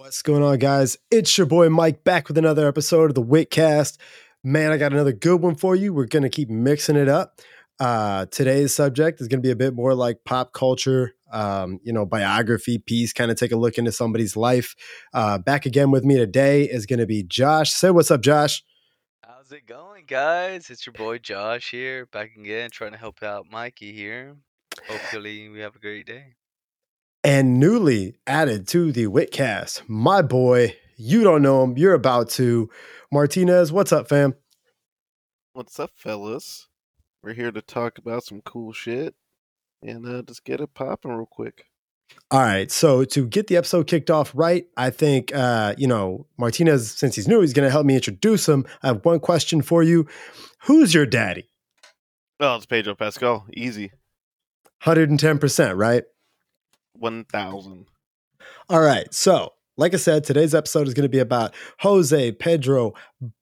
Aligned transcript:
What's 0.00 0.22
going 0.22 0.42
on, 0.42 0.56
guys? 0.56 0.96
It's 1.10 1.36
your 1.36 1.46
boy 1.46 1.68
Mike 1.68 2.04
back 2.04 2.26
with 2.26 2.38
another 2.38 2.66
episode 2.66 3.10
of 3.10 3.14
the 3.14 3.22
Witcast. 3.22 3.98
Man, 4.42 4.72
I 4.72 4.78
got 4.78 4.94
another 4.94 5.12
good 5.12 5.42
one 5.42 5.56
for 5.56 5.76
you. 5.76 5.92
We're 5.92 6.06
going 6.06 6.22
to 6.22 6.30
keep 6.30 6.48
mixing 6.48 6.96
it 6.96 7.06
up. 7.06 7.38
Uh, 7.78 8.24
today's 8.30 8.74
subject 8.74 9.20
is 9.20 9.28
going 9.28 9.42
to 9.42 9.46
be 9.46 9.50
a 9.50 9.56
bit 9.56 9.74
more 9.74 9.94
like 9.94 10.24
pop 10.24 10.54
culture, 10.54 11.12
um, 11.30 11.80
you 11.84 11.92
know, 11.92 12.06
biography 12.06 12.78
piece, 12.78 13.12
kind 13.12 13.30
of 13.30 13.36
take 13.36 13.52
a 13.52 13.56
look 13.56 13.76
into 13.76 13.92
somebody's 13.92 14.38
life. 14.38 14.74
Uh, 15.12 15.36
back 15.36 15.66
again 15.66 15.90
with 15.90 16.02
me 16.02 16.16
today 16.16 16.64
is 16.64 16.86
going 16.86 16.98
to 16.98 17.06
be 17.06 17.22
Josh. 17.22 17.70
Say 17.70 17.90
what's 17.90 18.10
up, 18.10 18.22
Josh. 18.22 18.64
How's 19.22 19.52
it 19.52 19.66
going, 19.66 20.06
guys? 20.06 20.70
It's 20.70 20.86
your 20.86 20.94
boy 20.94 21.18
Josh 21.18 21.70
here, 21.70 22.06
back 22.06 22.30
again, 22.36 22.70
trying 22.70 22.92
to 22.92 22.98
help 22.98 23.22
out 23.22 23.44
Mikey 23.50 23.92
here. 23.92 24.36
Hopefully, 24.88 25.50
we 25.50 25.60
have 25.60 25.76
a 25.76 25.78
great 25.78 26.06
day. 26.06 26.36
And 27.22 27.60
newly 27.60 28.14
added 28.26 28.66
to 28.68 28.92
the 28.92 29.06
Witcast, 29.06 29.82
my 29.86 30.22
boy, 30.22 30.74
you 30.96 31.22
don't 31.22 31.42
know 31.42 31.62
him, 31.62 31.76
you're 31.76 31.92
about 31.92 32.30
to. 32.30 32.70
Martinez, 33.12 33.70
what's 33.70 33.92
up, 33.92 34.08
fam? 34.08 34.34
What's 35.52 35.78
up, 35.78 35.90
fellas? 35.96 36.68
We're 37.22 37.34
here 37.34 37.50
to 37.50 37.60
talk 37.60 37.98
about 37.98 38.24
some 38.24 38.40
cool 38.40 38.72
shit 38.72 39.14
and 39.82 40.06
uh, 40.06 40.22
just 40.22 40.44
get 40.44 40.62
it 40.62 40.72
popping 40.72 41.10
real 41.10 41.26
quick. 41.26 41.66
All 42.30 42.40
right. 42.40 42.70
So 42.70 43.04
to 43.04 43.26
get 43.26 43.48
the 43.48 43.58
episode 43.58 43.86
kicked 43.86 44.10
off 44.10 44.32
right, 44.34 44.64
I 44.78 44.88
think 44.88 45.34
uh, 45.34 45.74
you 45.76 45.86
know, 45.86 46.26
Martinez, 46.38 46.90
since 46.90 47.16
he's 47.16 47.28
new, 47.28 47.42
he's 47.42 47.52
gonna 47.52 47.70
help 47.70 47.84
me 47.84 47.96
introduce 47.96 48.48
him. 48.48 48.64
I 48.82 48.88
have 48.88 49.04
one 49.04 49.20
question 49.20 49.60
for 49.60 49.82
you. 49.82 50.06
Who's 50.64 50.94
your 50.94 51.06
daddy? 51.06 51.50
Oh, 52.40 52.56
it's 52.56 52.64
Pedro 52.64 52.94
Pascal. 52.94 53.46
Easy. 53.52 53.92
110%, 54.82 55.76
right? 55.76 56.04
1000. 57.00 57.86
All 58.68 58.80
right. 58.80 59.12
So, 59.12 59.52
like 59.76 59.94
I 59.94 59.96
said, 59.96 60.24
today's 60.24 60.54
episode 60.54 60.86
is 60.86 60.94
going 60.94 61.04
to 61.04 61.08
be 61.08 61.18
about 61.18 61.54
Jose 61.80 62.32
Pedro 62.32 62.92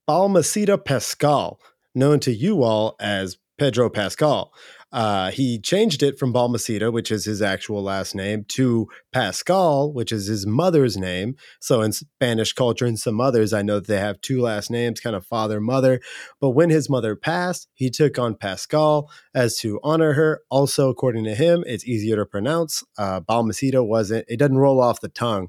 Balmaceda 0.09 0.83
Pascal, 0.83 1.61
known 1.95 2.21
to 2.21 2.33
you 2.33 2.63
all 2.63 2.97
as 3.01 3.39
Pedro 3.59 3.91
Pascal. 3.91 4.53
Uh, 4.91 5.31
he 5.31 5.59
changed 5.59 6.03
it 6.03 6.19
from 6.19 6.33
Balmaceda, 6.33 6.91
which 6.91 7.11
is 7.11 7.27
his 7.27 7.43
actual 7.43 7.83
last 7.83 8.15
name, 8.15 8.45
to 8.49 8.89
Pascal, 9.13 9.93
which 9.93 10.13
is 10.13 10.27
his 10.27 10.47
mother's 10.47 10.97
name. 10.97 11.37
So 11.61 11.83
in 11.83 11.93
Spanish 11.93 12.55
culture 12.55 12.87
and 12.87 12.99
some 12.99 13.21
others, 13.21 13.53
I 13.53 13.63
know 13.63 13.81
that 13.81 13.87
they 13.87 13.99
have 13.99 14.21
two 14.21 14.41
last 14.41 14.71
names, 14.71 15.01
kind 15.01 15.15
of 15.15 15.27
father, 15.27 15.61
mother. 15.61 16.01
But 16.41 16.51
when 16.51 16.71
his 16.71 16.89
mother 16.89 17.17
passed, 17.17 17.69
he 17.75 17.91
took 17.91 18.19
on 18.19 18.35
Pascal 18.35 19.11
as 19.35 19.59
to 19.59 19.79
honor 19.83 20.15
her. 20.15 20.41
Also, 20.51 20.89
according 20.89 21.25
to 21.25 21.35
him, 21.35 21.65
it's 21.67 21.87
easier 21.87 22.17
to 22.17 22.25
pronounce. 22.25 22.83
Uh, 22.97 23.21
Balmaceda 23.21 23.87
wasn't, 23.87 24.25
it 24.29 24.39
doesn't 24.39 24.59
roll 24.59 24.81
off 24.81 25.01
the 25.01 25.09
tongue. 25.09 25.49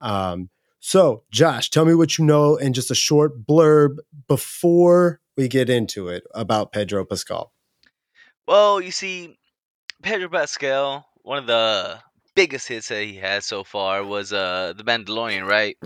Um, 0.00 0.50
so, 0.80 1.22
Josh, 1.30 1.70
tell 1.70 1.84
me 1.84 1.94
what 1.94 2.18
you 2.18 2.24
know 2.24 2.56
in 2.56 2.72
just 2.72 2.90
a 2.90 2.96
short 2.96 3.46
blurb 3.46 3.98
before 4.26 5.20
we 5.36 5.46
get 5.46 5.70
into 5.70 6.08
it 6.08 6.24
about 6.34 6.72
Pedro 6.72 7.04
Pascal. 7.04 7.51
Well, 8.46 8.80
you 8.80 8.90
see, 8.90 9.36
Pedro 10.02 10.28
Pascal, 10.28 11.06
one 11.22 11.38
of 11.38 11.46
the 11.46 12.00
biggest 12.36 12.68
hits 12.68 12.88
that 12.88 13.04
he 13.04 13.16
had 13.16 13.44
so 13.44 13.64
far 13.64 14.04
was 14.04 14.32
uh 14.32 14.74
The 14.76 14.84
Mandalorian, 14.84 15.46
right? 15.48 15.76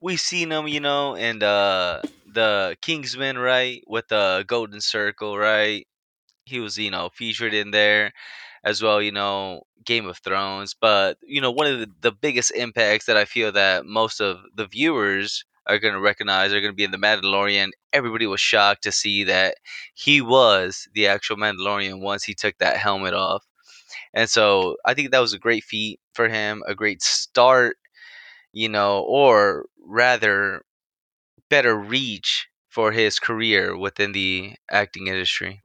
We've 0.00 0.20
seen 0.20 0.52
him, 0.52 0.68
you 0.68 0.80
know, 0.80 1.16
in 1.16 1.42
uh, 1.42 2.02
the 2.26 2.76
Kingsman, 2.82 3.38
right, 3.38 3.82
with 3.86 4.08
the 4.08 4.44
Golden 4.48 4.80
Circle, 4.80 5.38
right? 5.38 5.86
He 6.46 6.60
was, 6.60 6.78
you 6.78 6.90
know, 6.90 7.10
featured 7.14 7.54
in 7.54 7.70
there 7.72 8.12
as 8.64 8.82
well, 8.82 9.02
you 9.02 9.12
know, 9.12 9.62
Game 9.84 10.06
of 10.06 10.18
Thrones. 10.18 10.74
But, 10.80 11.18
you 11.22 11.40
know, 11.40 11.52
one 11.52 11.66
of 11.68 11.80
the, 11.80 11.88
the 12.02 12.12
biggest 12.12 12.52
impacts 12.52 13.06
that 13.06 13.16
I 13.18 13.24
feel 13.26 13.52
that 13.52 13.86
most 13.86 14.20
of 14.20 14.40
the 14.56 14.66
viewers 14.66 15.44
are 15.66 15.78
going 15.78 15.94
to 15.94 16.00
recognize 16.00 16.52
are 16.52 16.60
going 16.60 16.72
to 16.72 16.76
be 16.76 16.84
in 16.84 16.90
the 16.90 16.98
Mandalorian. 16.98 17.70
Everybody 17.92 18.26
was 18.26 18.40
shocked 18.40 18.82
to 18.84 18.92
see 18.92 19.24
that 19.24 19.56
he 19.94 20.20
was 20.20 20.88
the 20.94 21.06
actual 21.06 21.36
Mandalorian 21.36 22.00
once 22.00 22.24
he 22.24 22.34
took 22.34 22.58
that 22.58 22.76
helmet 22.76 23.14
off. 23.14 23.44
And 24.14 24.28
so 24.28 24.76
I 24.84 24.94
think 24.94 25.10
that 25.10 25.20
was 25.20 25.32
a 25.34 25.38
great 25.38 25.64
feat 25.64 26.00
for 26.14 26.28
him, 26.28 26.62
a 26.66 26.74
great 26.74 27.02
start, 27.02 27.76
you 28.52 28.68
know, 28.68 29.00
or 29.00 29.66
rather 29.84 30.62
better 31.50 31.76
reach 31.76 32.48
for 32.68 32.92
his 32.92 33.18
career 33.18 33.76
within 33.76 34.12
the 34.12 34.54
acting 34.70 35.06
industry. 35.06 35.62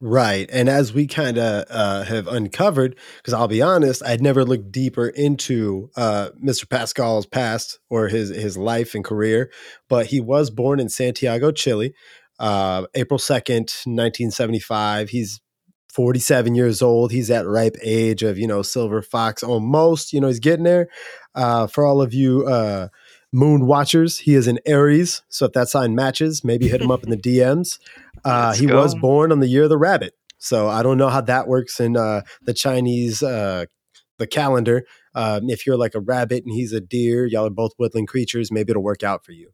Right. 0.00 0.48
And 0.52 0.68
as 0.68 0.92
we 0.92 1.08
kind 1.08 1.38
of 1.38 1.64
uh, 1.68 2.04
have 2.04 2.28
uncovered, 2.28 2.96
because 3.16 3.34
I'll 3.34 3.48
be 3.48 3.62
honest, 3.62 4.00
I'd 4.04 4.22
never 4.22 4.44
looked 4.44 4.70
deeper 4.70 5.08
into 5.08 5.90
uh, 5.96 6.30
Mr. 6.40 6.68
Pascal's 6.68 7.26
past 7.26 7.80
or 7.90 8.06
his, 8.06 8.28
his 8.28 8.56
life 8.56 8.94
and 8.94 9.04
career, 9.04 9.50
but 9.88 10.06
he 10.06 10.20
was 10.20 10.50
born 10.50 10.78
in 10.78 10.88
Santiago, 10.88 11.50
Chile, 11.50 11.94
uh, 12.38 12.86
April 12.94 13.18
2nd, 13.18 13.86
1975. 13.86 15.08
He's 15.08 15.40
47 15.92 16.54
years 16.54 16.80
old. 16.80 17.10
He's 17.10 17.28
at 17.28 17.46
ripe 17.46 17.76
age 17.82 18.22
of, 18.22 18.38
you 18.38 18.46
know, 18.46 18.62
silver 18.62 19.02
fox 19.02 19.42
almost. 19.42 20.12
You 20.12 20.20
know, 20.20 20.28
he's 20.28 20.38
getting 20.38 20.64
there. 20.64 20.86
Uh, 21.34 21.66
for 21.66 21.84
all 21.84 22.00
of 22.00 22.14
you 22.14 22.46
uh, 22.46 22.86
moon 23.32 23.66
watchers, 23.66 24.18
he 24.18 24.34
is 24.34 24.46
an 24.46 24.58
Aries. 24.64 25.22
So 25.28 25.46
if 25.46 25.52
that 25.52 25.68
sign 25.68 25.94
matches, 25.94 26.44
maybe 26.44 26.68
hit 26.68 26.80
him 26.80 26.90
up 26.90 27.02
in 27.02 27.10
the 27.10 27.16
DMs. 27.16 27.78
Uh, 28.24 28.52
he 28.54 28.66
go. 28.66 28.76
was 28.76 28.94
born 28.94 29.32
on 29.32 29.40
the 29.40 29.48
year 29.48 29.64
of 29.64 29.68
the 29.68 29.78
rabbit. 29.78 30.14
So 30.38 30.68
I 30.68 30.82
don't 30.82 30.98
know 30.98 31.08
how 31.08 31.20
that 31.22 31.48
works 31.48 31.80
in 31.80 31.96
uh, 31.96 32.22
the 32.42 32.54
Chinese 32.54 33.22
uh, 33.22 33.64
the 34.18 34.26
calendar. 34.26 34.84
Um, 35.14 35.50
if 35.50 35.66
you're 35.66 35.76
like 35.76 35.94
a 35.94 36.00
rabbit 36.00 36.44
and 36.44 36.54
he's 36.54 36.72
a 36.72 36.80
deer, 36.80 37.26
y'all 37.26 37.46
are 37.46 37.50
both 37.50 37.72
woodland 37.78 38.08
creatures. 38.08 38.52
Maybe 38.52 38.70
it'll 38.70 38.82
work 38.82 39.02
out 39.02 39.24
for 39.24 39.32
you. 39.32 39.50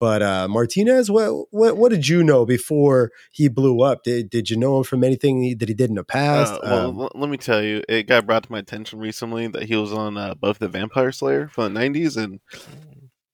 But 0.00 0.20
uh, 0.20 0.48
Martinez, 0.48 1.10
what, 1.12 1.46
what 1.50 1.76
what 1.76 1.90
did 1.92 2.08
you 2.08 2.24
know 2.24 2.44
before 2.44 3.10
he 3.30 3.48
blew 3.48 3.82
up? 3.82 4.02
Did 4.02 4.30
did 4.30 4.50
you 4.50 4.56
know 4.56 4.78
him 4.78 4.84
from 4.84 5.04
anything 5.04 5.56
that 5.58 5.68
he 5.68 5.74
did 5.74 5.90
in 5.90 5.94
the 5.94 6.02
past? 6.02 6.54
Uh, 6.54 6.58
well, 6.64 6.88
Um, 6.88 7.00
l- 7.02 7.12
let 7.14 7.30
me 7.30 7.36
tell 7.36 7.62
you, 7.62 7.84
it 7.88 8.08
got 8.08 8.26
brought 8.26 8.42
to 8.42 8.50
my 8.50 8.58
attention 8.58 8.98
recently 8.98 9.46
that 9.46 9.64
he 9.64 9.76
was 9.76 9.92
on 9.92 10.16
uh, 10.16 10.34
Buffy 10.34 10.58
the 10.60 10.68
Vampire 10.68 11.12
Slayer 11.12 11.46
from 11.46 11.72
the 11.72 11.80
90s, 11.80 12.16
and 12.16 12.40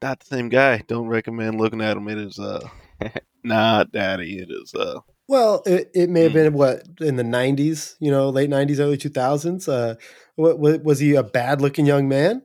not 0.03 0.21
the 0.21 0.27
same 0.27 0.51
guy. 0.51 0.83
Don't 0.87 1.07
recommend 1.07 1.59
looking 1.59 1.81
at 1.81 1.97
him. 1.97 2.07
It 2.07 2.19
is 2.19 2.39
uh, 2.39 2.69
not 3.45 3.93
daddy. 3.93 4.39
It 4.39 4.51
is 4.51 4.75
uh, 4.75 5.01
well, 5.29 5.63
it, 5.67 5.91
it 5.95 6.09
may 6.09 6.23
have 6.23 6.33
Mm. 6.33 6.35
been 6.35 6.53
what 6.55 6.83
in 7.01 7.17
the 7.17 7.23
'90s, 7.23 7.95
you 8.01 8.11
know, 8.11 8.29
late 8.31 8.51
'90s, 8.51 8.79
early 8.81 8.97
2000s. 8.97 9.69
Uh, 9.69 9.95
what, 10.37 10.59
what, 10.59 10.83
was 10.85 10.99
he 11.01 11.15
a 11.15 11.23
bad 11.23 11.61
looking 11.61 11.85
young 11.87 12.09
man? 12.09 12.43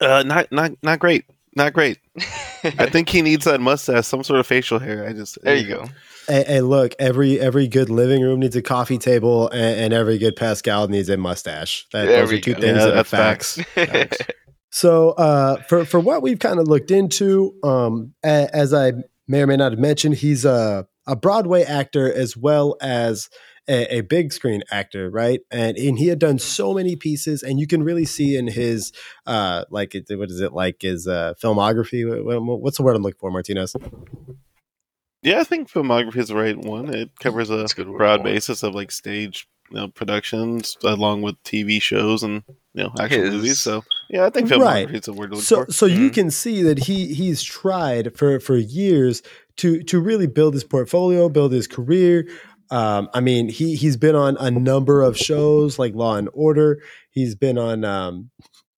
uh, 0.00 0.22
not 0.24 0.50
not 0.52 0.72
not 0.82 0.98
great. 0.98 1.24
Not 1.54 1.72
great. 1.72 1.98
I 2.64 2.86
think 2.90 3.08
he 3.10 3.20
needs 3.22 3.44
that 3.44 3.60
mustache, 3.60 4.06
some 4.06 4.24
sort 4.24 4.40
of 4.40 4.46
facial 4.46 4.78
hair. 4.78 5.06
I 5.06 5.12
just 5.12 5.38
there 5.42 5.56
you 5.56 5.68
go. 5.68 5.88
Hey, 6.28 6.44
hey, 6.46 6.60
look, 6.60 6.94
every 6.98 7.38
every 7.40 7.66
good 7.68 7.90
living 7.90 8.22
room 8.22 8.40
needs 8.40 8.56
a 8.56 8.62
coffee 8.62 8.98
table, 8.98 9.48
and, 9.48 9.80
and 9.80 9.92
every 9.92 10.18
good 10.18 10.36
Pascal 10.36 10.88
needs 10.88 11.08
a 11.08 11.16
mustache. 11.16 11.86
That, 11.92 12.06
There 12.06 12.22
those 12.22 12.32
are 12.32 12.38
two 12.38 12.54
go. 12.54 12.60
things 12.60 12.78
Yeah, 12.78 12.86
that 12.86 12.96
are 12.98 13.04
facts. 13.04 13.56
facts. 13.74 14.18
So, 14.70 15.10
uh, 15.10 15.62
for 15.64 15.84
for 15.84 16.00
what 16.00 16.22
we've 16.22 16.38
kind 16.38 16.58
of 16.58 16.68
looked 16.68 16.90
into, 16.90 17.54
um, 17.62 18.14
a, 18.24 18.48
as 18.54 18.72
I 18.72 18.92
may 19.28 19.42
or 19.42 19.46
may 19.46 19.56
not 19.56 19.72
have 19.72 19.78
mentioned, 19.80 20.16
he's 20.16 20.44
a 20.44 20.86
a 21.06 21.16
Broadway 21.16 21.62
actor 21.64 22.12
as 22.12 22.36
well 22.36 22.76
as 22.80 23.28
a, 23.68 23.96
a 23.96 24.00
big 24.02 24.32
screen 24.32 24.62
actor, 24.70 25.10
right? 25.10 25.40
And 25.50 25.76
and 25.76 25.98
he 25.98 26.08
had 26.08 26.18
done 26.18 26.38
so 26.38 26.74
many 26.74 26.96
pieces, 26.96 27.42
and 27.42 27.58
you 27.60 27.66
can 27.66 27.82
really 27.82 28.04
see 28.04 28.36
in 28.36 28.46
his 28.48 28.92
uh, 29.26 29.64
like 29.70 29.94
what 30.10 30.30
is 30.30 30.40
it 30.40 30.52
like 30.52 30.82
his 30.82 31.06
uh, 31.06 31.34
filmography? 31.42 32.06
What- 32.24 32.42
what- 32.42 32.60
What's 32.60 32.76
the 32.76 32.82
word 32.82 32.96
I'm 32.96 33.02
looking 33.02 33.18
for, 33.18 33.30
Martinez? 33.30 33.74
Yeah, 35.22 35.40
I 35.40 35.44
think 35.44 35.70
filmography 35.70 36.16
is 36.16 36.28
the 36.28 36.36
right 36.36 36.56
one. 36.58 36.92
It 36.92 37.10
covers 37.20 37.50
a 37.50 37.54
a 37.58 37.66
good 37.68 37.86
broad 37.96 38.22
basis 38.24 38.62
of 38.64 38.74
like 38.74 38.90
stage 38.90 39.46
you 39.70 39.76
know, 39.76 39.88
productions 39.88 40.76
along 40.82 41.22
with 41.22 41.40
TV 41.44 41.80
shows 41.80 42.22
and 42.24 42.42
you 42.74 42.84
know 42.84 42.92
actual 42.98 43.22
His- 43.24 43.34
movies. 43.34 43.60
So 43.60 43.84
yeah, 44.08 44.26
I 44.26 44.30
think 44.30 44.50
Right. 44.50 44.90
is 44.90 45.08
a 45.08 45.12
word 45.12 45.30
to 45.30 45.36
look 45.36 45.44
so 45.44 45.64
for. 45.64 45.72
so 45.72 45.86
you 45.86 46.10
Mhm. 46.10 46.14
can 46.14 46.30
see 46.30 46.62
that 46.62 46.78
he 46.80 47.12
he's 47.14 47.42
tried 47.42 48.16
for 48.16 48.40
for 48.40 48.56
years 48.56 49.22
to 49.58 49.82
to 49.84 50.00
really 50.00 50.26
build 50.26 50.54
his 50.54 50.64
portfolio, 50.64 51.28
build 51.28 51.52
his 51.52 51.66
career. 51.66 52.26
Um, 52.70 53.08
I 53.12 53.20
mean, 53.20 53.48
he 53.50 53.74
he's 53.76 53.96
been 53.98 54.16
on 54.16 54.36
a 54.38 54.50
number 54.50 55.02
of 55.02 55.16
shows 55.18 55.78
like 55.78 55.94
Law 55.94 56.16
and 56.16 56.28
Order. 56.32 56.80
He's 57.10 57.34
been 57.34 57.58
on 57.58 57.84
um, 57.84 58.30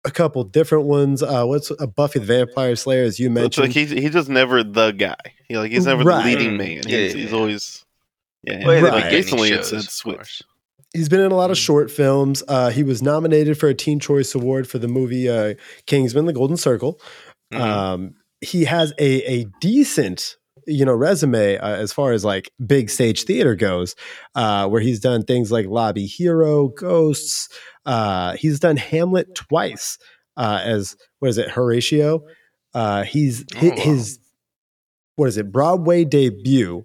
a 0.05 0.11
couple 0.11 0.43
different 0.43 0.87
ones. 0.87 1.23
Uh, 1.23 1.44
what's 1.44 1.70
uh, 1.70 1.87
Buffy 1.87 2.19
the 2.19 2.26
Vampire 2.26 2.75
Slayer, 2.75 3.05
as 3.05 3.20
you 3.20 3.26
So 3.29 3.31
it's 3.32 3.35
mentioned? 3.40 3.67
like 3.67 3.73
he's 3.75 3.90
he's 3.90 4.11
just 4.12 4.29
never 4.29 4.64
the 4.64 4.90
guy. 4.90 5.14
He 5.49 5.56
like 5.56 5.70
he's 5.70 5.87
never 5.87 6.02
Right. 6.02 6.25
the 6.25 6.31
leading 6.37 6.56
man. 6.56 6.82
yeah, 6.88 6.99
he's, 6.99 7.14
yeah, 7.14 7.20
he's 7.23 7.31
yeah. 7.31 7.37
always 7.38 7.85
yeah. 8.43 8.67
Well, 8.67 8.76
and, 8.76 8.87
the 8.87 8.90
like 8.90 9.12
recently 9.12 9.49
shows, 9.50 9.58
it's 9.61 9.73
it's 9.73 9.87
of 9.87 9.90
switched. 9.93 10.43
He's 10.94 11.08
been 11.08 11.20
in 11.20 11.32
a 11.32 11.37
lot 11.37 11.50
of 11.50 11.56
Mhm. 11.56 11.61
short 11.67 11.91
films. 11.91 12.43
Uh, 12.49 12.70
he 12.70 12.82
was 12.82 13.02
nominated 13.02 13.58
for 13.58 13.69
a 13.69 13.75
Teen 13.75 14.00
Choice 14.00 14.35
Award 14.35 14.67
for 14.69 14.79
the 14.79 14.88
movie 14.88 15.29
uh, 15.29 15.55
Kingsman: 15.87 16.26
The 16.26 16.32
Golden 16.32 16.56
Circle. 16.56 17.00
Mhm. 17.52 17.61
Um, 17.61 18.14
he 18.41 18.64
has 18.64 18.93
a 18.99 19.23
a 19.31 19.46
decent 19.61 20.37
you 20.67 20.85
know 20.85 20.94
resume 20.94 21.58
uh, 21.58 21.75
as 21.76 21.93
far 21.93 22.12
as 22.12 22.25
like 22.25 22.50
big 22.64 22.88
stage 22.88 23.25
theater 23.25 23.55
goes, 23.55 23.94
uh, 24.35 24.67
where 24.69 24.81
he's 24.81 25.00
done 25.00 25.23
things 25.25 25.52
like 25.52 25.67
Lobby 25.67 26.06
Hero, 26.06 26.69
Ghosts. 26.69 27.49
Uh, 27.85 28.35
he's 28.38 28.58
done 28.61 28.76
Hamlet 28.79 29.35
twice. 29.35 29.99
uh, 30.37 30.61
as 30.64 30.97
what 31.20 31.29
is 31.29 31.38
it, 31.38 31.49
Horatio. 31.50 32.25
Uh, 32.75 33.05
he's 33.05 33.44
Oh, 33.55 33.58
his, 33.61 33.70
wow. 33.70 33.76
his 33.85 34.19
what 35.17 35.29
is 35.29 35.37
it, 35.37 35.52
Broadway 35.52 36.05
debut 36.05 36.85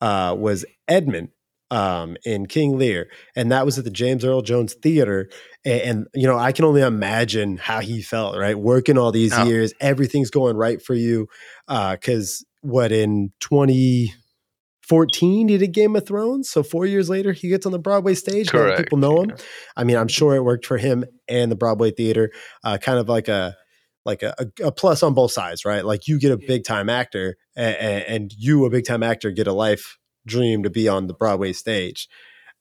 uh, 0.00 0.34
was 0.38 0.64
Edmund 0.88 1.28
um, 1.70 2.16
in 2.24 2.46
King 2.46 2.78
Lear, 2.78 3.08
and 3.36 3.52
that 3.52 3.64
was 3.66 3.78
at 3.78 3.84
the 3.84 3.90
James 3.90 4.24
Earl 4.24 4.40
Jones 4.42 4.72
Theater. 4.74 5.28
And, 5.64 5.80
and 5.82 6.06
you 6.14 6.26
know, 6.26 6.38
I 6.38 6.52
can 6.52 6.64
only 6.64 6.80
imagine 6.82 7.56
how 7.58 7.80
he 7.80 8.00
felt, 8.02 8.36
right? 8.38 8.58
Working 8.58 8.96
all 8.98 9.12
these 9.12 9.32
Oh. 9.36 9.44
years, 9.44 9.72
everything's 9.80 10.30
going 10.30 10.56
right 10.56 10.80
for 10.80 10.94
you. 10.94 11.26
Because 11.68 12.44
what 12.62 12.90
in 12.92 13.32
2014 13.40 15.48
he 15.48 15.58
did 15.58 15.72
Game 15.72 15.96
of 15.96 16.06
Thrones, 16.06 16.48
so 16.50 16.62
four 16.62 16.86
years 16.86 17.08
later 17.10 17.32
he 17.32 17.48
gets 17.48 17.66
on 17.66 17.72
the 17.72 17.78
Broadway 17.78 18.14
stage. 18.14 18.52
A 18.52 18.56
lot 18.56 18.62
of 18.62 18.66
Correct. 18.74 18.84
people 18.84 18.98
know 18.98 19.22
him. 19.22 19.30
yeah. 19.30 19.36
I 19.76 19.84
mean, 19.84 19.96
I'm 19.96 20.08
sure 20.08 20.34
it 20.34 20.44
worked 20.44 20.66
for 20.66 20.78
him 20.78 21.04
and 21.28 21.50
the 21.52 21.56
Broadway 21.56 21.90
theater. 21.90 22.30
Uh, 22.64 22.78
kind 22.78 22.98
of 22.98 23.08
like 23.08 23.28
a 23.28 23.56
like 24.04 24.22
a, 24.22 24.34
a, 24.38 24.66
a 24.68 24.72
plus 24.72 25.02
on 25.02 25.12
both 25.12 25.32
sides, 25.32 25.66
right? 25.66 25.84
Like 25.84 26.08
you 26.08 26.18
get 26.18 26.32
a 26.32 26.38
big 26.38 26.64
time 26.64 26.88
actor, 26.88 27.36
and, 27.54 27.76
and 28.04 28.32
you, 28.38 28.64
a 28.64 28.70
big 28.70 28.86
time 28.86 29.02
actor, 29.02 29.30
get 29.30 29.46
a 29.46 29.52
life 29.52 29.97
dream 30.28 30.62
to 30.62 30.70
be 30.70 30.86
on 30.88 31.06
the 31.08 31.14
Broadway 31.14 31.52
stage. 31.52 32.08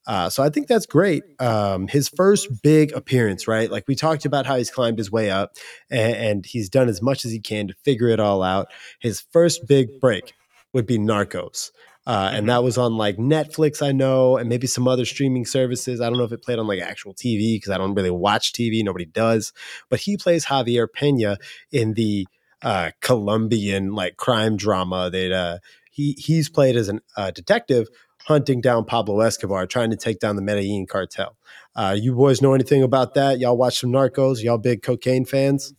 Uh, 0.07 0.29
so 0.29 0.41
I 0.41 0.49
think 0.49 0.67
that's 0.67 0.85
great. 0.85 1.23
Um, 1.39 1.87
his 1.89 2.07
first 2.07 2.47
big 2.63 2.93
appearance, 2.93 3.45
right? 3.45 3.69
Like 3.69 3.83
we 3.89 3.95
talked 3.95 4.23
about 4.23 4.45
how 4.45 4.55
he's 4.55 4.71
climbed 4.71 4.97
his 4.97 5.11
way 5.11 5.29
up, 5.29 5.51
and, 5.91 6.15
and 6.15 6.45
he's 6.45 6.69
done 6.69 6.87
as 6.87 7.01
much 7.01 7.25
as 7.25 7.31
he 7.31 7.41
can 7.41 7.67
to 7.67 7.73
figure 7.83 8.07
it 8.07 8.19
all 8.19 8.41
out. 8.41 8.67
His 9.01 9.25
first 9.33 9.67
big 9.67 9.99
break 9.99 10.33
would 10.73 10.85
be 10.85 10.97
Narcos. 10.97 11.71
Uh, 12.05 12.29
and 12.31 12.45
Mhm. 12.45 12.47
that 12.47 12.63
was 12.63 12.77
on 12.77 12.95
like 12.95 13.17
Netflix, 13.17 13.85
I 13.85 13.91
know, 13.91 14.37
and 14.37 14.47
maybe 14.47 14.65
some 14.65 14.87
other 14.87 15.03
streaming 15.03 15.45
services. 15.45 15.99
I 15.99 16.09
don't 16.09 16.17
know 16.17 16.23
if 16.23 16.31
it 16.31 16.41
played 16.41 16.57
on 16.57 16.67
like 16.67 16.79
actual 16.79 17.13
TV 17.13 17.55
because 17.57 17.69
I 17.71 17.77
don't 17.77 17.93
really 17.93 18.09
watch 18.09 18.53
TV. 18.53 18.81
Nobody 18.81 19.03
does. 19.03 19.51
But 19.89 19.99
he 19.99 20.15
plays 20.15 20.45
Javier 20.45 20.87
Pena 20.91 21.37
in 21.69 21.95
the 21.95 22.25
uh, 22.61 22.91
Colombian 23.01 23.91
like 23.91 24.15
crime 24.15 24.55
drama 24.55 25.09
that 25.09 25.31
uh, 25.33 25.57
he 25.97 26.13
he's 26.17 26.47
played 26.47 26.75
as 26.75 26.89
a 26.89 26.99
uh, 27.17 27.31
detective 27.31 27.88
hunting 28.25 28.61
down 28.61 28.85
Pablo 28.85 29.19
Escobar, 29.21 29.65
trying 29.65 29.89
to 29.89 29.95
take 29.95 30.19
down 30.19 30.35
the 30.35 30.41
Medellin 30.41 30.85
cartel. 30.85 31.35
Uh, 31.75 31.95
you 31.99 32.13
boys 32.13 32.41
know 32.41 32.53
anything 32.53 32.83
about 32.83 33.15
that? 33.15 33.39
Y'all 33.39 33.57
watch 33.57 33.79
some 33.79 33.91
Narcos? 33.91 34.44
Y'all 34.44 34.59
big 34.59 34.83
cocaine 34.83 35.25
fans? 35.25 35.73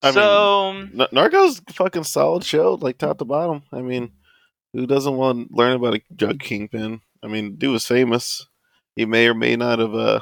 I 0.00 0.06
mean, 0.06 0.14
so 0.14 0.70
N- 0.70 1.08
Narcos 1.12 1.60
fucking 1.72 2.04
solid 2.04 2.44
show, 2.44 2.74
like 2.74 2.98
top 2.98 3.18
to 3.18 3.24
bottom. 3.24 3.64
I 3.72 3.82
mean, 3.82 4.12
who 4.72 4.86
doesn't 4.86 5.16
want 5.16 5.48
to 5.48 5.56
learn 5.56 5.72
about 5.72 5.96
a 5.96 6.02
drug 6.14 6.38
kingpin? 6.38 7.00
I 7.20 7.26
mean, 7.26 7.56
dude 7.56 7.72
was 7.72 7.86
famous. 7.86 8.46
He 8.94 9.06
may 9.06 9.26
or 9.26 9.34
may 9.34 9.56
not 9.56 9.80
have 9.80 9.94
uh, 9.94 10.20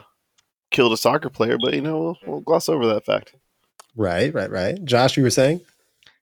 killed 0.70 0.94
a 0.94 0.96
soccer 0.96 1.28
player, 1.28 1.58
but 1.60 1.74
you 1.74 1.82
know, 1.82 1.98
we'll, 1.98 2.18
we'll 2.26 2.40
gloss 2.40 2.70
over 2.70 2.86
that 2.86 3.04
fact. 3.04 3.34
Right, 3.94 4.32
right, 4.32 4.50
right. 4.50 4.82
Josh, 4.82 5.18
you 5.18 5.22
were 5.22 5.30
saying? 5.30 5.60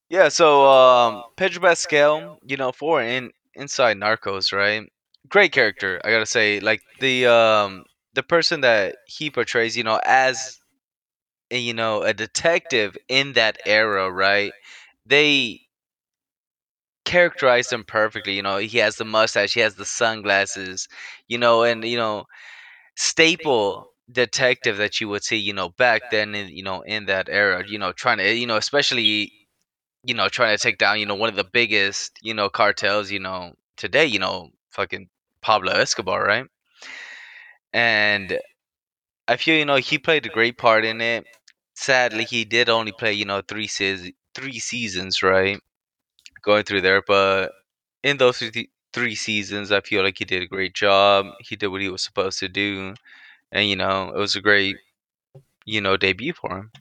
Yeah, 0.08 0.28
so 0.28 0.66
um, 0.70 1.24
Pedro 1.36 1.62
Pascal, 1.62 2.38
you 2.44 2.56
know, 2.56 2.72
for 2.72 3.02
in 3.02 3.30
inside 3.54 3.96
Narcos, 3.96 4.52
right? 4.52 4.90
Great 5.28 5.52
character, 5.52 6.00
I 6.04 6.10
gotta 6.10 6.26
say. 6.26 6.60
Like 6.60 6.82
the 7.00 7.26
um 7.26 7.84
the 8.14 8.22
person 8.22 8.60
that 8.60 8.96
he 9.06 9.30
portrays, 9.30 9.76
you 9.76 9.82
know, 9.84 10.00
as 10.04 10.58
you 11.50 11.74
know 11.74 12.02
a 12.02 12.14
detective 12.14 12.96
in 13.08 13.34
that 13.34 13.58
era, 13.66 14.10
right? 14.10 14.54
They 15.06 15.62
characterize 17.04 17.70
him 17.72 17.84
perfectly. 17.84 18.34
You 18.34 18.42
know, 18.42 18.56
he 18.58 18.78
has 18.78 18.96
the 18.96 19.04
mustache, 19.04 19.54
he 19.54 19.60
has 19.60 19.74
the 19.74 19.84
sunglasses, 19.84 20.88
you 21.28 21.38
know, 21.38 21.62
and 21.62 21.84
you 21.84 21.96
know, 21.96 22.24
staple 22.96 23.88
detective 24.10 24.78
that 24.78 25.00
you 25.00 25.08
would 25.08 25.24
see, 25.24 25.36
you 25.36 25.52
know, 25.52 25.70
back 25.70 26.10
then, 26.10 26.34
in, 26.34 26.48
you 26.48 26.62
know, 26.62 26.82
in 26.82 27.06
that 27.06 27.28
era, 27.30 27.64
you 27.66 27.78
know, 27.78 27.92
trying 27.92 28.18
to, 28.18 28.34
you 28.34 28.46
know, 28.46 28.56
especially 28.56 29.32
you 30.04 30.14
know, 30.14 30.28
trying 30.28 30.56
to 30.56 30.62
take 30.62 30.78
down, 30.78 31.00
you 31.00 31.06
know, 31.06 31.14
one 31.14 31.28
of 31.30 31.36
the 31.36 31.44
biggest, 31.44 32.18
you 32.22 32.34
know, 32.34 32.48
cartels, 32.48 33.10
you 33.10 33.20
know, 33.20 33.54
today, 33.76 34.06
you 34.06 34.18
know, 34.18 34.50
fucking 34.70 35.08
Pablo 35.42 35.72
Escobar, 35.72 36.24
right? 36.24 36.46
And 37.72 38.38
I 39.28 39.36
feel, 39.36 39.56
you 39.58 39.64
know, 39.64 39.76
he 39.76 39.98
played 39.98 40.26
a 40.26 40.30
great 40.30 40.58
part 40.58 40.84
in 40.84 41.00
it. 41.00 41.26
Sadly, 41.74 42.24
he 42.24 42.44
did 42.44 42.68
only 42.70 42.92
play, 42.92 43.12
you 43.14 43.24
know, 43.24 43.42
three 43.42 43.68
seasons, 43.68 44.12
three 44.34 44.58
seasons, 44.60 45.22
right? 45.22 45.60
Going 46.44 46.64
through 46.64 46.82
there, 46.82 47.02
but 47.06 47.52
in 48.02 48.18
those 48.18 48.42
three 48.92 49.14
seasons, 49.16 49.72
I 49.72 49.80
feel 49.82 50.02
like 50.04 50.18
he 50.18 50.24
did 50.26 50.42
a 50.42 50.46
great 50.48 50.74
job. 50.74 51.26
He 51.40 51.56
did 51.56 51.68
what 51.68 51.82
he 51.82 51.90
was 51.90 52.02
supposed 52.04 52.38
to 52.40 52.48
do, 52.48 52.94
and 53.52 53.68
you 53.68 53.76
know, 53.76 54.10
it 54.10 54.18
was 54.18 54.36
a 54.36 54.42
great, 54.42 54.76
you 55.66 55.80
know, 55.80 55.96
debut 55.96 56.34
for 56.34 56.58
him. 56.58 56.72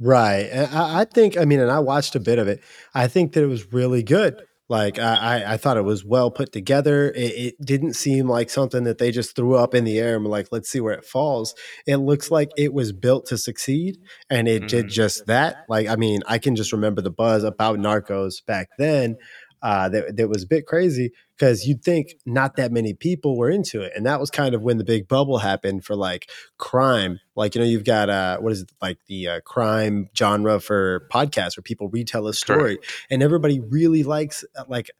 Right. 0.00 0.48
And 0.52 0.66
I, 0.74 1.00
I 1.00 1.04
think, 1.04 1.36
I 1.36 1.44
mean, 1.44 1.60
and 1.60 1.70
I 1.70 1.80
watched 1.80 2.14
a 2.14 2.20
bit 2.20 2.38
of 2.38 2.46
it. 2.48 2.60
I 2.94 3.08
think 3.08 3.32
that 3.32 3.42
it 3.42 3.46
was 3.48 3.72
really 3.72 4.02
good. 4.02 4.40
Like 4.70 4.98
I, 4.98 5.14
I, 5.42 5.52
I 5.54 5.56
thought 5.56 5.78
it 5.78 5.84
was 5.84 6.04
well 6.04 6.30
put 6.30 6.52
together. 6.52 7.10
It, 7.12 7.32
it 7.34 7.54
didn't 7.64 7.94
seem 7.94 8.28
like 8.28 8.50
something 8.50 8.84
that 8.84 8.98
they 8.98 9.10
just 9.10 9.34
threw 9.34 9.54
up 9.54 9.74
in 9.74 9.84
the 9.84 9.98
air 9.98 10.14
and 10.14 10.24
were 10.24 10.30
like, 10.30 10.48
let's 10.52 10.68
see 10.70 10.78
where 10.80 10.92
it 10.92 11.06
falls. 11.06 11.54
It 11.86 11.96
looks 11.96 12.30
like 12.30 12.50
it 12.58 12.74
was 12.74 12.92
built 12.92 13.24
to 13.28 13.38
succeed, 13.38 13.96
and 14.28 14.46
it 14.46 14.68
did 14.68 14.86
Mhm. 14.86 14.90
just 14.90 15.24
that. 15.26 15.64
Like, 15.70 15.88
I 15.88 15.96
mean, 15.96 16.20
I 16.26 16.36
can 16.36 16.54
just 16.54 16.72
remember 16.72 17.00
the 17.00 17.10
buzz 17.10 17.44
about 17.44 17.78
Narcos 17.78 18.44
back 18.46 18.68
then. 18.78 19.16
Uh, 19.60 19.88
that 19.88 20.16
that 20.16 20.28
was 20.28 20.44
a 20.44 20.46
bit 20.46 20.66
crazy 20.66 21.10
because 21.36 21.66
you'd 21.66 21.82
think 21.82 22.14
not 22.24 22.56
that 22.56 22.70
many 22.70 22.94
people 22.94 23.36
were 23.36 23.50
into 23.50 23.80
it, 23.82 23.92
and 23.96 24.06
that 24.06 24.20
was 24.20 24.30
kind 24.30 24.54
of 24.54 24.62
when 24.62 24.78
the 24.78 24.84
big 24.84 25.08
bubble 25.08 25.38
happened 25.38 25.84
for 25.84 25.96
like 25.96 26.30
crime. 26.58 27.18
Like 27.34 27.54
you 27.54 27.60
know, 27.60 27.66
you've 27.66 27.84
got 27.84 28.08
uh, 28.08 28.38
what 28.38 28.52
is 28.52 28.62
it 28.62 28.72
like 28.80 28.98
the 29.06 29.28
uh, 29.28 29.40
crime 29.40 30.08
genre 30.16 30.60
for 30.60 31.06
podcasts 31.12 31.56
where 31.56 31.62
people 31.62 31.88
retell 31.88 32.26
a 32.28 32.34
story, 32.34 32.78
and 33.10 33.22
everybody 33.22 33.58
really 33.60 34.02
likes 34.04 34.44
uh, 34.56 34.64
like 34.68 34.90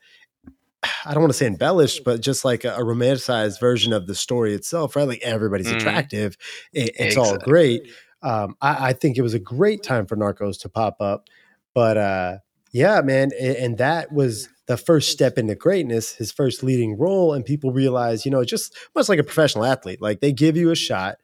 I 1.05 1.13
don't 1.13 1.23
want 1.23 1.33
to 1.33 1.39
say 1.39 1.47
embellished, 1.47 2.05
but 2.05 2.21
just 2.21 2.45
like 2.45 2.65
a, 2.65 2.75
a 2.75 2.81
romanticized 2.85 3.59
version 3.61 3.93
of 3.93 4.07
the 4.07 4.15
story 4.15 4.55
itself, 4.55 4.95
right? 4.95 5.09
Like 5.09 5.23
everybody's 5.23 5.73
Mhm. 5.73 5.77
attractive, 5.77 6.37
it, 6.73 6.95
it's 6.99 7.17
all 7.17 7.37
great. 7.39 7.83
Um, 8.23 8.57
I, 8.61 8.89
I 8.89 8.93
think 8.93 9.17
it 9.17 9.23
was 9.23 9.35
a 9.35 9.39
great 9.39 9.83
time 9.83 10.07
for 10.07 10.17
Narcos 10.17 10.61
to 10.61 10.69
pop 10.69 10.97
up, 11.01 11.29
but 11.75 11.97
uh, 11.97 12.39
yeah, 12.73 13.01
man, 13.01 13.31
and 13.39 13.79
that 13.79 14.13
was 14.13 14.49
the 14.67 14.77
first 14.77 15.11
step 15.11 15.39
into 15.39 15.55
greatness, 15.55 16.13
his 16.15 16.31
first 16.31 16.63
leading 16.63 16.99
role, 16.99 17.33
and 17.33 17.45
people 17.45 17.73
realize, 17.73 18.25
you 18.25 18.31
know, 18.31 18.45
just 18.45 18.77
much 18.95 19.09
like 19.09 19.19
a 19.19 19.25
professional 19.25 19.65
athlete, 19.65 20.03
like 20.03 20.21
they 20.21 20.33
give 20.33 20.57
you 20.57 20.71
a 20.71 20.77
shot. 20.77 21.17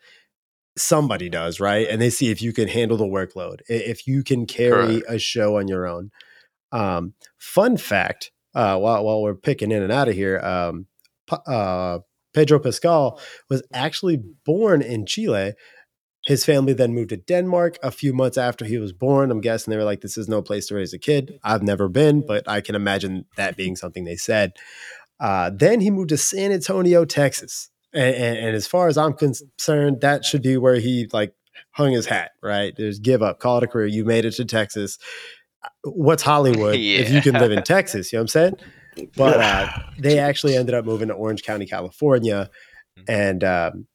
Somebody 0.76 1.28
does, 1.28 1.60
right? 1.60 1.86
And 1.88 2.00
they 2.00 2.10
see 2.10 2.30
if 2.30 2.42
you 2.42 2.52
can 2.52 2.66
handle 2.66 2.96
the 2.96 3.04
workload, 3.04 3.60
if 3.68 4.06
you 4.06 4.24
can 4.24 4.46
carry 4.46 5.02
a 5.08 5.18
show 5.18 5.58
on 5.58 5.68
your 5.68 5.86
own. 5.86 6.10
Um, 6.72 7.14
fun 7.38 7.76
fact: 7.76 8.32
uh, 8.54 8.78
while 8.78 9.04
while 9.04 9.22
we're 9.22 9.34
picking 9.34 9.70
in 9.70 9.82
and 9.82 9.92
out 9.92 10.08
of 10.08 10.14
here, 10.14 10.40
um, 10.40 10.86
uh, 11.46 12.00
Pedro 12.32 12.58
Pascal 12.58 13.20
was 13.48 13.62
actually 13.72 14.20
born 14.44 14.82
in 14.82 15.06
Chile. 15.06 15.54
His 16.24 16.44
family 16.44 16.72
then 16.72 16.94
moved 16.94 17.10
to 17.10 17.18
Denmark 17.18 17.78
a 17.82 17.90
few 17.90 18.14
months 18.14 18.38
after 18.38 18.64
he 18.64 18.78
was 18.78 18.92
born. 18.92 19.30
I'm 19.30 19.42
guessing 19.42 19.70
they 19.70 19.76
were 19.76 19.84
like, 19.84 20.00
"This 20.00 20.16
is 20.16 20.28
no 20.28 20.40
place 20.40 20.66
to 20.68 20.74
raise 20.74 20.94
a 20.94 20.98
kid." 20.98 21.38
I've 21.44 21.62
never 21.62 21.88
been, 21.88 22.24
but 22.26 22.48
I 22.48 22.60
can 22.62 22.74
imagine 22.74 23.26
that 23.36 23.56
being 23.56 23.76
something 23.76 24.04
they 24.04 24.16
said. 24.16 24.52
Uh, 25.20 25.50
then 25.54 25.80
he 25.80 25.90
moved 25.90 26.08
to 26.10 26.16
San 26.16 26.50
Antonio, 26.50 27.04
Texas, 27.04 27.70
and, 27.92 28.14
and, 28.14 28.38
and 28.38 28.56
as 28.56 28.66
far 28.66 28.88
as 28.88 28.96
I'm 28.96 29.12
concerned, 29.12 30.00
that 30.00 30.24
should 30.24 30.42
be 30.42 30.56
where 30.56 30.76
he 30.76 31.08
like 31.12 31.34
hung 31.72 31.92
his 31.92 32.06
hat. 32.06 32.30
Right? 32.42 32.72
There's 32.74 32.98
give 32.98 33.22
up, 33.22 33.38
call 33.38 33.58
it 33.58 33.64
a 33.64 33.66
career. 33.66 33.86
You 33.86 34.04
made 34.06 34.24
it 34.24 34.32
to 34.32 34.46
Texas. 34.46 34.98
What's 35.82 36.22
Hollywood 36.30 36.76
if 36.76 37.10
you 37.10 37.20
can 37.20 37.34
live 37.34 37.52
in 37.52 37.62
Texas? 37.62 38.12
You 38.12 38.16
know 38.16 38.22
what 38.22 38.24
I'm 38.24 38.28
saying? 38.28 39.10
But 39.14 39.40
uh, 39.40 39.68
they 39.98 40.18
actually 40.18 40.56
ended 40.56 40.74
up 40.74 40.86
moving 40.86 41.08
to 41.08 41.14
Orange 41.14 41.42
County, 41.42 41.66
California, 41.66 42.48
and 43.08 43.44
um, 43.44 43.86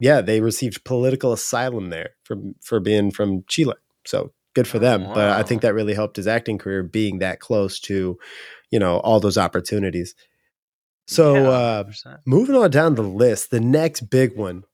yeah, 0.00 0.20
they 0.20 0.40
received 0.40 0.84
political 0.84 1.32
asylum 1.32 1.90
there 1.90 2.10
for 2.24 2.36
for 2.62 2.80
being 2.80 3.10
from 3.10 3.44
Chile. 3.48 3.74
So 4.06 4.32
good 4.54 4.66
for 4.66 4.78
Oh, 4.78 4.80
them. 4.80 5.04
But 5.04 5.30
I 5.30 5.42
think 5.42 5.62
that 5.62 5.74
really 5.74 5.94
helped 5.94 6.16
his 6.16 6.26
acting 6.26 6.58
career 6.58 6.82
being 6.82 7.18
that 7.18 7.40
close 7.40 7.78
to, 7.80 8.18
you 8.70 8.78
know, 8.78 8.98
all 9.00 9.20
those 9.20 9.36
opportunities. 9.36 10.14
So 11.06 11.34
Yeah, 11.34 11.50
uh, 11.50 11.84
moving 12.26 12.56
on 12.56 12.70
down 12.70 12.94
the 12.94 13.02
list, 13.02 13.50
the 13.50 13.60
next 13.60 14.02
big 14.10 14.36
one, 14.36 14.64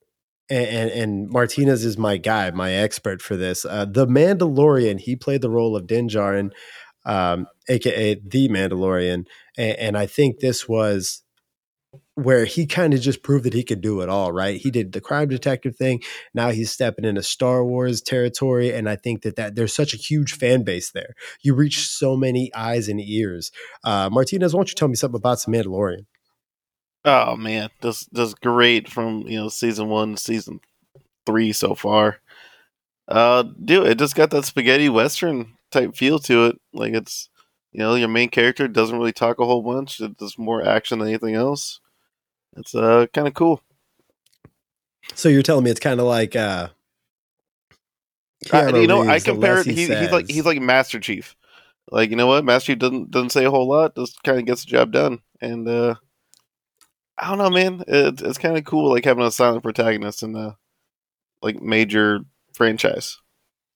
and, 0.49 0.67
and, 0.67 0.91
and 0.91 1.29
Martinez 1.29 1.85
is 1.85 1.97
my 1.97 2.17
guy, 2.17 2.49
my 2.51 2.71
expert 2.71 3.21
for 3.21 3.35
this. 3.35 3.65
Uh, 3.65 3.85
the 3.85 4.07
Mandalorian, 4.07 4.99
he 4.99 5.15
played 5.15 5.41
the 5.41 5.49
role 5.49 5.75
of 5.75 5.85
Din 5.85 6.07
Djarin, 6.07 6.51
um, 7.05 7.47
aka 7.67 8.15
the 8.15 8.49
Mandalorian, 8.49 9.25
and, 9.57 9.77
and 9.77 9.97
I 9.97 10.05
think 10.05 10.39
this 10.39 10.67
was 10.67 11.22
where 12.15 12.45
he 12.45 12.65
kind 12.65 12.93
of 12.93 13.01
just 13.01 13.23
proved 13.23 13.45
that 13.45 13.53
he 13.53 13.63
could 13.63 13.81
do 13.81 14.01
it 14.01 14.09
all. 14.09 14.31
Right? 14.31 14.59
He 14.59 14.71
did 14.71 14.91
the 14.91 15.01
crime 15.01 15.27
detective 15.27 15.75
thing. 15.75 16.01
Now 16.33 16.49
he's 16.49 16.71
stepping 16.71 17.05
into 17.05 17.23
Star 17.23 17.65
Wars 17.65 18.01
territory, 18.01 18.71
and 18.73 18.89
I 18.89 18.95
think 18.95 19.23
that 19.23 19.35
that 19.35 19.55
there's 19.55 19.75
such 19.75 19.93
a 19.93 19.97
huge 19.97 20.33
fan 20.33 20.63
base 20.63 20.91
there. 20.91 21.15
You 21.41 21.55
reach 21.55 21.87
so 21.87 22.15
many 22.15 22.53
eyes 22.53 22.87
and 22.87 23.01
ears. 23.01 23.51
Uh, 23.83 24.09
Martinez, 24.11 24.53
why 24.53 24.59
don't 24.59 24.69
you 24.69 24.75
tell 24.75 24.87
me 24.87 24.95
something 24.95 25.17
about 25.17 25.39
some 25.39 25.53
Mandalorian? 25.53 26.05
Oh 27.05 27.35
man, 27.35 27.69
just 27.81 28.13
just 28.13 28.39
great 28.41 28.89
from 28.89 29.23
you 29.27 29.37
know 29.39 29.49
season 29.49 29.89
one, 29.89 30.15
season 30.17 30.59
three 31.25 31.51
so 31.51 31.75
far. 31.75 32.19
Uh, 33.07 33.43
dude, 33.63 33.87
it 33.87 33.99
just 33.99 34.15
got 34.15 34.31
that 34.31 34.45
spaghetti 34.45 34.89
western 34.89 35.53
type 35.71 35.95
feel 35.95 36.19
to 36.19 36.45
it. 36.45 36.61
Like 36.73 36.93
it's, 36.93 37.29
you 37.71 37.79
know, 37.79 37.95
your 37.95 38.07
main 38.07 38.29
character 38.29 38.67
doesn't 38.67 38.97
really 38.97 39.11
talk 39.11 39.39
a 39.39 39.45
whole 39.45 39.61
bunch. 39.61 39.99
It 39.99 40.17
does 40.17 40.37
more 40.37 40.65
action 40.65 40.99
than 40.99 41.09
anything 41.09 41.35
else. 41.35 41.81
It's 42.57 42.75
uh 42.75 43.07
kind 43.13 43.27
of 43.27 43.33
cool. 43.33 43.61
So 45.15 45.29
you're 45.29 45.43
telling 45.43 45.63
me 45.63 45.71
it's 45.71 45.79
kind 45.79 45.99
of 45.99 46.05
like 46.05 46.35
uh, 46.35 46.69
I, 48.51 48.69
you 48.69 48.87
know, 48.87 49.07
I 49.07 49.19
compare 49.19 49.59
it. 49.59 49.65
He, 49.65 49.73
he's 49.73 50.11
like 50.11 50.29
he's 50.29 50.45
like 50.45 50.61
Master 50.61 50.99
Chief. 50.99 51.35
Like 51.91 52.09
you 52.09 52.15
know 52.15 52.27
what, 52.27 52.45
Master 52.45 52.73
Chief 52.73 52.79
doesn't 52.79 53.11
doesn't 53.11 53.31
say 53.31 53.45
a 53.45 53.51
whole 53.51 53.67
lot. 53.67 53.95
Just 53.95 54.23
kind 54.23 54.39
of 54.39 54.45
gets 54.45 54.65
the 54.65 54.71
job 54.71 54.91
done. 54.91 55.19
And 55.41 55.67
uh 55.67 55.95
I 57.17 57.29
don't 57.29 57.37
know, 57.37 57.49
man. 57.49 57.83
It, 57.87 58.21
it's 58.21 58.37
kind 58.37 58.57
of 58.57 58.65
cool, 58.65 58.91
like 58.91 59.05
having 59.05 59.23
a 59.23 59.31
silent 59.31 59.63
protagonist 59.63 60.23
in 60.23 60.33
the 60.33 60.55
like 61.41 61.61
major 61.61 62.21
franchise. 62.53 63.19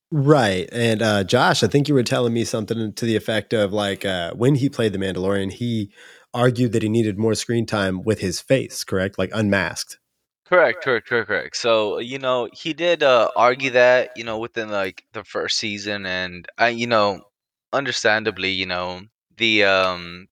Right. 0.10 0.70
And 0.72 1.02
uh, 1.02 1.24
Josh, 1.26 1.64
I 1.64 1.68
think 1.68 1.88
you 1.88 1.94
were 1.94 2.04
telling 2.04 2.34
me 2.34 2.46
something 2.46 2.94
to 2.94 3.06
the 3.06 3.16
effect 3.16 3.54
of 3.54 3.74
like 3.74 4.06
uh, 4.06 4.34
when 4.34 4.56
he 4.56 4.70
played 4.70 4.94
the 4.94 5.00
Mandalorian, 5.00 5.52
he 5.52 5.92
argued 6.38 6.72
that 6.74 6.84
he 6.84 6.89
needed 6.89 7.17
more 7.17 7.36
screen 7.36 7.65
time 7.65 8.03
with 8.03 8.20
his 8.20 8.39
face, 8.39 8.84
correct? 8.84 9.17
Like 9.17 9.32
unmasked. 9.34 9.98
Correct, 10.46 10.84
correct, 10.84 11.08
correct, 11.08 11.27
correct. 11.27 11.58
So 11.58 12.00
you 12.00 12.20
know 12.20 12.48
he 12.53 12.74
did 12.74 13.03
uh, 13.03 13.29
argue 13.36 13.72
that 13.72 14.12
you 14.15 14.24
know 14.24 14.38
within 14.38 14.70
like 14.70 15.03
the 15.13 15.24
first 15.24 15.58
season, 15.58 16.06
and 16.06 16.48
I 16.58 16.70
you 16.70 16.88
know 16.88 17.22
understandably 17.74 18.51
you 18.51 18.65
know 18.65 19.01
the 19.38 19.65
um 19.65 20.27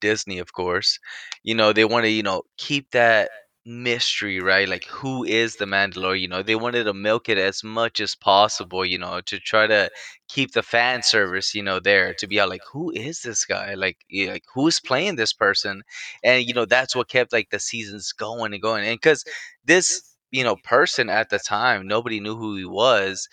Disney, 0.00 0.38
of 0.38 0.52
course, 0.52 0.98
you 1.44 1.54
know, 1.54 1.72
they 1.72 1.84
want 1.84 2.04
to, 2.04 2.10
you 2.10 2.22
know, 2.22 2.42
keep 2.58 2.90
that 2.92 3.30
mystery, 3.64 4.40
right? 4.40 4.68
Like, 4.68 4.84
who 4.86 5.24
is 5.24 5.56
the 5.56 5.64
Mandalorian? 5.66 6.20
You 6.20 6.28
know, 6.28 6.42
they 6.42 6.54
wanted 6.56 6.84
to 6.84 6.94
milk 6.94 7.28
it 7.28 7.38
as 7.38 7.62
much 7.62 8.00
as 8.00 8.14
possible, 8.14 8.84
you 8.84 8.98
know, 8.98 9.20
to 9.22 9.38
try 9.38 9.66
to 9.66 9.90
keep 10.28 10.52
the 10.52 10.62
fan 10.62 11.02
service, 11.02 11.54
you 11.54 11.62
know, 11.62 11.78
there 11.80 12.14
to 12.14 12.26
be 12.26 12.40
out 12.40 12.48
like, 12.48 12.62
who 12.72 12.90
is 12.90 13.22
this 13.22 13.44
guy? 13.44 13.74
Like, 13.74 13.98
yeah, 14.08 14.32
like 14.32 14.44
who's 14.54 14.80
playing 14.80 15.16
this 15.16 15.32
person? 15.32 15.82
And 16.24 16.46
you 16.46 16.54
know, 16.54 16.64
that's 16.64 16.96
what 16.96 17.08
kept 17.08 17.32
like 17.32 17.50
the 17.50 17.60
seasons 17.60 18.12
going 18.12 18.52
and 18.52 18.62
going. 18.62 18.84
And 18.84 18.96
because 19.00 19.24
this, 19.64 20.02
you 20.30 20.44
know, 20.44 20.56
person 20.56 21.08
at 21.08 21.30
the 21.30 21.38
time, 21.38 21.86
nobody 21.86 22.20
knew 22.20 22.36
who 22.36 22.56
he 22.56 22.64
was 22.64 23.28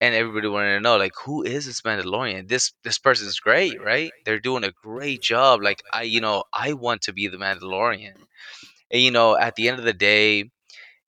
and 0.00 0.14
everybody 0.14 0.48
wanted 0.48 0.74
to 0.74 0.80
know 0.80 0.96
like 0.96 1.12
who 1.24 1.42
is 1.42 1.66
this 1.66 1.82
Mandalorian? 1.82 2.48
This 2.48 2.72
this 2.84 2.98
person's 2.98 3.40
great, 3.40 3.82
right? 3.82 4.12
They're 4.24 4.40
doing 4.40 4.64
a 4.64 4.72
great 4.82 5.22
job. 5.22 5.62
Like 5.62 5.82
I, 5.92 6.02
you 6.02 6.20
know, 6.20 6.44
I 6.52 6.72
want 6.74 7.02
to 7.02 7.12
be 7.12 7.28
the 7.28 7.38
Mandalorian. 7.38 8.14
And 8.90 9.02
you 9.02 9.10
know, 9.10 9.36
at 9.36 9.56
the 9.56 9.68
end 9.68 9.78
of 9.78 9.84
the 9.84 9.92
day, 9.92 10.50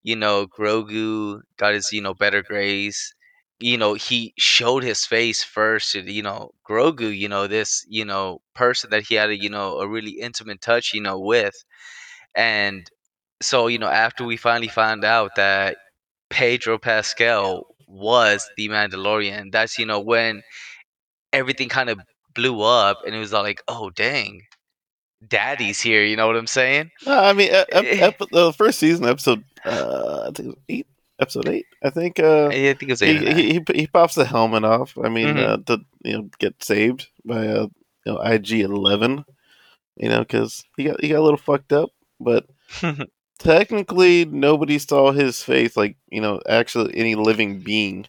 you 0.02 0.16
know, 0.16 0.46
Grogu 0.46 1.40
got 1.58 1.74
his, 1.74 1.92
you 1.92 2.00
know, 2.02 2.14
better 2.14 2.42
grace. 2.42 3.12
You 3.60 3.78
know, 3.78 3.94
he 3.94 4.34
showed 4.38 4.84
his 4.84 5.04
face 5.06 5.42
first. 5.44 5.94
and, 5.94 6.08
You 6.08 6.22
know, 6.22 6.52
Grogu, 6.68 7.16
you 7.16 7.28
know, 7.28 7.46
this, 7.46 7.84
you 7.88 8.04
know, 8.04 8.40
person 8.54 8.90
that 8.90 9.04
he 9.04 9.14
had 9.16 9.30
a, 9.30 9.36
you 9.38 9.50
know, 9.50 9.78
a 9.80 9.88
really 9.88 10.12
intimate 10.20 10.60
touch, 10.60 10.94
you 10.94 11.00
know, 11.00 11.18
with. 11.18 11.54
And 12.34 12.90
so, 13.42 13.66
you 13.68 13.78
know, 13.78 13.88
after 13.88 14.24
we 14.24 14.36
finally 14.36 14.68
found 14.68 15.04
out 15.04 15.32
that 15.36 15.78
Pedro 16.30 16.78
Pascal 16.78 17.66
was 17.88 18.48
the 18.56 18.68
Mandalorian. 18.68 19.52
That's 19.52 19.78
you 19.78 19.86
know 19.86 20.00
when 20.00 20.42
everything 21.32 21.68
kind 21.68 21.90
of 21.90 22.00
blew 22.34 22.62
up 22.62 23.00
and 23.06 23.14
it 23.14 23.18
was 23.18 23.32
all 23.34 23.42
like, 23.42 23.62
oh 23.68 23.90
dang, 23.90 24.42
Daddy's 25.26 25.80
here. 25.80 26.04
You 26.04 26.16
know 26.16 26.26
what 26.26 26.36
I'm 26.36 26.46
saying? 26.46 26.90
Uh, 27.06 27.20
I 27.20 27.32
mean, 27.32 27.50
ep- 27.52 27.68
ep- 27.72 28.20
ep- 28.20 28.30
the 28.30 28.52
first 28.52 28.78
season, 28.78 29.06
episode 29.06 29.44
uh, 29.64 30.26
I 30.28 30.30
think 30.32 30.58
eight, 30.68 30.86
episode 31.18 31.48
eight. 31.48 31.66
I 31.82 31.90
think 31.90 32.18
uh, 32.20 32.48
I 32.48 32.74
think 32.74 32.82
it 32.82 32.88
was 32.90 33.00
he, 33.00 33.06
eight. 33.10 33.36
he, 33.36 33.52
he 33.54 33.64
he 33.80 33.86
pops 33.86 34.14
the 34.14 34.24
helmet 34.24 34.64
off. 34.64 34.96
I 35.02 35.08
mean, 35.08 35.28
Mhm. 35.36 35.48
uh, 35.48 35.56
to 35.66 35.84
you 36.04 36.12
know 36.18 36.30
get 36.38 36.62
saved 36.62 37.08
by 37.24 37.46
uh, 37.46 37.66
you 38.04 38.12
know 38.12 38.18
IG 38.20 38.60
Eleven. 38.60 39.24
You 39.96 40.10
know, 40.10 40.18
because 40.20 40.62
he 40.76 40.84
got 40.84 41.00
he 41.00 41.08
got 41.08 41.20
a 41.20 41.22
little 41.24 41.38
fucked 41.38 41.72
up, 41.72 41.88
but 42.20 42.46
technically 43.38 44.24
nobody 44.26 44.78
saw 44.78 45.12
his 45.12 45.42
face 45.42 45.76
like 45.76 45.96
you 46.10 46.20
know 46.20 46.40
actually 46.48 46.94
any 46.96 47.14
living 47.14 47.60
being. 47.60 48.06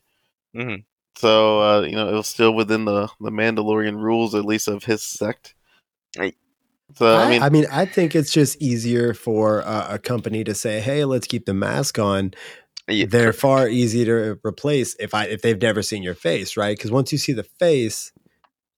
Mhm. 0.56 0.84
So 1.16 1.62
uh, 1.62 1.82
you 1.82 1.96
know 1.96 2.10
it 2.10 2.14
was 2.14 2.28
still 2.28 2.54
within 2.54 2.86
the 2.86 3.08
the 3.22 3.32
Mandalorian 3.32 3.96
rules, 3.96 4.36
at 4.36 4.46
least 4.46 4.68
of 4.68 4.84
his 4.84 5.02
sect. 5.02 5.56
So 6.96 7.06
I 7.06 7.24
I, 7.26 7.30
mean, 7.30 7.42
I 7.44 7.50
mean, 7.50 7.66
I 7.72 7.86
think 7.86 8.16
it's 8.16 8.32
just 8.32 8.62
easier 8.62 9.14
for 9.14 9.66
uh, 9.66 9.88
a 9.96 10.00
company 10.00 10.44
to 10.46 10.54
say, 10.56 10.80
"Hey, 10.80 11.06
let's 11.06 11.28
keep 11.28 11.46
the 11.46 11.54
mask 11.54 12.00
on." 12.00 12.34
Yeah, 12.90 13.06
They're 13.10 13.34
cor- 13.34 13.40
far 13.40 13.68
easier 13.70 14.06
to 14.36 14.40
replace 14.48 14.96
if 15.00 15.14
I 15.14 15.26
if 15.26 15.42
they've 15.42 15.62
never 15.62 15.82
seen 15.82 16.02
your 16.04 16.16
face, 16.16 16.56
right? 16.56 16.78
Because 16.78 16.92
once 16.92 17.12
you 17.12 17.18
see 17.18 17.34
the 17.34 17.44
face, 17.44 18.14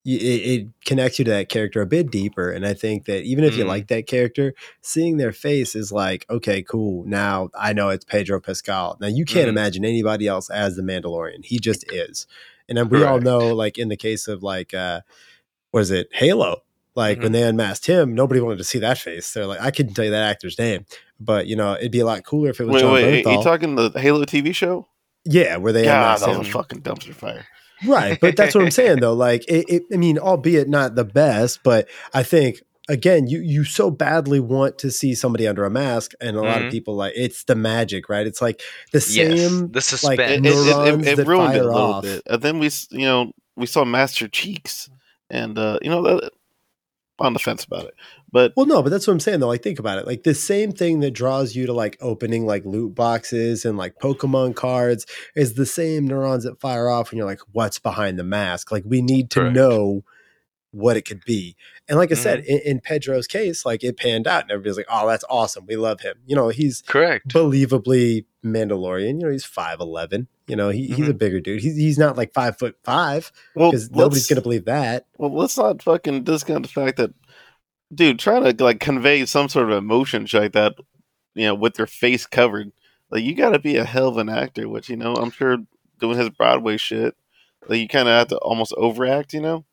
you, 0.04 0.18
it, 0.18 0.22
it 0.62 0.68
connects 0.86 1.20
you 1.20 1.26
to 1.26 1.32
that 1.32 1.50
character 1.50 1.82
a 1.82 1.86
bit 1.86 2.10
deeper. 2.12 2.52
And 2.52 2.66
I 2.66 2.74
think 2.74 3.06
that 3.06 3.24
even 3.24 3.44
if 3.44 3.56
you 3.58 3.64
Mhm. 3.66 3.68
like 3.68 3.88
that 3.90 4.08
character, 4.08 4.54
seeing 4.82 5.18
their 5.18 5.32
face 5.34 5.76
is 5.76 5.92
like, 5.92 6.26
okay, 6.30 6.64
cool. 6.64 7.06
Now 7.06 7.50
I 7.56 7.74
know 7.74 7.90
it's 7.90 8.06
Pedro 8.06 8.40
Pascal. 8.42 8.98
Now 9.00 9.08
you 9.08 9.26
can't 9.26 9.46
Mhm. 9.48 9.50
imagine 9.50 9.86
anybody 9.86 10.28
else 10.28 10.50
as 10.50 10.76
the 10.76 10.82
Mandalorian. 10.84 11.46
He 11.46 11.60
just 11.60 11.86
is. 11.92 12.26
And 12.68 12.78
then 12.78 12.90
we 12.90 13.04
all 13.04 13.20
know, 13.20 13.56
like 13.56 13.78
in 13.78 13.90
the 13.90 13.98
case 13.98 14.28
of 14.28 14.42
like, 14.44 14.74
uh, 14.74 15.02
was 15.74 15.92
it 15.92 16.10
Halo? 16.14 16.64
Like 17.00 17.18
Mhm. 17.20 17.24
when 17.24 17.32
they 17.32 17.44
unmasked 17.44 17.86
him, 17.88 18.14
nobody 18.14 18.42
wanted 18.42 18.58
to 18.58 18.64
see 18.66 18.80
that 18.80 18.98
face. 18.98 19.32
They're 19.34 19.48
like, 19.48 19.62
I 19.62 19.72
couldn't 19.72 19.94
tell 19.94 20.06
you 20.06 20.12
that 20.12 20.30
actor's 20.30 20.58
name, 20.60 20.86
but 21.20 21.48
you 21.48 21.56
know, 21.56 21.74
it'd 21.76 21.92
be 21.92 22.02
a 22.02 22.06
lot 22.06 22.24
cooler 22.26 22.50
if 22.50 22.60
it 22.60 22.66
was 22.66 22.76
wait, 22.76 22.82
John 22.82 22.94
wait, 22.94 23.26
are 23.26 23.32
you 23.38 23.44
talking 23.44 23.76
the 23.76 23.90
Halo 23.96 24.26
TV 24.26 24.54
show? 24.54 24.88
yeah, 25.26 25.58
where 25.58 25.74
they 25.74 25.86
Yeah, 25.86 25.98
unmasked 25.98 26.26
that 26.26 26.34
him. 26.34 26.40
was 26.40 26.48
a 26.48 26.52
fucking 26.52 26.82
dumpster 26.82 27.14
fire. 27.14 27.46
Right, 27.86 28.20
but 28.20 28.36
that's 28.36 28.54
what 28.56 28.64
I'm 28.66 28.72
saying 28.72 29.00
though. 29.04 29.14
Like, 29.14 29.44
it, 29.48 29.66
it, 29.70 29.84
I 29.94 29.98
mean, 29.98 30.18
albeit 30.20 30.68
not 30.68 30.96
the 30.96 31.06
best, 31.06 31.60
but 31.64 31.88
I 32.14 32.24
think 32.24 32.62
again, 32.90 33.28
you 33.28 33.40
you 33.40 33.64
so 33.64 33.92
badly 33.92 34.40
want 34.40 34.78
to 34.80 34.90
see 34.92 35.14
somebody 35.16 35.48
under 35.48 35.64
a 35.64 35.70
mask, 35.70 36.12
and 36.20 36.36
a 36.36 36.42
lot 36.42 36.62
of 36.62 36.68
Mhm. 36.68 36.72
people 36.72 36.96
like 36.96 37.14
it's 37.16 37.44
the 37.46 37.56
magic, 37.56 38.10
right? 38.10 38.26
It's 38.28 38.42
like 38.42 38.62
the 38.92 38.98
yes, 39.00 39.40
same. 39.40 39.72
the 39.72 39.80
suspense. 39.82 40.18
like, 40.18 40.20
It, 40.20 40.46
it, 40.46 41.08
it, 41.08 41.08
it, 41.08 41.20
it 41.20 41.28
ruined 41.28 41.56
it 41.56 41.62
a 41.62 41.64
little 41.66 41.94
off. 41.94 42.04
bit. 42.04 42.24
And 42.26 42.42
then 42.42 42.60
we, 42.60 42.70
you 42.92 43.06
know, 43.06 43.32
we 43.56 43.66
saw 43.68 43.86
Master 43.86 44.28
Cheeks, 44.28 44.90
and 45.30 45.58
uh, 45.58 45.78
you 45.82 45.90
know, 45.90 46.02
that, 46.02 46.32
on 47.20 47.34
the 47.34 47.40
fence 47.40 47.64
about 47.64 47.86
it. 47.86 47.96
But 48.32 48.54
Well, 48.56 48.66
no, 48.66 48.82
but 48.82 48.90
that's 48.90 49.08
what 49.08 49.14
I'm 49.14 49.20
saying 49.20 49.40
though. 49.40 49.48
Like, 49.48 49.64
think 49.64 49.80
about 49.80 49.98
it. 49.98 50.08
Like 50.08 50.24
the 50.24 50.34
same 50.34 50.72
thing 50.72 51.00
that 51.02 51.12
draws 51.12 51.56
you 51.56 51.66
to 51.66 51.74
like 51.74 51.98
opening 52.02 52.46
like 52.46 52.66
loot 52.66 52.96
boxes 52.96 53.66
and 53.66 53.78
like 53.78 53.96
Pokemon 54.00 54.56
cards 54.56 55.06
is 55.36 55.54
the 55.56 55.66
same 55.66 56.08
neurons 56.08 56.44
that 56.44 56.60
fire 56.60 56.90
off 56.90 57.12
when 57.12 57.18
you're 57.18 57.28
like, 57.28 57.42
what's 57.52 57.80
behind 57.80 58.20
the 58.20 58.24
mask? 58.24 58.72
Like, 58.72 58.84
we 58.86 59.02
need 59.02 59.30
to 59.32 59.40
Correct. 59.42 59.56
know 59.56 60.04
what 60.72 60.98
it 60.98 61.02
could 61.04 61.24
be. 61.26 61.56
And 61.90 61.98
like 61.98 62.12
I 62.12 62.16
said, 62.16 62.42
mm-hmm. 62.42 62.52
in, 62.52 62.60
in 62.60 62.80
Pedro's 62.82 63.26
case, 63.26 63.66
like 63.66 63.84
it 63.84 63.98
panned 63.98 64.28
out, 64.28 64.44
and 64.44 64.52
everybody's 64.52 64.78
like, 64.78 64.86
"Oh, 64.90 65.08
that's 65.08 65.26
awesome. 65.28 65.66
We 65.66 65.76
love 65.76 66.02
him." 66.02 66.18
You 66.28 66.36
know, 66.36 66.50
he's 66.50 66.84
Correct. 66.84 67.28
believably 67.28 68.26
Mandalorian. 68.46 69.20
You 69.20 69.26
know, 69.26 69.32
he's 69.32 69.44
five 69.44 69.80
eleven. 69.80 70.28
You 70.48 70.56
know, 70.56 70.70
he, 70.70 70.86
he's 70.86 71.00
a 71.00 71.10
mm-hmm. 71.10 71.18
bigger 71.18 71.40
dude. 71.40 71.64
He's 71.64 71.76
he's 71.76 71.98
not 71.98 72.16
like 72.16 72.32
five 72.32 72.60
foot 72.60 72.78
five 72.84 73.32
well, 73.56 73.72
because 73.72 73.90
nobody's 73.90 74.28
gonna 74.28 74.42
believe 74.42 74.66
that. 74.66 75.08
Well, 75.18 75.36
let's 75.36 75.58
not 75.58 75.82
fucking 75.82 76.26
discount 76.26 76.64
the 76.64 76.72
fact 76.72 76.98
that, 76.98 77.12
dude, 77.94 78.20
trying 78.20 78.44
to 78.44 78.64
like 78.64 78.80
convey 78.80 79.26
some 79.26 79.50
sort 79.50 79.72
of 79.72 79.78
emotion 79.78 80.28
like 80.32 80.52
that, 80.52 80.76
you 81.34 81.46
know, 81.46 81.56
with 81.56 81.80
your 81.80 81.88
face 81.88 82.28
covered, 82.28 82.72
like 83.10 83.24
you 83.24 83.34
got 83.34 83.50
to 83.50 83.60
be 83.60 83.78
a 83.78 83.84
hell 83.84 84.10
of 84.10 84.18
an 84.18 84.30
actor. 84.30 84.70
Which 84.70 84.90
you 84.90 84.96
know, 84.96 85.16
I'm 85.16 85.32
sure 85.32 85.58
doing 86.00 86.20
his 86.20 86.30
Broadway 86.30 86.78
shit, 86.78 87.16
like 87.68 87.80
you 87.80 87.88
kind 87.88 88.08
of 88.08 88.14
have 88.14 88.28
to 88.28 88.38
almost 88.38 88.76
overact, 88.78 89.34
you 89.34 89.42
know, 89.42 89.66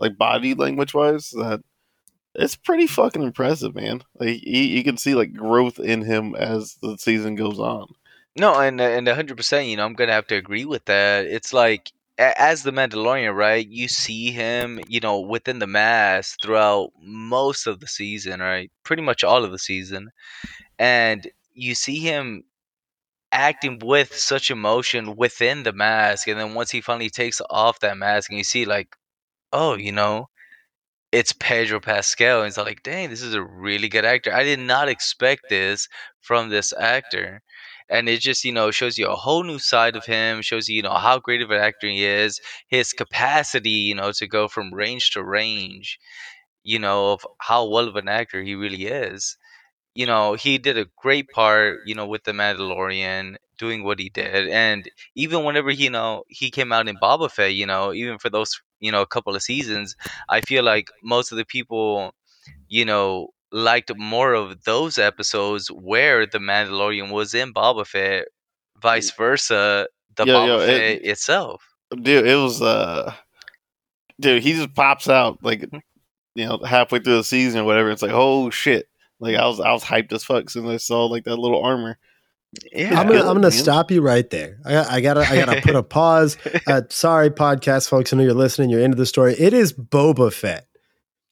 like 0.00 0.18
body 0.18 0.54
language 0.54 0.94
wise. 0.94 1.30
That 1.30 1.62
it's 2.34 2.56
pretty 2.56 2.86
fucking 2.86 3.22
impressive, 3.22 3.74
man. 3.74 4.02
Like 4.18 4.42
you, 4.44 4.62
you 4.62 4.84
can 4.84 4.96
see 4.96 5.14
like 5.14 5.34
growth 5.34 5.78
in 5.78 6.02
him 6.02 6.34
as 6.34 6.76
the 6.82 6.96
season 6.98 7.34
goes 7.36 7.58
on. 7.58 7.86
No, 8.36 8.58
and 8.58 8.80
and 8.80 9.06
hundred 9.08 9.36
percent. 9.36 9.68
You 9.68 9.76
know, 9.76 9.84
I'm 9.84 9.94
gonna 9.94 10.12
have 10.12 10.26
to 10.28 10.36
agree 10.36 10.64
with 10.64 10.84
that. 10.86 11.26
It's 11.26 11.52
like 11.52 11.92
as 12.18 12.62
the 12.62 12.70
Mandalorian, 12.70 13.34
right? 13.34 13.66
You 13.66 13.88
see 13.88 14.30
him, 14.30 14.80
you 14.88 15.00
know, 15.00 15.20
within 15.20 15.58
the 15.58 15.66
mask 15.66 16.40
throughout 16.42 16.90
most 17.00 17.66
of 17.66 17.80
the 17.80 17.86
season, 17.88 18.40
right? 18.40 18.70
Pretty 18.84 19.02
much 19.02 19.24
all 19.24 19.44
of 19.44 19.52
the 19.52 19.58
season, 19.58 20.10
and 20.78 21.28
you 21.54 21.74
see 21.74 21.98
him 21.98 22.44
acting 23.32 23.80
with 23.84 24.14
such 24.14 24.50
emotion 24.50 25.16
within 25.16 25.64
the 25.64 25.72
mask, 25.72 26.28
and 26.28 26.38
then 26.38 26.54
once 26.54 26.70
he 26.70 26.80
finally 26.80 27.10
takes 27.10 27.40
off 27.50 27.80
that 27.80 27.98
mask, 27.98 28.30
and 28.30 28.38
you 28.38 28.44
see 28.44 28.64
like, 28.64 28.96
oh, 29.54 29.76
you 29.76 29.92
know. 29.92 30.28
It's 31.12 31.32
Pedro 31.32 31.80
Pascal, 31.80 32.40
and 32.40 32.48
it's 32.48 32.58
like, 32.58 32.82
dang, 32.82 33.08
this 33.10 33.22
is 33.22 33.34
a 33.34 33.42
really 33.42 33.88
good 33.88 34.04
actor. 34.04 34.34
I 34.34 34.42
did 34.44 34.58
not 34.60 34.88
expect 34.88 35.48
this 35.48 35.88
from 36.20 36.48
this 36.50 36.72
actor 36.78 37.42
and 37.90 38.08
it 38.08 38.20
just 38.20 38.44
you 38.44 38.52
know 38.52 38.70
shows 38.70 38.98
you 38.98 39.06
a 39.08 39.16
whole 39.16 39.44
new 39.44 39.58
side 39.58 39.96
of 39.96 40.06
him 40.06 40.42
shows 40.42 40.68
you 40.68 40.76
you 40.76 40.82
know 40.82 40.94
how 40.94 41.18
great 41.18 41.42
of 41.42 41.50
an 41.50 41.60
actor 41.60 41.86
he 41.88 42.04
is 42.04 42.40
his 42.68 42.92
capacity 42.94 43.70
you 43.70 43.94
know 43.94 44.12
to 44.12 44.26
go 44.26 44.48
from 44.48 44.72
range 44.74 45.10
to 45.12 45.22
range 45.24 45.98
you 46.62 46.78
know 46.78 47.12
of 47.12 47.26
how 47.40 47.66
well 47.68 47.88
of 47.88 47.96
an 47.96 48.08
actor 48.08 48.42
he 48.42 48.54
really 48.54 48.86
is 48.86 49.36
you 49.94 50.06
know 50.06 50.34
he 50.34 50.58
did 50.58 50.78
a 50.78 50.86
great 50.98 51.28
part 51.30 51.80
you 51.86 51.94
know 51.94 52.06
with 52.06 52.24
the 52.24 52.32
mandalorian 52.32 53.36
doing 53.58 53.84
what 53.84 54.00
he 54.00 54.08
did, 54.08 54.48
and 54.48 54.90
even 55.14 55.44
whenever 55.44 55.70
you 55.70 55.90
know 55.90 56.24
he 56.28 56.50
came 56.50 56.72
out 56.72 56.88
in 56.88 56.96
Boba 56.96 57.30
Fett, 57.30 57.54
you 57.54 57.66
know, 57.66 57.92
even 57.92 58.18
for 58.18 58.30
those 58.30 58.60
you 58.84 58.92
know 58.92 59.02
a 59.02 59.06
couple 59.06 59.34
of 59.34 59.42
seasons, 59.42 59.96
I 60.28 60.40
feel 60.42 60.62
like 60.64 60.88
most 61.02 61.32
of 61.32 61.38
the 61.38 61.44
people, 61.44 62.14
you 62.68 62.84
know, 62.84 63.28
liked 63.50 63.90
more 63.96 64.34
of 64.34 64.64
those 64.64 64.98
episodes 64.98 65.68
where 65.68 66.26
the 66.26 66.38
Mandalorian 66.38 67.10
was 67.10 67.34
in 67.34 67.52
Boba 67.54 67.86
Fett, 67.86 68.26
vice 68.82 69.10
versa, 69.12 69.86
the 70.16 70.24
Yo, 70.26 70.34
Boba 70.34 70.46
yo, 70.46 70.58
Fett 70.66 70.80
it- 70.80 71.04
itself. 71.04 71.62
dude, 72.02 72.26
it 72.26 72.36
was 72.36 72.60
uh, 72.62 73.12
dude, 74.20 74.42
he 74.42 74.52
just 74.54 74.74
pops 74.74 75.08
out 75.08 75.38
like, 75.42 75.62
you 76.34 76.44
know, 76.46 76.58
halfway 76.66 76.98
through 76.98 77.16
the 77.18 77.24
season 77.24 77.60
or 77.60 77.64
whatever. 77.64 77.90
It's 77.90 78.02
like, 78.02 78.12
oh 78.14 78.50
shit! 78.50 78.88
Like 79.20 79.36
I 79.36 79.46
was, 79.46 79.60
I 79.60 79.72
was 79.72 79.84
hyped 79.84 80.12
as 80.12 80.24
fuck 80.24 80.50
since 80.50 80.66
I 80.68 80.76
saw 80.78 81.06
like 81.06 81.24
that 81.24 81.36
little 81.36 81.62
armor. 81.62 81.96
Yeah, 82.72 82.88
I'm 83.00 83.06
gonna 83.06 83.20
good, 83.20 83.26
I'm 83.28 83.34
gonna 83.34 83.50
stop 83.50 83.90
you 83.90 84.00
right 84.02 84.28
there. 84.30 84.58
I, 84.64 84.96
I 84.96 85.00
gotta 85.00 85.20
I 85.20 85.36
gotta 85.36 85.60
put 85.60 85.74
a 85.76 85.82
pause. 85.82 86.36
Uh, 86.66 86.82
sorry, 86.90 87.30
podcast 87.30 87.88
folks. 87.88 88.12
I 88.12 88.16
know 88.16 88.22
you're 88.22 88.34
listening. 88.34 88.70
You're 88.70 88.80
into 88.82 88.96
the 88.96 89.06
story. 89.06 89.34
It 89.38 89.52
is 89.54 89.72
Boba 89.72 90.32
Fett. 90.32 90.66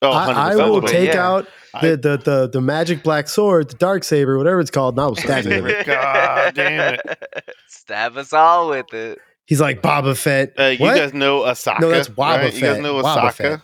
Oh, 0.03 0.11
I, 0.11 0.53
I 0.53 0.57
will 0.57 0.81
Boba, 0.81 0.89
take 0.89 1.13
yeah. 1.15 1.27
out 1.29 1.49
I- 1.75 1.91
the, 1.91 1.97
the 1.97 2.17
the 2.19 2.49
the 2.55 2.61
magic 2.61 3.03
black 3.03 3.29
sword, 3.29 3.71
the 3.71 3.77
dark 3.77 4.05
saber, 4.05 4.37
whatever 4.39 4.61
it's 4.61 4.71
called, 4.71 4.95
and 4.95 5.01
I 5.01 5.07
will 5.07 5.17
stab 5.17 5.45
you 5.45 5.65
it. 5.67 5.87
God 5.87 6.55
damn 6.55 6.95
it. 6.95 7.19
Stab 7.69 8.17
us 8.17 8.33
all 8.33 8.71
with 8.71 8.93
it. 8.95 9.19
He's 9.47 9.61
like 9.61 9.83
Boba 9.83 10.17
Fett. 10.17 10.55
Uh, 10.59 10.65
you 10.67 10.79
what? 10.81 10.97
guys 10.97 11.13
know 11.13 11.41
Asaka? 11.41 11.81
No, 11.81 11.89
that's 11.91 12.09
Wabba 12.09 12.37
right? 12.39 12.55
You 12.55 12.61
guys 12.61 12.81
know 12.81 12.95
Wabba 13.03 13.17
Asaka? 13.31 13.33
Fett. 13.35 13.61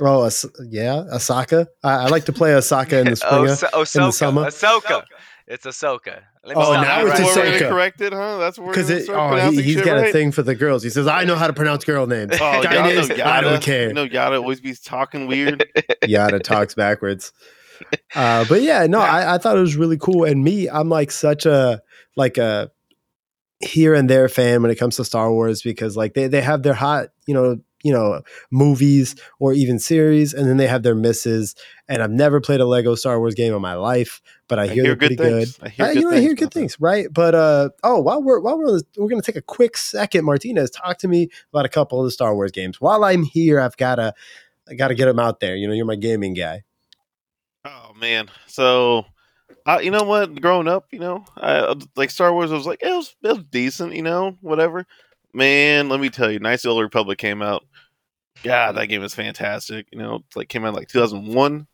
oh, 0.00 0.22
As- 0.24 0.46
yeah, 0.70 1.04
Asaka. 1.12 1.66
I, 1.82 1.90
I 2.04 2.06
like 2.08 2.24
to 2.26 2.32
play 2.32 2.50
Asaka 2.52 3.00
in 3.00 3.10
the 3.10 3.16
spring. 3.16 3.48
Os- 3.48 3.62
Ahsoka. 3.62 3.96
in 3.96 4.02
the 4.06 4.12
summer. 4.12 4.44
Ahsoka. 4.46 5.04
It's 5.46 5.66
Ahsoka. 5.66 6.22
Let 6.44 6.56
me 6.56 6.62
Oh, 6.62 6.72
stop 6.72 6.86
now 6.86 7.00
you 7.00 7.06
it's 7.08 7.20
right 7.20 7.24
That's 7.26 7.36
where 7.36 7.44
there. 7.50 7.60
Ahsoka. 7.60 7.68
corrected, 7.68 8.12
huh? 8.14 8.38
That's 8.38 8.58
where 8.58 8.68
Because 8.68 8.88
we're 8.88 8.96
it, 8.96 9.08
oh, 9.10 9.12
he, 9.12 9.28
pronouncing 9.28 9.64
he's 9.64 9.74
shit 9.74 9.84
got 9.84 10.06
a 10.06 10.12
thing 10.12 10.32
for 10.32 10.42
the 10.42 10.54
girls. 10.54 10.82
He 10.82 10.88
says, 10.90 11.06
"I 11.06 11.24
know 11.24 11.36
how 11.36 11.46
to 11.46 11.52
pronounce 11.52 11.84
girl 11.84 12.06
names." 12.06 12.32
Oh, 12.34 12.62
Guy 12.62 12.72
y'all 12.74 12.82
know 12.84 12.88
names, 13.06 13.10
I 13.20 13.40
don't 13.42 13.62
care. 13.62 13.88
You 13.88 13.94
know, 13.94 14.04
Yada 14.04 14.36
always 14.36 14.60
be 14.60 14.74
talking 14.74 15.26
weird. 15.28 15.66
Yada 16.06 16.38
talks 16.38 16.74
backwards. 16.74 17.32
Uh, 18.14 18.44
but 18.48 18.62
yeah, 18.62 18.86
no, 18.86 19.00
I, 19.00 19.34
I 19.34 19.38
thought 19.38 19.56
it 19.58 19.60
was 19.60 19.76
really 19.76 19.98
cool. 19.98 20.24
And 20.24 20.42
me, 20.42 20.68
I'm 20.70 20.88
like 20.88 21.10
such 21.10 21.44
a 21.44 21.82
like 22.16 22.38
a 22.38 22.70
here 23.60 23.94
and 23.94 24.08
there 24.08 24.28
fan 24.28 24.62
when 24.62 24.70
it 24.70 24.76
comes 24.76 24.96
to 24.96 25.04
Star 25.04 25.30
Wars 25.30 25.62
because 25.62 25.96
like 25.96 26.14
they, 26.14 26.26
they 26.26 26.40
have 26.40 26.62
their 26.62 26.74
hot, 26.74 27.08
you 27.26 27.34
know, 27.34 27.58
you 27.82 27.92
know, 27.92 28.22
movies 28.50 29.14
or 29.38 29.52
even 29.52 29.78
series, 29.78 30.32
and 30.32 30.48
then 30.48 30.56
they 30.56 30.66
have 30.66 30.82
their 30.82 30.94
misses. 30.94 31.54
And 31.88 32.02
I've 32.02 32.10
never 32.10 32.40
played 32.40 32.60
a 32.60 32.66
Lego 32.66 32.94
Star 32.94 33.18
Wars 33.18 33.34
game 33.34 33.52
in 33.52 33.60
my 33.60 33.74
life, 33.74 34.22
but 34.48 34.58
I, 34.58 34.64
I 34.64 34.68
hear, 34.68 34.82
they're 34.84 34.96
pretty 34.96 35.16
good. 35.16 35.48
I 35.62 35.68
hear 35.68 35.86
Uh, 35.86 35.88
good 35.88 35.96
you 35.96 36.02
know, 36.02 36.08
I 36.08 36.12
things. 36.12 36.24
hear 36.24 36.34
good 36.34 36.52
things, 36.52 36.76
right? 36.80 37.06
But 37.10 37.34
uh, 37.34 37.70
oh, 37.82 38.00
while 38.00 38.22
we're 38.22 38.40
while 38.40 38.58
we're 38.58 38.80
we're 38.96 39.08
gonna 39.08 39.22
take 39.22 39.36
a 39.36 39.42
quick 39.42 39.76
second. 39.76 40.24
Martinez, 40.24 40.70
talk 40.70 40.98
to 40.98 41.08
me 41.08 41.28
about 41.52 41.64
a 41.64 41.68
couple 41.68 41.98
of 42.00 42.04
the 42.04 42.10
Star 42.10 42.34
Wars 42.34 42.50
games. 42.52 42.80
While 42.80 43.04
I'm 43.04 43.22
here, 43.22 43.60
I've 43.60 43.76
gotta 43.76 44.14
I 44.68 44.74
gotta 44.74 44.94
get 44.94 45.06
them 45.06 45.18
out 45.18 45.40
there. 45.40 45.56
You 45.56 45.66
know, 45.68 45.74
you're 45.74 45.86
my 45.86 45.96
gaming 45.96 46.34
guy. 46.34 46.62
Oh 47.64 47.92
man, 47.98 48.28
so 48.46 49.06
uh, 49.66 49.80
you 49.82 49.90
know 49.90 50.02
what? 50.02 50.40
Growing 50.40 50.68
up, 50.68 50.88
you 50.92 50.98
know, 50.98 51.24
I, 51.36 51.74
like 51.96 52.10
Star 52.10 52.32
Wars 52.32 52.52
I 52.52 52.56
was 52.56 52.66
like 52.66 52.82
it 52.82 52.90
was 52.94 53.14
it 53.22 53.28
was 53.28 53.44
decent, 53.50 53.94
you 53.94 54.02
know, 54.02 54.36
whatever. 54.42 54.86
Man, 55.32 55.88
let 55.88 55.98
me 56.00 56.10
tell 56.10 56.30
you, 56.30 56.38
Knights 56.38 56.64
of 56.64 56.68
the 56.68 56.74
Old 56.74 56.82
Republic 56.82 57.18
came 57.18 57.42
out. 57.42 57.64
God, 58.42 58.72
that 58.72 58.86
game 58.86 59.02
is 59.02 59.14
fantastic. 59.14 59.86
You 59.90 59.98
know, 59.98 60.16
it's 60.26 60.36
like 60.36 60.48
came 60.48 60.64
out 60.64 60.74
like 60.74 60.88
2001. 60.88 61.66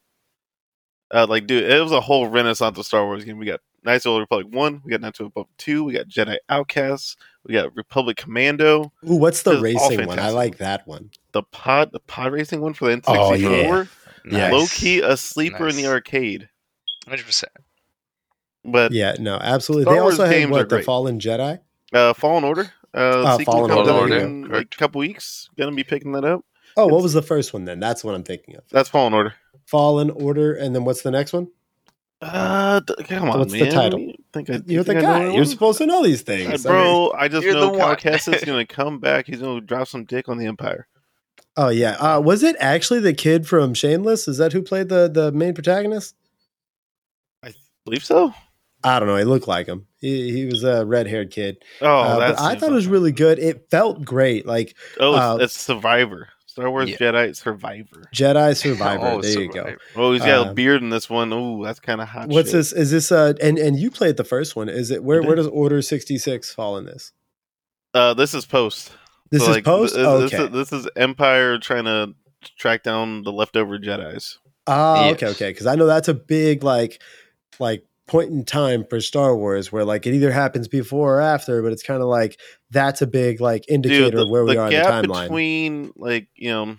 Uh, 1.13 1.27
like, 1.29 1.47
dude, 1.47 1.65
it 1.65 1.83
was 1.83 1.93
a 1.93 2.01
whole 2.01 2.29
renaissance 2.29 2.79
of 2.79 2.87
Star 2.87 3.05
Wars 3.05 3.25
game. 3.25 3.39
We 3.39 3.47
got 3.47 3.61
Knights 3.85 4.05
of 4.07 4.11
the 4.11 4.15
Old 4.15 4.21
Republic 4.21 4.47
one, 4.51 4.81
we 4.85 4.91
got 4.91 5.01
Knights 5.01 5.21
of 5.21 5.25
the 5.25 5.29
Republic 5.29 5.51
two, 5.59 5.85
we 5.85 5.93
got 5.93 6.07
Jedi 6.07 6.37
Outcasts, 6.49 7.17
we 7.45 7.55
got 7.55 7.75
Republic 7.75 8.17
Commando, 8.17 8.93
Ooh, 9.09 9.17
what's 9.17 9.43
the 9.43 9.61
racing 9.61 10.07
one? 10.07 10.19
I 10.19 10.31
like 10.31 10.59
that 10.59 10.87
one. 10.87 11.11
the 11.33 11.43
pod, 11.43 11.91
the 11.93 12.01
pod 12.01 12.33
racing 12.33 12.61
one 12.61 12.75
for 12.75 12.89
the 12.89 13.01
N64. 13.01 13.17
Oh, 13.17 13.35
yeah. 13.35 13.85
Yes. 14.31 14.53
Low 14.53 14.67
key 14.67 15.01
a 15.01 15.17
sleeper 15.17 15.67
in 15.67 15.77
the 15.77 15.87
arcade, 15.87 16.49
Hundred 17.09 17.25
percent. 17.25 17.53
but 18.65 18.93
Yeah, 18.93 19.15
no, 19.19 19.37
absolutely. 19.37 19.85
Star 19.85 19.95
they 19.95 20.01
Wars 20.01 20.15
also 20.21 20.27
had 20.27 20.33
games 20.33 20.51
what 20.51 20.69
the. 20.69 20.83
Fallen 20.83 21.19
Jedi. 21.19 21.61
Uh, 21.93 22.13
Fallen 22.13 22.45
Order. 22.45 22.71
Uh, 22.93 23.39
sequel 23.39 23.55
Fallen 23.55 23.71
comes 23.71 23.89
Order, 23.89 23.91
out 23.91 24.09
there 24.11 24.19
you 24.19 24.25
in 24.25 24.49
like 24.49 24.75
a 24.75 24.77
couple 24.77 24.99
weeks. 24.99 25.49
Gonna 25.57 25.75
be 25.75 25.85
picking 25.85 26.13
that 26.13 26.25
up. 26.25 26.45
Oh, 26.77 26.87
what 26.87 27.03
was 27.03 27.15
the 27.15 27.23
first 27.23 27.53
one 27.55 27.65
then? 27.65 27.81
That's 27.81 28.05
what 28.05 28.15
I'm 28.15 28.23
thinking 28.23 28.57
of. 28.57 28.65
That's 28.71 28.89
Fallen 28.91 29.15
Order. 29.15 29.35
Fallen 29.71 30.11
Order, 30.11 30.55
and 30.55 30.75
then 30.75 30.85
what's 30.85 31.03
the 31.03 31.11
next 31.11 31.33
one? 31.33 31.49
Uh, 32.23 32.81
come 33.05 33.31
on, 33.31 33.39
What's 33.39 33.53
the 33.53 33.71
title? 33.71 33.99
You 34.01 34.15
think 34.33 34.51
I, 34.51 34.55
you 34.57 34.63
You're 34.67 34.85
think 34.85 34.99
I 34.99 35.03
know 35.03 35.07
guy. 35.09 35.33
You're 35.33 35.43
it 35.45 35.49
supposed 35.49 35.79
to 35.79 35.87
know 35.87 36.03
these 36.03 36.21
Uh, 36.21 36.25
things, 36.27 36.67
I 36.67 36.69
bro. 36.71 37.13
I 37.17 37.29
just 37.29 37.45
You're 37.45 37.55
know 37.55 37.73
the 37.73 37.79
one. 37.79 37.97
Cal 37.97 38.19
gonna 38.45 38.67
come 38.67 38.99
back. 38.99 39.27
He's 39.27 39.41
gonna 39.41 39.61
drop 39.63 39.89
some 39.89 40.05
dick 40.05 40.29
on 40.29 40.37
the 40.37 40.45
Empire. 40.47 40.87
Oh 41.57 41.69
yeah. 41.71 41.93
Uh, 41.93 42.21
was 42.21 42.43
it 42.43 42.57
actually 42.61 43.01
the 43.01 43.15
kid 43.15 43.47
from 43.47 43.73
Shameless? 43.73 44.29
Is 44.29 44.37
that 44.39 44.53
who 44.53 44.61
played 44.61 44.89
the 44.91 45.09
the 45.09 45.33
main 45.33 45.55
protagonist? 45.55 46.15
I 47.43 47.55
believe 47.85 48.05
so. 48.05 48.35
I 48.85 48.99
don't 48.99 49.09
know. 49.09 49.17
He 49.17 49.25
looked 49.25 49.49
like 49.49 49.67
him. 49.67 49.87
He, 49.99 50.33
he 50.33 50.47
was 50.47 50.63
a 50.65 50.85
red 50.87 51.07
haired 51.07 51.31
kid. 51.31 51.63
Oh, 51.81 51.87
Uh, 51.87 52.15
but 52.19 52.29
that's 52.29 52.41
I 52.43 52.55
thought 52.55 52.71
it 52.71 52.75
was 52.75 52.87
really 52.87 53.13
good. 53.13 53.39
It 53.39 53.71
felt 53.71 54.05
great. 54.05 54.47
Like 54.47 54.75
Oh, 54.99 55.13
it's, 55.13 55.21
uh, 55.21 55.39
it's 55.45 55.59
Survivor. 55.61 56.29
Star 56.61 56.71
Wars 56.71 56.91
Yeah. 56.91 56.97
Jedi 56.97 57.37
Survivor. 57.37 58.03
Jedi 58.15 58.57
Survivor. 58.63 59.07
Oh, 59.07 59.21
there 59.23 59.41
you 59.41 59.53
go. 59.53 59.75
Oh, 59.97 60.13
he's 60.13 60.23
got 60.23 60.47
Uh, 60.47 60.51
a 60.51 60.55
beard 60.55 60.83
in 60.83 60.91
this 60.91 61.09
one. 61.09 61.33
Ooh, 61.33 61.65
that's 61.65 61.81
kind 61.81 62.01
of 62.01 62.09
hot. 62.09 62.29
What's 62.29 62.49
shit. 62.49 62.59
this? 62.59 62.73
Is 62.73 62.91
this 62.91 63.11
uh 63.13 63.35
and 63.43 63.59
and 63.59 63.79
you 63.79 63.91
played 63.91 64.17
the 64.17 64.25
first 64.25 64.57
one? 64.57 64.69
Is 64.69 64.91
it 64.91 65.03
where 65.03 65.23
where 65.23 65.37
does 65.37 65.47
Order 65.49 65.81
sixty 65.83 66.19
six 66.19 66.53
fall 66.53 66.77
in 66.77 66.85
this? 66.85 67.13
Uh, 67.95 68.15
this 68.15 68.35
is 68.35 68.47
post. 68.47 68.93
This 69.31 69.43
So, 69.45 69.51
is 69.51 69.57
like, 69.57 69.65
post. 69.65 69.95
th- 69.95 70.07
okay. 70.07 70.23
This, 70.37 70.41
is, 70.41 70.51
this 70.51 70.73
is 70.73 70.89
Empire 70.97 71.59
trying 71.59 71.85
to 71.85 72.15
track 72.59 72.83
down 72.83 73.23
the 73.23 73.33
leftover 73.33 73.79
Jedi's. 73.79 74.39
Ah, 74.67 75.07
Yes. 75.07 75.15
okay, 75.15 75.27
okay. 75.29 75.51
Because 75.51 75.67
I 75.67 75.75
know 75.75 75.87
that's 75.87 76.09
a 76.09 76.15
big 76.15 76.63
like 76.63 77.03
like 77.59 77.85
point 78.11 78.31
in 78.31 78.45
time 78.45 78.85
for 78.91 79.01
Star 79.01 79.37
Wars 79.37 79.71
where 79.71 79.85
like 79.85 80.05
it 80.05 80.15
either 80.15 80.33
happens 80.33 80.67
before 80.67 81.19
or 81.19 81.21
after, 81.21 81.63
but 81.63 81.73
it's 81.73 81.85
kind 81.85 82.03
of 82.03 82.09
like 82.09 82.41
that's 82.71 83.01
a 83.01 83.07
big 83.07 83.41
like 83.41 83.65
indicator 83.69 84.17
the, 84.17 84.23
of 84.23 84.29
where 84.29 84.45
we 84.45 84.57
are 84.57 84.67
in 84.67 84.75
the 84.75 84.81
timeline. 84.81 85.23
between 85.23 85.93
like 85.97 86.27
you 86.35 86.51
know 86.51 86.77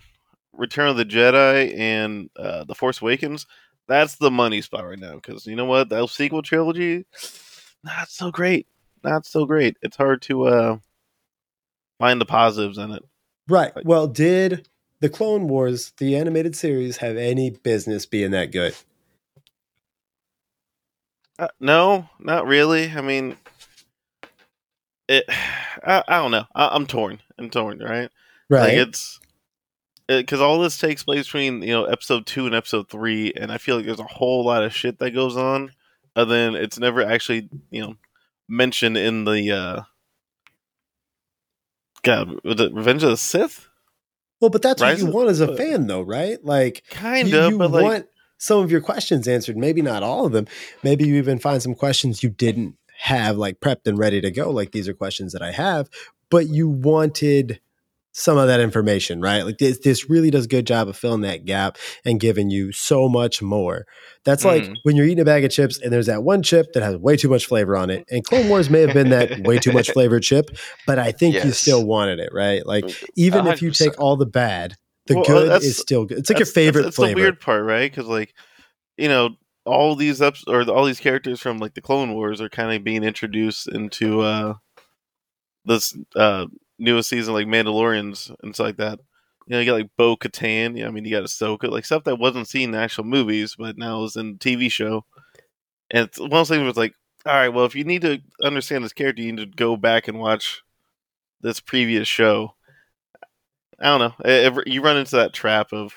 Return 0.53 0.89
of 0.89 0.97
the 0.97 1.05
Jedi 1.05 1.73
and 1.79 2.29
uh, 2.37 2.65
the 2.65 2.75
Force 2.75 3.01
Awakens. 3.01 3.47
That's 3.87 4.17
the 4.17 4.29
money 4.29 4.61
spot 4.61 4.85
right 4.85 4.99
now 4.99 5.15
because 5.15 5.47
you 5.47 5.55
know 5.55 5.65
what 5.65 5.87
that 5.89 6.09
sequel 6.09 6.41
trilogy, 6.41 7.05
not 7.83 8.09
so 8.09 8.29
great, 8.29 8.67
not 9.01 9.25
so 9.25 9.45
great. 9.45 9.77
It's 9.81 9.95
hard 9.95 10.21
to 10.23 10.43
uh 10.47 10.77
find 11.97 12.19
the 12.19 12.25
positives 12.25 12.77
in 12.77 12.91
it. 12.91 13.03
right. 13.47 13.71
Well, 13.85 14.07
did 14.07 14.67
the 14.99 15.09
Clone 15.09 15.47
Wars, 15.47 15.93
the 15.97 16.17
animated 16.17 16.57
series, 16.57 16.97
have 16.97 17.15
any 17.15 17.51
business 17.51 18.05
being 18.05 18.31
that 18.31 18.51
good? 18.51 18.75
Uh, 21.41 21.47
no, 21.59 22.07
not 22.19 22.45
really. 22.45 22.91
I 22.91 23.01
mean, 23.01 23.35
it. 25.09 25.25
I, 25.83 26.03
I 26.07 26.21
don't 26.21 26.31
know. 26.31 26.45
I, 26.53 26.67
I'm 26.67 26.85
torn. 26.85 27.19
I'm 27.39 27.49
torn. 27.49 27.79
Right. 27.79 28.09
Right. 28.49 28.61
Like 28.61 28.73
it's 28.73 29.19
because 30.07 30.41
all 30.41 30.59
this 30.59 30.77
takes 30.77 31.03
place 31.03 31.25
between 31.25 31.63
you 31.63 31.71
know 31.71 31.85
episode 31.85 32.27
two 32.27 32.45
and 32.45 32.53
episode 32.53 32.89
three, 32.89 33.33
and 33.35 33.51
I 33.51 33.57
feel 33.57 33.77
like 33.77 33.85
there's 33.85 33.99
a 33.99 34.03
whole 34.03 34.45
lot 34.45 34.63
of 34.63 34.75
shit 34.75 34.99
that 34.99 35.11
goes 35.11 35.35
on, 35.35 35.71
and 36.15 36.29
then 36.29 36.55
it's 36.55 36.77
never 36.77 37.01
actually 37.01 37.49
you 37.71 37.81
know 37.81 37.95
mentioned 38.47 38.97
in 38.97 39.25
the 39.25 39.51
uh 39.51 39.81
God, 42.03 42.39
it 42.43 42.73
Revenge 42.73 43.03
of 43.03 43.09
the 43.09 43.17
Sith? 43.17 43.67
well, 44.39 44.49
but 44.49 44.61
that's 44.61 44.81
Rise 44.81 45.03
what 45.03 45.09
you 45.09 45.15
want 45.15 45.29
as 45.29 45.41
a 45.41 45.51
uh, 45.51 45.55
fan, 45.55 45.87
though, 45.87 46.01
right? 46.01 46.43
Like 46.43 46.83
Kind 46.89 47.33
of, 47.33 47.51
you 47.51 47.57
but 47.57 47.71
like 47.71 47.83
want 47.83 48.07
some 48.41 48.57
of 48.63 48.71
your 48.71 48.81
questions 48.81 49.27
answered. 49.27 49.55
Maybe 49.55 49.83
not 49.83 50.01
all 50.01 50.25
of 50.25 50.31
them. 50.31 50.47
Maybe 50.83 51.05
you 51.07 51.15
even 51.15 51.37
find 51.37 51.61
some 51.61 51.75
questions 51.75 52.23
you 52.23 52.29
didn't 52.31 52.75
have 52.97 53.37
like 53.37 53.59
prepped 53.59 53.85
and 53.85 53.99
ready 53.99 54.19
to 54.19 54.31
go. 54.31 54.49
Like 54.49 54.71
these 54.71 54.87
are 54.87 54.93
questions 54.95 55.31
that 55.33 55.43
I 55.43 55.51
have, 55.51 55.89
but 56.31 56.47
you 56.47 56.67
wanted 56.67 57.59
some 58.13 58.37
of 58.39 58.47
that 58.47 58.59
information, 58.59 59.21
right? 59.21 59.43
Like 59.43 59.59
this, 59.59 59.77
this 59.79 60.09
really 60.09 60.31
does 60.31 60.45
a 60.45 60.47
good 60.49 60.65
job 60.67 60.87
of 60.89 60.97
filling 60.97 61.21
that 61.21 61.45
gap 61.45 61.77
and 62.03 62.19
giving 62.19 62.49
you 62.49 62.71
so 62.71 63.07
much 63.07 63.41
more. 63.43 63.85
That's 64.25 64.43
like 64.43 64.63
Mhm. 64.63 64.75
when 64.83 64.95
you're 64.95 65.05
eating 65.05 65.21
a 65.21 65.25
bag 65.25 65.45
of 65.45 65.51
chips 65.51 65.79
and 65.79 65.93
there's 65.93 66.07
that 66.07 66.23
one 66.23 66.41
chip 66.43 66.73
that 66.73 66.81
has 66.83 66.97
way 66.97 67.15
too 67.17 67.29
much 67.29 67.45
flavor 67.45 67.77
on 67.77 67.89
it. 67.91 68.03
And 68.09 68.23
Clone 68.25 68.49
Wars 68.49 68.69
may 68.71 68.81
have 68.81 68.93
been 68.93 69.11
that 69.11 69.41
way 69.47 69.59
too 69.59 69.71
much 69.71 69.91
flavored 69.93 70.23
chip, 70.23 70.49
but 70.87 70.97
I 70.99 71.11
think 71.13 71.35
you 71.35 71.51
still 71.53 71.85
wanted 71.85 72.19
it, 72.19 72.31
right? 72.33 72.65
Like 72.65 72.85
even 73.15 73.45
if 73.47 73.61
you 73.61 73.69
take 73.71 73.97
all 73.99 74.17
the 74.17 74.25
bad, 74.25 74.75
the 75.07 75.15
Well, 75.15 75.23
uh, 75.23 75.25
good 75.25 75.63
is 75.63 75.77
still 75.77 76.05
good. 76.05 76.19
It's 76.19 76.29
like 76.29 76.39
your 76.39 76.45
favorite 76.45 76.83
that's, 76.83 76.95
that's 76.95 76.95
flavor. 76.97 77.15
the 77.15 77.21
weird 77.21 77.39
part, 77.39 77.63
right? 77.63 77.91
Because 77.91 78.07
like, 78.07 78.33
you 78.97 79.07
know, 79.07 79.31
all 79.65 79.95
these 79.95 80.21
ups 80.21 80.43
or 80.47 80.63
all 80.69 80.85
these 80.85 80.99
characters 80.99 81.39
from 81.39 81.59
like 81.59 81.73
the 81.73 81.81
Clone 81.81 82.13
Wars 82.13 82.41
are 82.41 82.49
kind 82.49 82.75
of 82.75 82.83
being 82.83 83.03
introduced 83.03 83.67
into 83.67 84.21
uh 84.21 84.55
this 85.65 85.95
uh 86.15 86.47
newest 86.79 87.09
season, 87.09 87.33
like 87.33 87.47
Mandalorians 87.47 88.35
and 88.41 88.53
stuff 88.53 88.65
like 88.65 88.77
that. 88.77 88.99
You 89.47 89.53
know, 89.53 89.59
you 89.59 89.65
got 89.65 89.79
like 89.79 89.89
Bo 89.97 90.15
Katan. 90.17 90.77
Yeah, 90.77 90.87
I 90.87 90.91
mean, 90.91 91.05
you 91.05 91.11
got 91.11 91.23
Ahsoka, 91.23 91.69
like 91.69 91.85
stuff 91.85 92.03
that 92.05 92.19
wasn't 92.19 92.47
seen 92.47 92.65
in 92.65 92.71
the 92.71 92.77
actual 92.79 93.03
movies, 93.03 93.55
but 93.57 93.77
now 93.77 94.03
is 94.03 94.15
in 94.15 94.33
the 94.33 94.39
TV 94.39 94.71
show. 94.71 95.05
And 95.89 96.07
it's 96.07 96.19
one 96.19 96.27
of 96.27 96.31
those 96.31 96.49
things 96.49 96.61
where 96.61 96.69
it's 96.69 96.77
like, 96.77 96.95
All 97.25 97.33
right. 97.33 97.49
Well, 97.49 97.65
if 97.65 97.75
you 97.75 97.83
need 97.83 98.01
to 98.03 98.21
understand 98.41 98.83
this 98.83 98.93
character, 98.93 99.21
you 99.21 99.33
need 99.33 99.51
to 99.51 99.57
go 99.57 99.75
back 99.75 100.07
and 100.07 100.19
watch 100.19 100.63
this 101.41 101.59
previous 101.59 102.07
show. 102.07 102.55
I 103.81 103.97
don't 103.97 104.15
know. 104.23 104.61
You 104.65 104.81
run 104.81 104.97
into 104.97 105.15
that 105.15 105.33
trap 105.33 105.73
of 105.73 105.93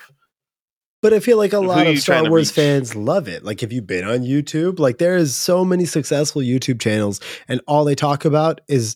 But 1.01 1.13
I 1.13 1.19
feel 1.19 1.37
like 1.37 1.53
a 1.53 1.59
lot 1.59 1.85
of 1.85 1.99
Star 1.99 2.27
Wars 2.27 2.49
fans 2.51 2.95
love 2.95 3.27
it. 3.27 3.43
Like 3.43 3.61
have 3.61 3.71
you've 3.71 3.85
been 3.85 4.05
on 4.05 4.21
YouTube, 4.21 4.79
like 4.79 4.97
there 4.97 5.15
is 5.15 5.35
so 5.35 5.63
many 5.63 5.85
successful 5.85 6.41
YouTube 6.41 6.81
channels 6.81 7.21
and 7.47 7.61
all 7.67 7.85
they 7.85 7.95
talk 7.95 8.25
about 8.25 8.61
is 8.67 8.95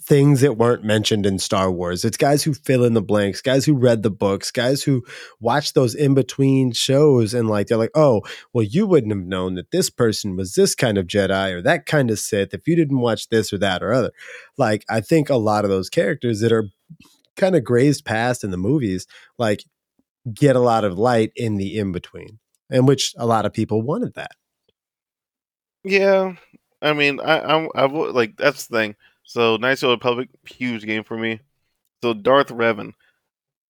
things 0.00 0.40
that 0.40 0.56
weren't 0.56 0.84
mentioned 0.84 1.26
in 1.26 1.38
Star 1.38 1.70
Wars. 1.70 2.04
It's 2.04 2.16
guys 2.16 2.42
who 2.42 2.54
fill 2.54 2.84
in 2.84 2.94
the 2.94 3.02
blanks, 3.02 3.42
guys 3.42 3.66
who 3.66 3.74
read 3.74 4.02
the 4.02 4.10
books, 4.10 4.50
guys 4.50 4.82
who 4.82 5.04
watch 5.40 5.74
those 5.74 5.94
in 5.94 6.14
between 6.14 6.72
shows 6.72 7.34
and 7.34 7.48
like 7.48 7.66
they're 7.66 7.76
like, 7.76 7.90
"Oh, 7.94 8.22
well 8.52 8.64
you 8.64 8.86
wouldn't 8.86 9.12
have 9.12 9.26
known 9.26 9.54
that 9.56 9.70
this 9.70 9.90
person 9.90 10.36
was 10.36 10.54
this 10.54 10.74
kind 10.74 10.96
of 10.96 11.06
Jedi 11.06 11.52
or 11.52 11.60
that 11.62 11.86
kind 11.86 12.10
of 12.10 12.18
Sith 12.18 12.54
if 12.54 12.66
you 12.66 12.74
didn't 12.76 13.00
watch 13.00 13.28
this 13.28 13.52
or 13.52 13.58
that 13.58 13.82
or 13.82 13.92
other." 13.92 14.12
Like 14.56 14.84
I 14.88 15.00
think 15.00 15.28
a 15.28 15.36
lot 15.36 15.64
of 15.64 15.70
those 15.70 15.90
characters 15.90 16.40
that 16.40 16.52
are 16.52 16.70
kind 17.36 17.56
of 17.56 17.64
grazed 17.64 18.04
past 18.04 18.44
in 18.44 18.50
the 18.50 18.56
movies 18.56 19.06
like 19.38 19.64
get 20.32 20.56
a 20.56 20.60
lot 20.60 20.84
of 20.84 20.98
light 20.98 21.32
in 21.36 21.56
the 21.56 21.78
in 21.78 21.92
between, 21.92 22.38
and 22.70 22.86
which 22.86 23.14
a 23.16 23.26
lot 23.26 23.46
of 23.46 23.52
people 23.52 23.82
wanted 23.82 24.14
that. 24.14 24.32
Yeah, 25.84 26.34
I 26.80 26.92
mean, 26.92 27.20
I, 27.20 27.40
I'm, 27.40 27.68
I 27.74 27.86
would 27.86 28.14
like 28.14 28.36
that's 28.36 28.66
the 28.66 28.76
thing. 28.76 28.96
So, 29.24 29.56
Knights 29.56 29.82
of 29.82 29.88
the 29.88 29.96
Republic, 29.96 30.28
huge 30.44 30.84
game 30.84 31.04
for 31.04 31.16
me. 31.16 31.40
So, 32.02 32.12
Darth 32.12 32.48
Revan, 32.48 32.92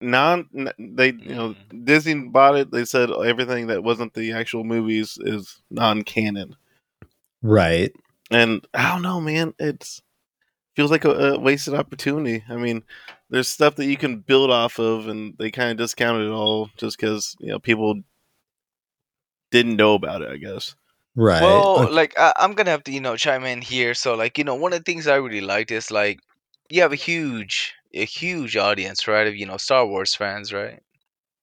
non, 0.00 0.48
they, 0.78 1.12
you 1.12 1.34
know, 1.34 1.54
mm. 1.70 1.84
Disney 1.84 2.14
bought 2.28 2.56
it. 2.56 2.70
They 2.70 2.84
said 2.84 3.10
everything 3.10 3.68
that 3.68 3.84
wasn't 3.84 4.14
the 4.14 4.32
actual 4.32 4.64
movies 4.64 5.18
is 5.20 5.60
non-canon, 5.70 6.56
Right. 7.42 7.92
and 8.30 8.66
I 8.74 8.92
don't 8.92 9.02
know, 9.02 9.20
man. 9.20 9.54
It's 9.58 10.02
feels 10.74 10.90
like 10.90 11.04
a, 11.04 11.10
a 11.10 11.38
wasted 11.38 11.74
opportunity. 11.74 12.44
I 12.48 12.56
mean, 12.56 12.82
there's 13.30 13.48
stuff 13.48 13.76
that 13.76 13.86
you 13.86 13.96
can 13.96 14.18
build 14.20 14.50
off 14.50 14.78
of, 14.78 15.08
and 15.08 15.34
they 15.38 15.50
kind 15.50 15.70
of 15.70 15.76
discounted 15.76 16.26
it 16.26 16.32
all 16.32 16.70
just 16.76 16.98
because 16.98 17.36
you 17.40 17.48
know 17.48 17.58
people 17.58 18.00
didn't 19.50 19.76
know 19.76 19.94
about 19.94 20.22
it. 20.22 20.30
I 20.30 20.36
guess. 20.36 20.74
Right. 21.14 21.42
Well, 21.42 21.92
like 21.92 22.18
I, 22.18 22.32
I'm 22.36 22.54
gonna 22.54 22.70
have 22.70 22.84
to, 22.84 22.92
you 22.92 23.00
know, 23.00 23.16
chime 23.16 23.44
in 23.44 23.60
here. 23.60 23.94
So, 23.94 24.14
like, 24.14 24.38
you 24.38 24.44
know, 24.44 24.54
one 24.54 24.72
of 24.72 24.78
the 24.80 24.84
things 24.84 25.06
I 25.06 25.16
really 25.16 25.42
liked 25.42 25.70
is 25.70 25.90
like 25.90 26.20
you 26.70 26.80
have 26.82 26.92
a 26.92 26.96
huge, 26.96 27.74
a 27.94 28.04
huge 28.04 28.56
audience, 28.56 29.06
right? 29.06 29.26
Of 29.26 29.36
you 29.36 29.46
know, 29.46 29.58
Star 29.58 29.86
Wars 29.86 30.14
fans, 30.14 30.52
right? 30.52 30.80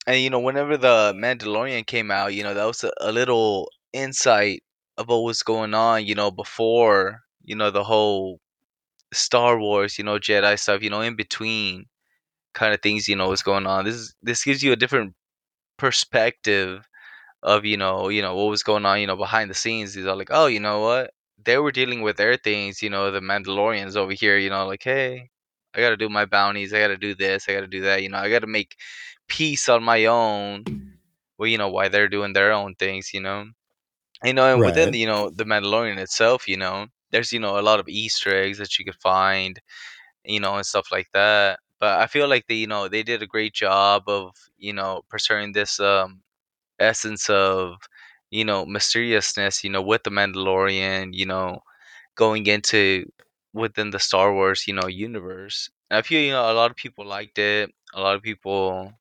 And 0.07 0.21
you 0.21 0.29
know, 0.31 0.39
whenever 0.39 0.77
the 0.77 1.13
Mandalorian 1.15 1.85
came 1.85 2.09
out, 2.09 2.33
you 2.33 2.43
know, 2.43 2.53
that 2.55 2.65
was 2.65 2.83
a, 2.83 2.91
a 2.99 3.11
little 3.11 3.69
insight 3.93 4.63
of 4.97 5.07
what 5.07 5.23
was 5.23 5.43
going 5.43 5.73
on, 5.73 6.05
you 6.05 6.15
know, 6.15 6.31
before, 6.31 7.21
you 7.43 7.55
know, 7.55 7.69
the 7.71 7.83
whole 7.83 8.39
Star 9.13 9.59
Wars, 9.59 9.97
you 9.97 10.03
know, 10.03 10.19
Jedi 10.19 10.57
stuff, 10.59 10.83
you 10.83 10.89
know, 10.89 11.01
in 11.01 11.15
between 11.15 11.85
kind 12.53 12.73
of 12.73 12.81
things, 12.81 13.07
you 13.07 13.15
know, 13.15 13.29
was 13.29 13.43
going 13.43 13.67
on. 13.67 13.85
This 13.85 13.95
is 13.95 14.15
this 14.21 14.43
gives 14.43 14.63
you 14.63 14.71
a 14.71 14.75
different 14.77 15.13
perspective 15.77 16.87
of 17.43 17.65
you 17.65 17.77
know 17.77 18.09
you 18.09 18.21
know 18.21 18.35
what 18.35 18.49
was 18.49 18.63
going 18.63 18.85
on 18.85 18.99
you 18.99 19.07
know 19.07 19.15
behind 19.15 19.49
the 19.49 19.53
scenes 19.53 19.93
these 19.93 20.05
are 20.05 20.15
like 20.15 20.29
oh 20.31 20.47
you 20.47 20.59
know 20.59 20.79
what 20.81 21.11
they 21.43 21.57
were 21.57 21.71
dealing 21.71 22.01
with 22.01 22.17
their 22.17 22.35
things 22.37 22.81
you 22.81 22.89
know 22.89 23.11
the 23.11 23.19
mandalorians 23.21 23.95
over 23.95 24.11
here 24.13 24.37
you 24.37 24.49
know 24.49 24.65
like 24.67 24.83
hey 24.83 25.29
i 25.73 25.79
gotta 25.79 25.97
do 25.97 26.09
my 26.09 26.25
bounties 26.25 26.73
i 26.73 26.79
gotta 26.79 26.97
do 26.97 27.15
this 27.15 27.47
i 27.47 27.53
gotta 27.53 27.67
do 27.67 27.81
that 27.81 28.01
you 28.03 28.09
know 28.09 28.17
i 28.17 28.29
gotta 28.29 28.47
make 28.47 28.75
peace 29.27 29.69
on 29.69 29.83
my 29.83 30.05
own 30.05 30.65
well 31.37 31.47
you 31.47 31.57
know 31.57 31.69
why 31.69 31.87
they're 31.87 32.09
doing 32.09 32.33
their 32.33 32.51
own 32.51 32.75
things 32.75 33.13
you 33.13 33.21
know 33.21 33.45
you 34.23 34.33
know 34.33 34.53
and 34.53 34.63
within 34.63 34.91
Right. 34.91 34.93
you 34.93 35.05
know 35.07 35.29
the 35.29 35.43
mandalorian 35.45 35.97
itself 35.97 36.47
you 36.47 36.57
know 36.57 36.87
there's 37.11 37.31
you 37.33 37.39
know 37.39 37.59
a 37.59 37.61
lot 37.61 37.79
of 37.79 37.87
easter 37.89 38.35
eggs 38.35 38.57
that 38.57 38.77
you 38.79 38.85
could 38.85 38.95
find 39.01 39.59
you 40.25 40.39
know 40.39 40.55
and 40.55 40.65
stuff 40.65 40.87
like 40.91 41.09
that 41.13 41.59
but 41.79 41.99
i 41.99 42.07
feel 42.07 42.27
like 42.27 42.45
they 42.47 42.55
you 42.55 42.67
know 42.67 42.87
they 42.87 43.03
did 43.03 43.21
a 43.23 43.27
great 43.27 43.53
job 43.53 44.03
of 44.07 44.35
you 44.57 44.73
know 44.73 45.01
preserving 45.09 45.53
this 45.53 45.79
um 45.79 46.21
essence 46.79 47.29
of 47.29 47.75
you 48.31 48.45
know 48.45 48.65
mysteriousness 48.65 49.63
you 49.63 49.69
know 49.69 49.81
with 49.81 50.03
the 50.03 50.09
mandalorian 50.11 51.09
you 51.13 51.25
know 51.25 51.59
going 52.15 52.45
into 52.47 53.05
within 53.53 53.91
the 53.91 53.99
star 53.99 54.33
wars 54.33 54.67
you 54.67 54.73
know 54.73 54.87
universe 54.87 55.69
and 55.89 55.97
i 55.99 56.01
feel 56.01 56.21
you 56.21 56.31
know 56.31 56.51
a 56.51 56.53
lot 56.53 56.71
of 56.71 56.77
people 56.77 57.05
liked 57.05 57.37
it 57.39 57.71
a 57.95 58.01
lot 58.01 58.15
of 58.15 58.21
people 58.21 58.91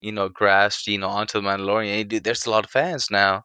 you 0.00 0.12
know 0.12 0.28
grasped 0.28 0.86
you 0.86 0.98
know 0.98 1.08
onto 1.08 1.40
the 1.40 1.46
mandalorian 1.46 2.00
and 2.00 2.10
dude, 2.10 2.24
there's 2.24 2.46
a 2.46 2.50
lot 2.50 2.64
of 2.64 2.70
fans 2.70 3.10
now 3.10 3.44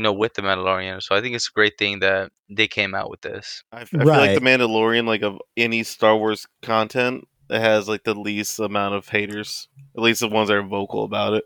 you 0.00 0.04
know 0.04 0.12
with 0.14 0.32
the 0.34 0.42
mandalorian 0.42 1.02
so 1.02 1.14
i 1.14 1.20
think 1.20 1.34
it's 1.36 1.48
a 1.48 1.52
great 1.54 1.76
thing 1.76 1.98
that 1.98 2.32
they 2.48 2.66
came 2.66 2.94
out 2.94 3.10
with 3.10 3.20
this 3.20 3.62
I, 3.70 3.80
I 3.82 3.84
feel 3.84 4.04
like 4.06 4.34
the 4.34 4.40
Mandalorian, 4.40 5.06
like 5.06 5.22
of 5.22 5.38
any 5.56 5.82
Star 5.84 6.16
Wars 6.16 6.46
content, 6.62 7.28
it 7.50 7.60
has 7.60 7.86
like 7.88 8.02
the 8.04 8.14
least 8.14 8.58
amount 8.58 8.94
of 8.96 9.08
haters. 9.08 9.68
At 9.96 10.02
least 10.02 10.20
the 10.20 10.28
ones 10.28 10.48
that 10.48 10.56
are 10.56 10.62
vocal 10.62 11.04
about 11.04 11.34
it. 11.34 11.44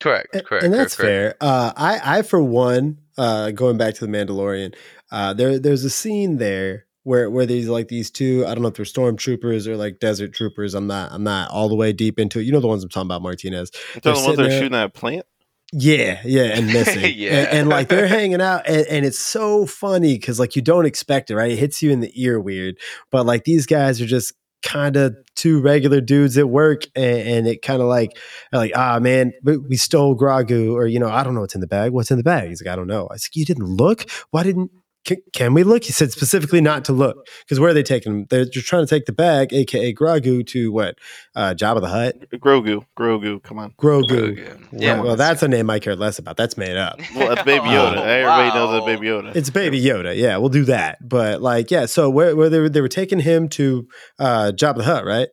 correct 0.00 0.34
A- 0.34 0.42
correct 0.42 0.64
and 0.64 0.74
that's 0.74 0.94
correct, 0.96 1.38
correct. 1.38 1.40
fair. 1.40 1.48
Uh, 1.48 1.72
I, 1.76 2.18
I 2.18 2.22
for 2.22 2.42
one, 2.42 2.98
uh, 3.16 3.50
going 3.52 3.78
back 3.78 3.94
to 3.94 4.06
the 4.06 4.12
Mandalorian, 4.12 4.74
uh, 5.10 5.32
there, 5.32 5.58
there's 5.58 5.84
a 5.84 5.90
scene 5.90 6.36
there 6.38 6.84
where, 7.04 7.30
where 7.30 7.46
there's 7.46 7.68
like 7.68 7.88
these 7.88 8.10
two. 8.10 8.44
I 8.46 8.54
don't 8.54 8.60
know 8.62 8.68
if 8.68 8.74
they're 8.74 8.84
stormtroopers 8.84 9.66
or 9.66 9.76
like 9.78 9.98
desert 9.98 10.34
troopers. 10.34 10.74
I'm 10.74 10.86
not, 10.86 11.12
I'm 11.12 11.24
not 11.24 11.50
all 11.50 11.68
the 11.70 11.76
way 11.76 11.92
deep 11.94 12.18
into 12.18 12.40
it. 12.40 12.42
You 12.42 12.52
know 12.52 12.60
the 12.60 12.68
ones 12.68 12.82
I'm 12.84 12.90
talking 12.90 13.08
about, 13.08 13.22
Martinez. 13.22 13.70
I'm 13.94 14.00
They're 14.02 14.12
talking 14.12 14.22
the 14.22 14.26
ones 14.28 14.36
that 14.36 14.46
are 14.46 14.48
there- 14.50 14.60
shooting 14.60 14.76
at 14.78 14.84
a 14.84 14.90
plant. 14.90 15.24
Yeah, 15.72 16.20
yeah, 16.24 16.58
and 16.58 16.66
missing. 16.72 17.14
Yeah. 17.16 17.30
and, 17.30 17.48
and, 17.48 17.68
like 17.68 17.88
they're 17.88 18.06
hanging 18.06 18.42
out, 18.42 18.68
and, 18.68 18.86
and 18.88 19.06
it's 19.06 19.18
so 19.18 19.64
funny 19.66 20.14
because 20.14 20.38
like 20.38 20.54
you 20.54 20.62
don't 20.62 20.84
expect 20.84 21.30
it, 21.30 21.36
right? 21.36 21.50
It 21.50 21.58
hits 21.58 21.82
you 21.82 21.90
in 21.90 22.00
the 22.00 22.12
ear 22.14 22.38
weird, 22.38 22.78
but 23.10 23.24
like 23.24 23.44
these 23.44 23.66
guys 23.66 24.00
are 24.00 24.06
just 24.06 24.34
kind 24.62 24.96
of 24.96 25.16
two 25.34 25.60
regular 25.60 26.00
dudes 26.00 26.36
at 26.36 26.48
work, 26.48 26.84
and, 26.94 27.28
and 27.28 27.48
it 27.48 27.62
kind 27.62 27.80
of 27.80 27.88
like 27.88 28.16
like 28.52 28.72
ah 28.76 28.98
man, 29.00 29.32
we, 29.42 29.56
we 29.56 29.76
stole 29.76 30.14
Gragu, 30.16 30.74
or 30.74 30.86
you 30.86 30.98
know 30.98 31.08
I 31.08 31.24
don't 31.24 31.34
know 31.34 31.40
what's 31.40 31.54
in 31.54 31.62
the 31.62 31.66
bag. 31.66 31.92
What's 31.92 32.10
in 32.10 32.18
the 32.18 32.24
bag? 32.24 32.50
He's 32.50 32.62
like 32.62 32.72
I 32.72 32.76
don't 32.76 32.86
know. 32.86 33.08
I 33.10 33.16
said 33.16 33.30
you 33.34 33.46
didn't 33.46 33.66
look. 33.66 34.08
Why 34.30 34.42
didn't? 34.42 34.70
Can, 35.04 35.16
can 35.32 35.52
we 35.52 35.64
look? 35.64 35.82
He 35.82 35.92
said 35.92 36.12
specifically 36.12 36.60
not 36.60 36.84
to 36.84 36.92
look 36.92 37.26
because 37.40 37.58
where 37.58 37.70
are 37.70 37.74
they 37.74 37.82
taking 37.82 38.12
him? 38.12 38.26
They're 38.30 38.44
just 38.44 38.66
trying 38.66 38.86
to 38.86 38.90
take 38.90 39.06
the 39.06 39.12
bag, 39.12 39.52
aka 39.52 39.92
Grogu, 39.92 40.46
to 40.48 40.70
what? 40.70 40.96
Uh, 41.34 41.54
Jabba 41.54 41.80
the 41.80 41.88
Hutt, 41.88 42.30
Grogu, 42.40 42.86
Grogu, 42.96 43.42
come 43.42 43.58
on. 43.58 43.72
Grogu. 43.72 44.36
Grogu. 44.36 44.68
Yeah, 44.70 44.96
Yeah. 44.96 45.00
well, 45.00 45.16
that's 45.16 45.42
a 45.42 45.48
name 45.48 45.70
I 45.70 45.80
care 45.80 45.96
less 45.96 46.20
about. 46.20 46.36
That's 46.36 46.56
made 46.56 46.76
up. 46.76 47.00
Well, 47.16 47.28
that's 47.28 47.42
Baby 47.42 47.66
Yoda. 47.66 47.96
Oh, 47.96 48.02
Everybody 48.02 48.48
knows 48.56 48.68
wow. 48.68 48.80
that 48.80 48.86
Baby 48.86 49.06
Yoda. 49.08 49.34
It's 49.34 49.50
Baby 49.50 49.82
Yoda. 49.82 50.16
Yeah, 50.16 50.36
we'll 50.36 50.50
do 50.50 50.64
that. 50.66 50.98
But 51.06 51.42
like, 51.42 51.70
yeah. 51.70 51.86
So 51.86 52.08
where, 52.08 52.36
where 52.36 52.48
they 52.48 52.60
were, 52.60 52.68
they 52.68 52.80
were 52.80 52.88
taking 52.88 53.18
him 53.18 53.48
to 53.50 53.88
uh, 54.20 54.52
Jabba 54.54 54.78
the 54.78 54.84
Hutt, 54.84 55.04
right? 55.04 55.28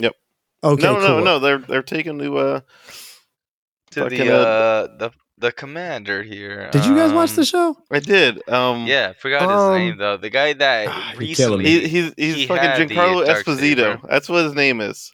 Yep. 0.00 0.12
Okay. 0.64 0.82
no, 0.82 1.00
no, 1.00 1.06
cool. 1.06 1.24
no. 1.24 1.38
They're 1.38 1.58
they're 1.58 1.82
taking 1.82 2.18
to 2.18 2.36
uh. 2.36 2.60
to 3.92 4.08
the 4.08 4.30
uh, 4.30 4.36
uh 4.36 4.96
the 4.98 5.10
the 5.42 5.52
commander 5.52 6.22
here 6.22 6.70
Did 6.72 6.86
you 6.86 6.94
guys 6.96 7.12
watch 7.12 7.30
um, 7.30 7.36
the 7.36 7.44
show? 7.44 7.76
I 7.90 7.98
did. 8.00 8.48
Um. 8.48 8.86
Yeah, 8.86 9.10
I 9.10 9.12
forgot 9.20 9.42
Um, 9.42 9.72
his 9.74 9.78
name 9.80 9.98
though. 9.98 10.16
The 10.16 10.30
guy 10.30 10.54
that 10.54 10.88
ah, 10.88 11.12
recently. 11.18 11.64
He, 11.68 11.88
he's 11.88 12.14
he's 12.16 12.34
he 12.36 12.46
fucking 12.46 12.88
the 12.88 12.94
Giancarlo 12.94 13.26
Esposito. 13.26 13.76
saber. 13.76 14.00
That's 14.08 14.28
what 14.30 14.44
his 14.44 14.54
name 14.54 14.80
is. 14.80 15.12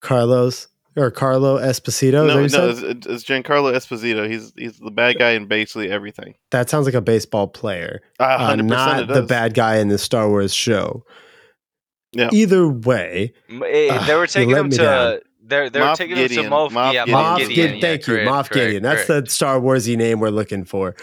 Carlos 0.00 0.68
or 0.96 1.10
Carlo 1.10 1.58
Esposito? 1.58 2.12
no, 2.12 2.26
no, 2.26 2.34
what 2.36 2.42
you 2.42 2.48
said? 2.50 2.68
it's, 2.96 3.06
it's 3.06 3.24
Giancarlo 3.24 3.72
Esposito. 3.74 4.28
He's 4.30 4.52
he's 4.56 4.78
the 4.78 4.90
bad 4.90 5.18
guy 5.18 5.30
in 5.30 5.46
basically 5.46 5.90
everything. 5.90 6.34
that 6.50 6.68
sounds 6.68 6.84
like 6.86 6.94
a 6.94 7.00
baseball 7.00 7.48
player, 7.48 8.00
Uh, 8.20 8.24
uh, 8.24 8.54
100% 8.56 8.64
not 8.66 9.08
the 9.08 9.22
bad 9.22 9.54
guy 9.54 9.76
in 9.78 9.88
the 9.88 9.98
Star 9.98 10.28
Wars 10.28 10.52
show. 10.54 11.04
Yeah. 12.12 12.28
Either 12.30 12.68
way, 12.68 13.32
M- 13.48 13.62
eh, 13.66 14.06
they 14.06 14.14
were 14.14 14.26
taking 14.26 14.50
let 14.50 14.60
him 14.60 14.70
to 14.70 14.76
down. 14.76 15.18
They're 15.44 15.70
they're 15.70 15.82
Moff 15.82 15.96
taking 15.96 16.16
Gideon. 16.16 16.44
him 16.44 16.50
to 16.50 16.56
Moff, 16.56 16.70
Moff 16.70 16.92
yeah, 16.92 17.04
Gideon. 17.04 17.18
Moff 17.18 17.24
Moff 17.24 17.38
Gideon. 17.38 17.54
Gideon. 17.56 17.74
yeah, 17.74 17.80
thank 17.80 18.06
you, 18.06 18.14
correct, 18.14 18.30
Moff 18.30 18.34
correct, 18.50 18.54
Gideon. 18.54 18.82
That's 18.82 19.04
correct. 19.06 19.24
the 19.26 19.30
Star 19.30 19.60
Warsy 19.60 19.96
name 19.96 20.20
we're 20.20 20.30
looking 20.30 20.64
for. 20.64 20.94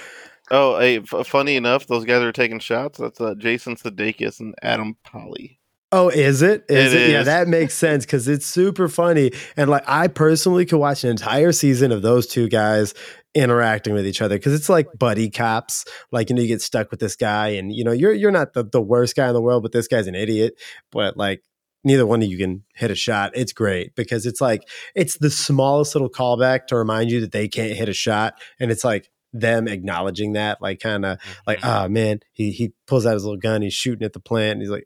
Oh, 0.52 0.80
hey, 0.80 0.98
f- 1.00 1.28
funny 1.28 1.56
enough, 1.56 1.86
those 1.88 2.06
guys 2.06 2.22
are 2.24 2.32
taking 2.32 2.60
shots. 2.60 2.98
That's 2.98 3.22
uh, 3.22 3.36
Jason 3.38 3.76
Sudeikis 3.76 4.40
and 4.40 4.56
Adam 4.64 4.96
Pally. 5.04 5.60
Oh, 5.92 6.10
is 6.10 6.42
it? 6.44 6.66
Is 6.70 6.94
It 6.94 7.02
it? 7.02 7.10
Yeah, 7.12 7.24
that 7.24 7.48
makes 7.48 7.74
sense 7.74 8.06
because 8.06 8.28
it's 8.28 8.46
super 8.46 8.88
funny. 8.88 9.32
And 9.58 9.70
like, 9.72 9.84
I 9.88 10.08
personally 10.08 10.66
could 10.66 10.78
watch 10.78 11.04
an 11.04 11.10
entire 11.10 11.52
season 11.52 11.92
of 11.92 12.02
those 12.04 12.28
two 12.28 12.48
guys 12.48 12.94
interacting 13.36 13.94
with 13.94 14.06
each 14.08 14.22
other 14.22 14.36
because 14.38 14.54
it's 14.54 14.70
like 14.70 14.88
buddy 14.98 15.30
cops. 15.32 15.86
Like, 16.12 16.30
you 16.30 16.36
know, 16.36 16.42
you 16.44 16.48
get 16.48 16.62
stuck 16.62 16.92
with 16.92 17.00
this 17.00 17.16
guy, 17.16 17.50
and 17.50 17.72
you 17.74 17.84
know, 17.84 17.92
you're 17.92 18.14
you're 18.14 18.32
not 18.32 18.54
the, 18.54 18.64
the 18.64 18.82
worst 18.82 19.16
guy 19.16 19.28
in 19.28 19.34
the 19.34 19.42
world, 19.42 19.64
but 19.64 19.72
this 19.72 19.88
guy's 19.88 20.06
an 20.08 20.16
idiot. 20.16 20.54
But 20.92 21.18
like, 21.18 21.42
neither 21.84 22.06
one 22.06 22.22
of 22.22 22.28
you 22.30 22.38
can 22.38 22.64
hit 22.76 22.92
a 22.92 22.96
shot. 22.96 23.32
It's 23.36 23.54
great 23.54 23.96
because 23.96 24.26
it's 24.26 24.42
like 24.42 24.68
it's 24.96 25.18
the 25.18 25.30
smallest 25.30 25.96
little 25.96 26.10
callback 26.10 26.68
to 26.68 26.76
remind 26.76 27.12
you 27.12 27.22
that 27.22 27.32
they 27.32 27.48
can't 27.48 27.74
hit 27.78 27.90
a 27.90 27.94
shot, 27.94 28.34
and 28.60 28.72
it's 28.72 28.84
like 28.84 29.10
them 29.32 29.68
acknowledging 29.68 30.34
that, 30.34 30.60
like, 30.60 30.80
kind 30.80 31.06
of 31.06 31.20
like, 31.46 31.60
Mhm. 31.60 31.68
ah, 31.68 31.88
man, 31.88 32.20
he 32.34 32.52
he 32.52 32.74
pulls 32.88 33.06
out 33.06 33.14
his 33.14 33.24
little 33.24 33.38
gun, 33.40 33.62
he's 33.62 33.74
shooting 33.76 34.04
at 34.06 34.14
the 34.14 34.20
plant, 34.20 34.54
and 34.54 34.62
he's 34.62 34.72
like. 34.72 34.86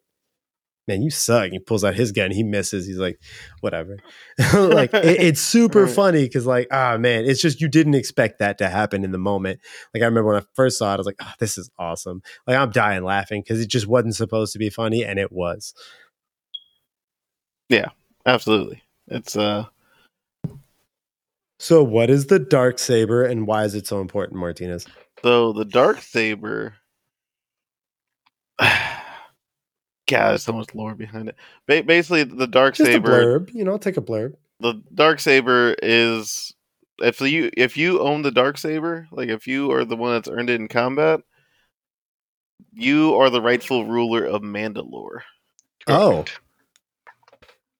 man, 0.86 1.02
you 1.02 1.10
suck. 1.10 1.50
He 1.52 1.60
pulls 1.60 1.86
out 1.86 1.96
his 1.96 2.12
gun, 2.12 2.30
he 2.30 2.44
misses. 2.44 2.86
He's 2.86 2.98
like, 2.98 3.18
whatever. 3.62 4.00
like 4.54 4.94
it, 4.94 5.22
it's 5.22 5.40
super 5.40 5.86
Right. 5.86 5.96
funny 5.96 6.24
because 6.24 6.46
like, 6.46 6.68
ah 6.72 6.98
man, 6.98 7.24
it's 7.24 7.42
just 7.42 7.62
you 7.62 7.70
didn't 7.70 7.94
expect 7.94 8.40
that 8.40 8.58
to 8.58 8.68
happen 8.68 9.06
in 9.06 9.12
the 9.14 9.18
moment. 9.18 9.62
Like 9.94 10.04
I 10.04 10.08
remember 10.08 10.32
when 10.34 10.42
I 10.42 10.46
first 10.56 10.78
saw 10.78 10.92
it, 10.92 10.96
I 10.96 10.98
was 10.98 11.06
like, 11.06 11.16
oh, 11.22 11.32
this 11.40 11.58
is 11.58 11.70
awesome. 11.80 12.22
Like 12.46 12.58
I'm 12.58 12.70
dying 12.72 13.06
laughing 13.06 13.42
because 13.42 13.62
it 13.62 13.70
just 13.70 13.88
wasn't 13.88 14.16
supposed 14.16 14.52
to 14.54 14.60
be 14.60 14.70
funny, 14.70 15.06
and 15.06 15.18
it 15.20 15.32
was. 15.32 15.74
Yeah, 17.74 17.90
absolutely. 18.28 18.84
It's 19.08 19.36
uh 19.36 19.66
So, 21.60 21.82
what 21.84 22.10
is 22.12 22.28
the 22.28 22.38
dark 22.38 22.78
saber, 22.78 23.24
and 23.24 23.48
why 23.48 23.64
is 23.64 23.74
it 23.74 23.88
so 23.88 24.00
important, 24.00 24.40
Martinez? 24.40 24.86
so 25.24 25.54
the 25.54 25.66
dark 25.66 26.02
saber. 26.02 26.76
God, 28.60 30.30
there's 30.30 30.44
so 30.44 30.54
much 30.54 30.76
lore 30.76 30.94
behind 30.96 31.30
it. 31.30 31.36
Ba- 31.66 31.82
basically, 31.84 32.24
the 32.26 32.46
dark 32.46 32.76
Just 32.76 32.92
saber. 32.92 33.22
a 33.22 33.40
blurb, 33.40 33.54
you 33.54 33.64
know, 33.64 33.78
take 33.78 33.98
a 33.98 34.02
blurb. 34.02 34.36
the 34.60 34.74
dark 34.94 35.20
saber 35.20 35.76
is 35.82 36.54
if 37.02 37.20
you 37.22 37.50
if 37.58 37.76
you 37.78 38.02
own 38.02 38.22
the 38.22 38.30
dark 38.32 38.58
saber 38.60 39.08
like 39.12 39.30
if 39.30 39.48
you 39.48 39.72
are 39.72 39.84
the 39.84 39.96
one 39.96 40.14
that's 40.14 40.30
earned 40.30 40.50
it 40.52 40.60
in 40.62 40.68
combat 40.68 41.22
you 42.72 43.16
are 43.16 43.32
the 43.32 43.42
rightful 43.42 43.86
ruler 43.88 44.24
of 44.26 44.42
mandalore 44.44 45.22
Oh, 45.88 46.24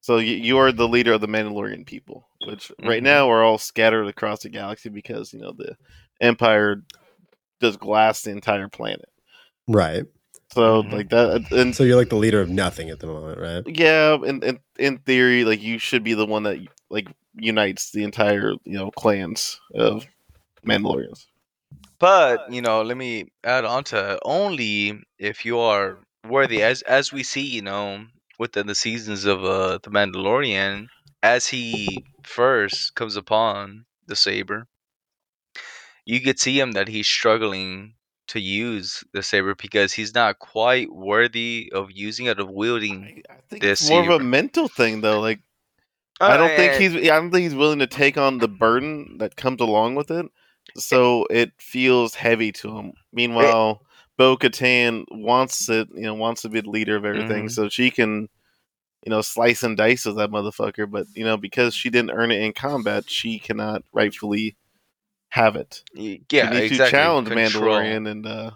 so 0.04 0.18
you, 0.18 0.34
you 0.36 0.58
are 0.58 0.70
the 0.70 0.86
leader 0.86 1.14
of 1.14 1.22
the 1.22 1.26
mandalorian 1.28 1.86
people 1.86 2.28
which 2.46 2.70
right 2.82 3.00
Mhm. 3.02 3.04
now 3.14 3.30
are 3.30 3.42
all 3.42 3.56
scattered 3.58 4.06
across 4.06 4.42
the 4.42 4.50
galaxy 4.50 4.90
because 4.90 5.32
you 5.32 5.40
know 5.40 5.52
the 5.56 5.76
empire 6.20 6.82
does 7.60 7.76
glass 7.78 8.22
the 8.22 8.30
entire 8.30 8.68
planet 8.68 9.08
right. 9.66 10.04
so 10.52 10.82
Mhm. 10.82 10.92
like 10.92 11.08
that 11.08 11.50
and 11.52 11.74
So 11.74 11.84
you're 11.84 11.96
like 11.96 12.10
the 12.10 12.16
leader 12.16 12.40
of 12.40 12.50
nothing 12.50 12.90
at 12.90 13.00
the 13.00 13.06
moment, 13.06 13.38
right? 13.40 13.64
yeah 13.66 14.16
in, 14.24 14.42
in 14.42 14.58
in 14.78 14.98
theory 14.98 15.44
like 15.44 15.62
you 15.62 15.78
should 15.78 16.04
be 16.04 16.14
the 16.14 16.26
one 16.26 16.42
that 16.42 16.58
like 16.90 17.08
unites 17.36 17.90
the 17.92 18.04
entire 18.04 18.52
you 18.64 18.78
know 18.78 18.90
clans 18.90 19.58
of 19.74 20.06
mandalorians 20.66 21.26
But 21.98 22.52
you 22.52 22.60
know, 22.60 22.82
let 22.82 22.96
me 22.96 23.32
add 23.44 23.64
on 23.64 23.84
to 23.84 24.18
only 24.24 25.00
if 25.18 25.44
you 25.46 25.58
are 25.58 25.98
worthy, 26.28 26.62
as 26.62 26.82
as 26.82 27.12
we 27.12 27.22
see, 27.22 27.46
you 27.46 27.62
know, 27.62 28.04
within 28.38 28.66
the 28.66 28.74
seasons 28.74 29.24
of 29.24 29.44
uh, 29.44 29.78
the 29.82 29.90
Mandalorian, 29.90 30.88
as 31.22 31.46
he 31.46 32.04
first 32.22 32.94
comes 32.94 33.16
upon 33.16 33.86
the 34.06 34.16
saber, 34.16 34.66
you 36.04 36.20
could 36.20 36.38
see 36.38 36.58
him 36.58 36.72
that 36.72 36.88
he's 36.88 37.06
struggling 37.06 37.94
to 38.26 38.40
use 38.40 39.04
the 39.12 39.22
saber 39.22 39.54
because 39.54 39.92
he's 39.92 40.14
not 40.14 40.38
quite 40.38 40.92
worthy 40.92 41.70
of 41.74 41.90
using 41.92 42.26
it, 42.26 42.38
of 42.40 42.50
wielding. 42.50 43.22
I, 43.28 43.34
I 43.34 43.36
think 43.48 43.62
this 43.62 43.82
it's 43.82 43.90
more 43.90 44.02
of 44.02 44.20
a 44.20 44.24
mental 44.24 44.68
thing, 44.68 45.00
though. 45.00 45.20
Like, 45.20 45.40
I 46.20 46.36
don't 46.36 46.54
think 46.56 46.74
Uh, 46.74 46.78
he's. 46.78 46.96
I 46.96 47.16
don't 47.16 47.30
think 47.30 47.44
he's 47.44 47.54
willing 47.54 47.80
to 47.80 47.86
take 47.86 48.16
on 48.16 48.38
the 48.38 48.48
burden 48.48 49.18
that 49.18 49.36
comes 49.36 49.60
along 49.60 49.94
with 49.94 50.10
it. 50.10 50.26
So 50.76 51.26
it 51.30 51.52
feels 51.58 52.14
heavy 52.14 52.50
to 52.52 52.78
him. 52.78 52.92
Meanwhile, 53.12 53.82
Bo 54.18 54.36
Katan 54.36 55.04
wants 55.10 55.68
it. 55.68 55.88
You 55.94 56.02
know, 56.02 56.14
wants 56.14 56.42
to 56.42 56.48
be 56.48 56.60
the 56.60 56.70
leader 56.70 56.96
of 56.96 57.04
everything, 57.04 57.48
Mhm. 57.48 57.50
so 57.50 57.68
she 57.68 57.90
can, 57.90 58.28
you 59.04 59.10
know, 59.10 59.22
slice 59.22 59.62
and 59.62 59.76
dice 59.76 60.06
with 60.06 60.16
that 60.18 60.30
motherfucker. 60.30 60.90
But 60.90 61.06
you 61.14 61.24
know, 61.24 61.36
because 61.36 61.74
she 61.74 61.90
didn't 61.90 62.12
earn 62.12 62.30
it 62.32 62.42
in 62.42 62.52
combat, 62.52 63.10
she 63.10 63.38
cannot 63.40 63.84
rightfully 63.92 64.56
have 65.30 65.56
it. 65.56 65.84
y- 65.94 66.20
she 66.30 66.46
yeah, 66.46 66.48
needs 66.48 66.66
exactly. 66.66 66.80
to 66.80 66.80
challenge 66.80 67.28
control. 67.28 67.98
Mandalorian 67.98 68.10
and 68.10 68.26
uh, 68.26 68.52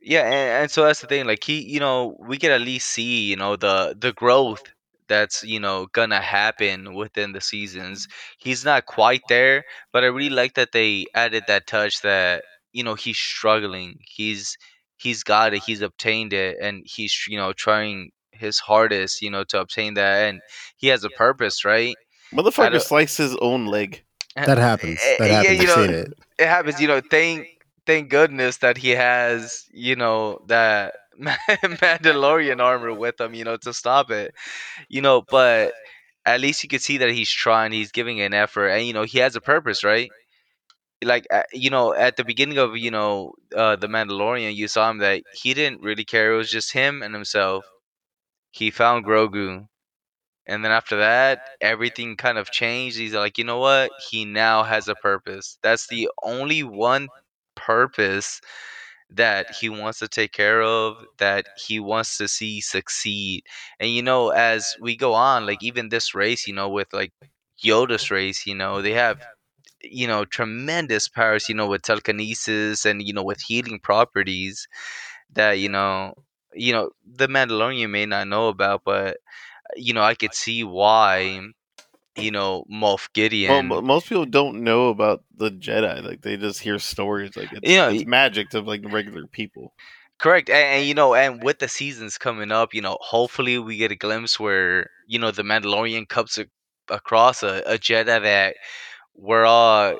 Yeah, 0.00 0.22
and, 0.24 0.62
and 0.64 0.70
so 0.70 0.84
that's 0.84 1.00
the 1.00 1.06
thing. 1.06 1.26
Like 1.26 1.44
he, 1.44 1.60
you 1.62 1.80
know, 1.80 2.16
we 2.20 2.38
could 2.38 2.50
at 2.50 2.60
least 2.60 2.88
see, 2.88 3.22
you 3.30 3.36
know, 3.36 3.56
the 3.56 3.96
the 3.98 4.12
growth 4.12 4.62
that's 5.08 5.42
you 5.44 5.60
know 5.60 5.86
gonna 5.92 6.20
happen 6.20 6.94
within 6.94 7.32
the 7.32 7.40
seasons. 7.40 8.08
He's 8.38 8.64
not 8.64 8.86
quite 8.86 9.22
there, 9.28 9.64
but 9.92 10.02
I 10.04 10.08
really 10.08 10.30
like 10.34 10.54
that 10.54 10.72
they 10.72 11.06
added 11.14 11.44
that 11.46 11.66
touch 11.66 12.00
that 12.02 12.44
you 12.72 12.84
know 12.84 12.94
he's 12.94 13.18
struggling. 13.18 13.98
He's 14.00 14.56
he's 14.96 15.22
got 15.22 15.54
it. 15.54 15.62
He's 15.64 15.80
obtained 15.82 16.32
it, 16.32 16.58
and 16.60 16.82
he's 16.84 17.14
you 17.28 17.36
know 17.36 17.52
trying 17.52 18.10
his 18.32 18.58
hardest, 18.58 19.22
you 19.22 19.30
know, 19.30 19.44
to 19.44 19.60
obtain 19.60 19.94
that, 19.94 20.28
and 20.28 20.40
he 20.76 20.88
has 20.88 21.04
a 21.04 21.10
purpose, 21.10 21.64
right? 21.64 21.94
motherfucker 22.32 22.72
don't- 22.72 22.82
sliced 22.82 23.18
his 23.18 23.36
own 23.40 23.66
leg. 23.66 24.02
That 24.34 24.56
happens. 24.58 24.98
Eh, 25.04 25.16
That 25.18 25.30
eh, 25.30 25.34
happens. 25.34 25.54
Yeah, 25.54 25.60
you 25.60 25.66
know, 25.68 25.74
seen 25.74 25.90
it. 25.94 26.12
it 26.38 26.46
happens 26.48 26.80
you 26.80 26.88
know 26.88 27.00
thank 27.10 27.46
thank 27.84 28.08
goodness 28.08 28.56
that 28.58 28.78
he 28.78 28.90
has 28.90 29.66
you 29.70 29.94
know 29.96 30.40
that 30.46 30.94
mandalorian 31.20 32.60
armor 32.60 32.92
with 32.94 33.20
him 33.20 33.34
you 33.34 33.44
know 33.44 33.56
to 33.58 33.72
stop 33.72 34.10
it 34.10 34.34
you 34.88 35.00
know 35.02 35.22
but 35.28 35.72
at 36.24 36.40
least 36.40 36.62
you 36.62 36.68
can 36.68 36.78
see 36.78 36.98
that 36.98 37.10
he's 37.10 37.30
trying 37.30 37.72
he's 37.72 37.92
giving 37.92 38.20
an 38.20 38.32
effort 38.34 38.68
and 38.68 38.86
you 38.86 38.92
know 38.92 39.02
he 39.02 39.18
has 39.18 39.36
a 39.36 39.40
purpose 39.40 39.84
right 39.84 40.10
like 41.02 41.26
uh, 41.30 41.42
you 41.52 41.70
know 41.70 41.94
at 41.94 42.16
the 42.16 42.24
beginning 42.24 42.58
of 42.58 42.76
you 42.76 42.90
know 42.90 43.34
uh 43.56 43.76
the 43.76 43.88
mandalorian 43.88 44.54
you 44.54 44.68
saw 44.68 44.90
him 44.90 44.98
that 44.98 45.22
he 45.34 45.54
didn't 45.54 45.82
really 45.82 46.04
care 46.04 46.32
it 46.34 46.36
was 46.36 46.50
just 46.50 46.72
him 46.72 47.02
and 47.02 47.14
himself 47.14 47.64
he 48.50 48.70
found 48.70 49.04
grogu 49.04 49.66
and 50.46 50.64
then 50.64 50.72
after 50.72 50.96
that, 50.98 51.42
everything 51.60 52.16
kind 52.16 52.38
of 52.38 52.50
changed. 52.50 52.98
He's 52.98 53.14
like, 53.14 53.38
you 53.38 53.44
know 53.44 53.58
what? 53.58 53.92
He 54.10 54.24
now 54.24 54.64
has 54.64 54.88
a 54.88 54.94
purpose. 54.96 55.58
That's 55.62 55.86
the 55.88 56.08
only 56.22 56.62
one 56.64 57.08
purpose 57.54 58.40
that 59.10 59.54
he 59.56 59.68
wants 59.68 59.98
to 60.00 60.08
take 60.08 60.32
care 60.32 60.62
of, 60.62 61.04
that 61.18 61.46
he 61.56 61.80
wants 61.80 62.16
to 62.18 62.28
see 62.28 62.60
succeed. 62.60 63.44
And 63.78 63.90
you 63.90 64.02
know, 64.02 64.30
as 64.30 64.76
we 64.80 64.96
go 64.96 65.14
on, 65.14 65.46
like 65.46 65.62
even 65.62 65.88
this 65.90 66.14
race, 66.14 66.46
you 66.46 66.54
know, 66.54 66.68
with 66.68 66.92
like 66.92 67.12
Yoda's 67.62 68.10
race, 68.10 68.46
you 68.46 68.54
know, 68.54 68.82
they 68.82 68.92
have 68.92 69.22
you 69.84 70.06
know 70.06 70.24
tremendous 70.24 71.08
powers 71.08 71.48
you 71.48 71.54
know 71.54 71.66
with 71.66 71.82
telekinesis 71.82 72.84
and 72.84 73.02
you 73.02 73.12
know 73.12 73.22
with 73.24 73.40
healing 73.40 73.78
properties 73.80 74.68
that 75.32 75.52
you 75.52 75.68
know 75.68 76.14
you 76.54 76.72
know 76.72 76.90
the 77.16 77.28
mandalorian 77.28 77.90
may 77.90 78.06
not 78.06 78.28
know 78.28 78.48
about 78.48 78.82
but 78.84 79.16
you 79.76 79.92
know 79.92 80.02
i 80.02 80.14
could 80.14 80.34
see 80.34 80.64
why 80.64 81.40
you 82.16 82.30
know 82.30 82.64
moff 82.72 83.08
gideon 83.14 83.72
m- 83.72 83.84
most 83.84 84.08
people 84.08 84.24
don't 84.26 84.62
know 84.62 84.88
about 84.88 85.24
the 85.36 85.50
Jedi. 85.50 86.02
Like 86.04 86.22
they 86.22 86.36
just 86.36 86.60
hear 86.60 86.78
stories. 86.78 87.36
Like 87.36 87.50
it's, 87.52 87.60
Yeah, 87.70 87.90
it's 87.90 88.06
magic 88.06 88.50
to 88.50 88.60
like 88.60 88.82
regular 88.84 89.26
people. 89.26 89.72
correct 90.18 90.48
and, 90.48 90.78
and 90.78 90.86
you 90.86 90.94
know 90.94 91.14
and 91.14 91.42
with 91.42 91.58
the 91.58 91.68
seasons 91.68 92.18
coming 92.18 92.52
up 92.52 92.74
you 92.74 92.80
know 92.80 92.96
hopefully 93.00 93.58
we 93.58 93.76
get 93.76 93.90
a 93.90 93.96
glimpse 93.96 94.38
where 94.38 94.88
you 95.06 95.18
know 95.18 95.30
the 95.30 95.42
mandalorian 95.42 96.08
comes 96.08 96.38
across 96.88 97.42
a, 97.42 97.62
a 97.66 97.78
jedi 97.78 98.22
that 98.22 98.54
we're 99.14 99.44
all 99.44 99.96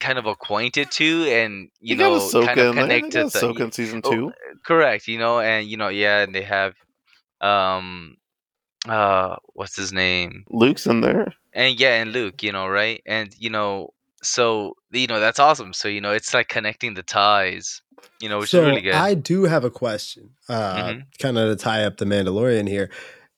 kind 0.00 0.18
of 0.18 0.26
acquainted 0.26 0.90
to 0.90 1.24
and 1.30 1.70
you 1.80 1.96
They 1.96 2.02
know 2.02 2.18
Ahsoka 2.18 2.44
kind 2.46 2.60
of 2.60 2.66
in 2.68 2.76
there. 2.76 2.86
They 2.86 3.00
connected 3.00 3.22
got 3.22 3.32
to 3.32 3.38
Ahsoka 3.38 3.60
in 3.60 3.72
season 3.72 4.00
Oh, 4.04 4.10
two. 4.10 4.32
correct 4.64 5.08
you 5.08 5.18
know 5.18 5.40
and 5.40 5.66
you 5.66 5.76
know 5.76 5.88
yeah 5.88 6.20
and 6.22 6.34
they 6.34 6.42
have 6.42 6.74
um 7.40 8.16
uh 8.88 9.36
what's 9.54 9.76
his 9.76 9.92
name 9.92 10.44
Luke's 10.50 10.86
in 10.86 11.00
there. 11.00 11.32
and 11.52 11.78
yeah 11.80 12.00
and 12.00 12.12
luke 12.12 12.42
you 12.42 12.52
know 12.52 12.66
right 12.68 13.02
and 13.06 13.34
you 13.38 13.50
know 13.50 13.90
so 14.22 14.74
you 14.92 15.06
know 15.06 15.20
that's 15.20 15.38
awesome 15.38 15.72
so 15.72 15.88
you 15.88 16.00
know 16.00 16.12
it's 16.12 16.32
like 16.34 16.48
connecting 16.48 16.94
the 16.94 17.02
ties 17.02 17.82
you 18.20 18.28
know 18.28 18.38
which 18.38 18.50
so 18.50 18.60
is 18.62 18.68
really 18.68 18.80
good 18.82 18.94
I 18.94 19.14
do 19.14 19.44
have 19.44 19.64
a 19.64 19.70
question, 19.70 20.30
uh, 20.48 20.92
Mhm. 20.92 21.02
kind 21.18 21.38
of 21.38 21.56
to 21.56 21.62
tie 21.62 21.84
up 21.84 21.96
the 21.98 22.04
Mandalorian 22.04 22.68
here. 22.68 22.90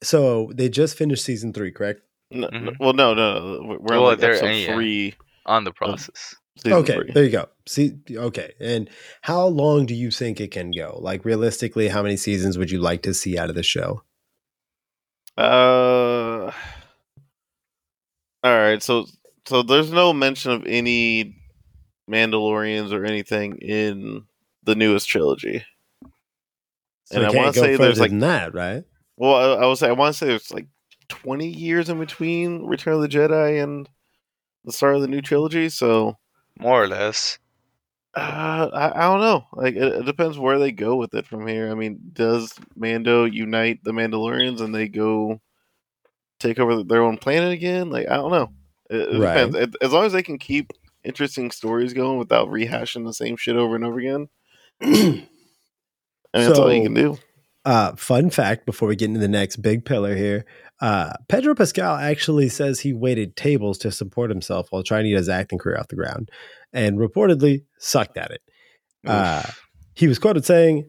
So 0.02 0.52
they 0.54 0.68
just 0.68 0.96
finished 0.96 1.24
season 1.24 1.52
three, 1.52 1.72
correct? 1.72 2.02
No, 2.30 2.48
no- 2.48 2.58
Mhm. 2.72 2.76
well, 2.78 2.92
no, 2.92 3.14
no, 3.14 3.38
no. 3.62 3.62
We're 3.80 3.98
Well, 3.98 4.04
on 4.06 4.18
like 4.18 4.22
episode 4.22 4.46
yeah. 4.50 4.74
three. 4.74 5.14
on 5.46 5.64
the 5.64 5.72
process 5.72 6.34
okay, 6.66 6.94
three. 6.94 7.10
there 7.12 7.24
you 7.24 7.30
go. 7.30 7.48
See, 7.66 7.94
okay, 8.10 8.52
and 8.60 8.90
how 9.22 9.46
long 9.46 9.86
do 9.86 9.94
you 9.94 10.10
think 10.10 10.40
it 10.40 10.50
can 10.50 10.70
go? 10.72 10.98
Like 11.00 11.24
realistically, 11.24 11.88
how 11.88 12.02
many 12.02 12.16
seasons 12.18 12.58
would 12.58 12.70
you 12.70 12.78
like 12.80 13.02
to 13.02 13.14
see 13.14 13.38
out 13.38 13.48
of 13.48 13.54
the 13.54 13.62
show? 13.62 14.02
Uh, 15.38 16.50
all 18.42 18.56
right. 18.58 18.82
So, 18.82 19.06
so 19.46 19.62
there's 19.62 19.92
no 19.92 20.12
mention 20.12 20.50
of 20.50 20.64
any 20.66 21.36
Mandalorians 22.10 22.92
or 22.92 23.04
anything 23.04 23.56
in 23.58 24.24
the 24.64 24.74
newest 24.74 25.08
trilogy. 25.08 25.64
So 27.04 27.16
And 27.18 27.26
I 27.26 27.30
wanna 27.30 27.52
say 27.54 27.76
there's, 27.76 28.00
like- 28.00 28.10
than 28.10 28.18
that, 28.20 28.52
right? 28.54 28.84
Well, 29.16 29.34
I, 29.58 29.62
I 29.62 29.66
would 29.66 29.78
say 29.78 29.88
I 29.88 29.92
want 29.92 30.12
to 30.14 30.18
say 30.18 30.26
there's 30.26 30.50
like 30.52 30.66
20 31.08 31.46
years 31.48 31.88
in 31.88 31.98
between 31.98 32.64
Return 32.66 32.94
of 32.94 33.00
the 33.02 33.08
Jedi 33.08 33.62
and 33.62 33.88
the 34.64 34.72
start 34.72 34.96
of 34.96 35.02
the 35.02 35.08
new 35.08 35.20
trilogy. 35.22 35.68
So, 35.68 36.16
more 36.58 36.82
or 36.82 36.88
less 36.88 37.38
uh, 38.14 38.70
I, 38.72 38.90
I 38.98 39.02
don't 39.08 39.20
know. 39.20 39.46
Like, 39.52 39.76
it, 39.76 39.82
it 39.82 40.04
depends 40.04 40.38
where 40.38 40.58
they 40.58 40.72
go 40.72 40.96
with 40.96 41.14
it 41.14 41.26
from 41.26 41.46
here. 41.46 41.70
I 41.70 41.74
mean, 41.74 41.98
does 42.12 42.52
Mando 42.74 43.24
unite 43.26 43.84
the 43.84 43.92
Mandalorians 43.92 44.60
and 44.60 44.74
they 44.74 44.88
go 44.88 45.40
take 46.40 46.58
over 46.58 46.82
their 46.82 47.02
own 47.02 47.18
planet 47.18 47.52
again? 47.52 47.90
Like, 47.90 48.08
I 48.08 48.16
don't 48.16 48.32
know. 48.32 48.50
It, 48.90 49.14
it 49.14 49.18
Right. 49.20 49.34
depends. 49.46 49.56
It- 49.56 49.76
as 49.82 49.92
long 49.92 50.04
as 50.04 50.12
they 50.12 50.22
can 50.22 50.38
keep 50.38 50.72
interesting 51.04 51.50
stories 51.52 51.92
going 51.92 52.18
without 52.18 52.48
rehashing 52.48 53.04
the 53.04 53.12
same 53.12 53.36
shit 53.36 53.56
over 53.56 53.76
and 53.76 53.84
over 53.84 53.98
again, 54.00 54.28
I 54.82 54.86
mean, 54.86 55.28
that's 56.32 56.58
all 56.58 56.72
you 56.72 56.82
can 56.82 56.94
do. 56.94 57.18
Uh, 57.68 57.94
fun 57.96 58.30
fact 58.30 58.64
before 58.64 58.88
we 58.88 58.96
get 58.96 59.08
into 59.08 59.20
the 59.20 59.28
next 59.28 59.56
big 59.56 59.84
pillar 59.84 60.16
here 60.16 60.46
uh, 60.80 61.12
Pedro 61.28 61.54
Pascal 61.54 61.96
actually 61.96 62.48
says 62.48 62.80
he 62.80 62.92
waited 62.92 63.36
tables 63.36 63.78
to 63.78 63.90
support 63.90 64.30
himself 64.30 64.68
while 64.70 64.82
trying 64.82 65.04
to 65.04 65.10
get 65.10 65.18
his 65.18 65.28
acting 65.28 65.58
career 65.58 65.78
off 65.78 65.88
the 65.88 65.96
ground 65.96 66.30
and 66.72 66.98
reportedly 66.98 67.64
sucked 67.78 68.16
at 68.16 68.30
it. 68.30 68.42
Uh, 69.06 69.42
he 69.94 70.06
was 70.06 70.18
quoted 70.18 70.44
saying, 70.44 70.88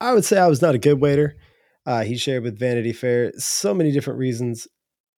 I 0.00 0.14
would 0.14 0.24
say 0.24 0.38
I 0.38 0.46
was 0.46 0.62
not 0.62 0.74
a 0.74 0.78
good 0.78 1.00
waiter. 1.00 1.36
Uh, 1.84 2.02
he 2.04 2.16
shared 2.16 2.42
with 2.42 2.58
Vanity 2.58 2.92
Fair 2.92 3.32
so 3.36 3.74
many 3.74 3.92
different 3.92 4.18
reasons. 4.18 4.66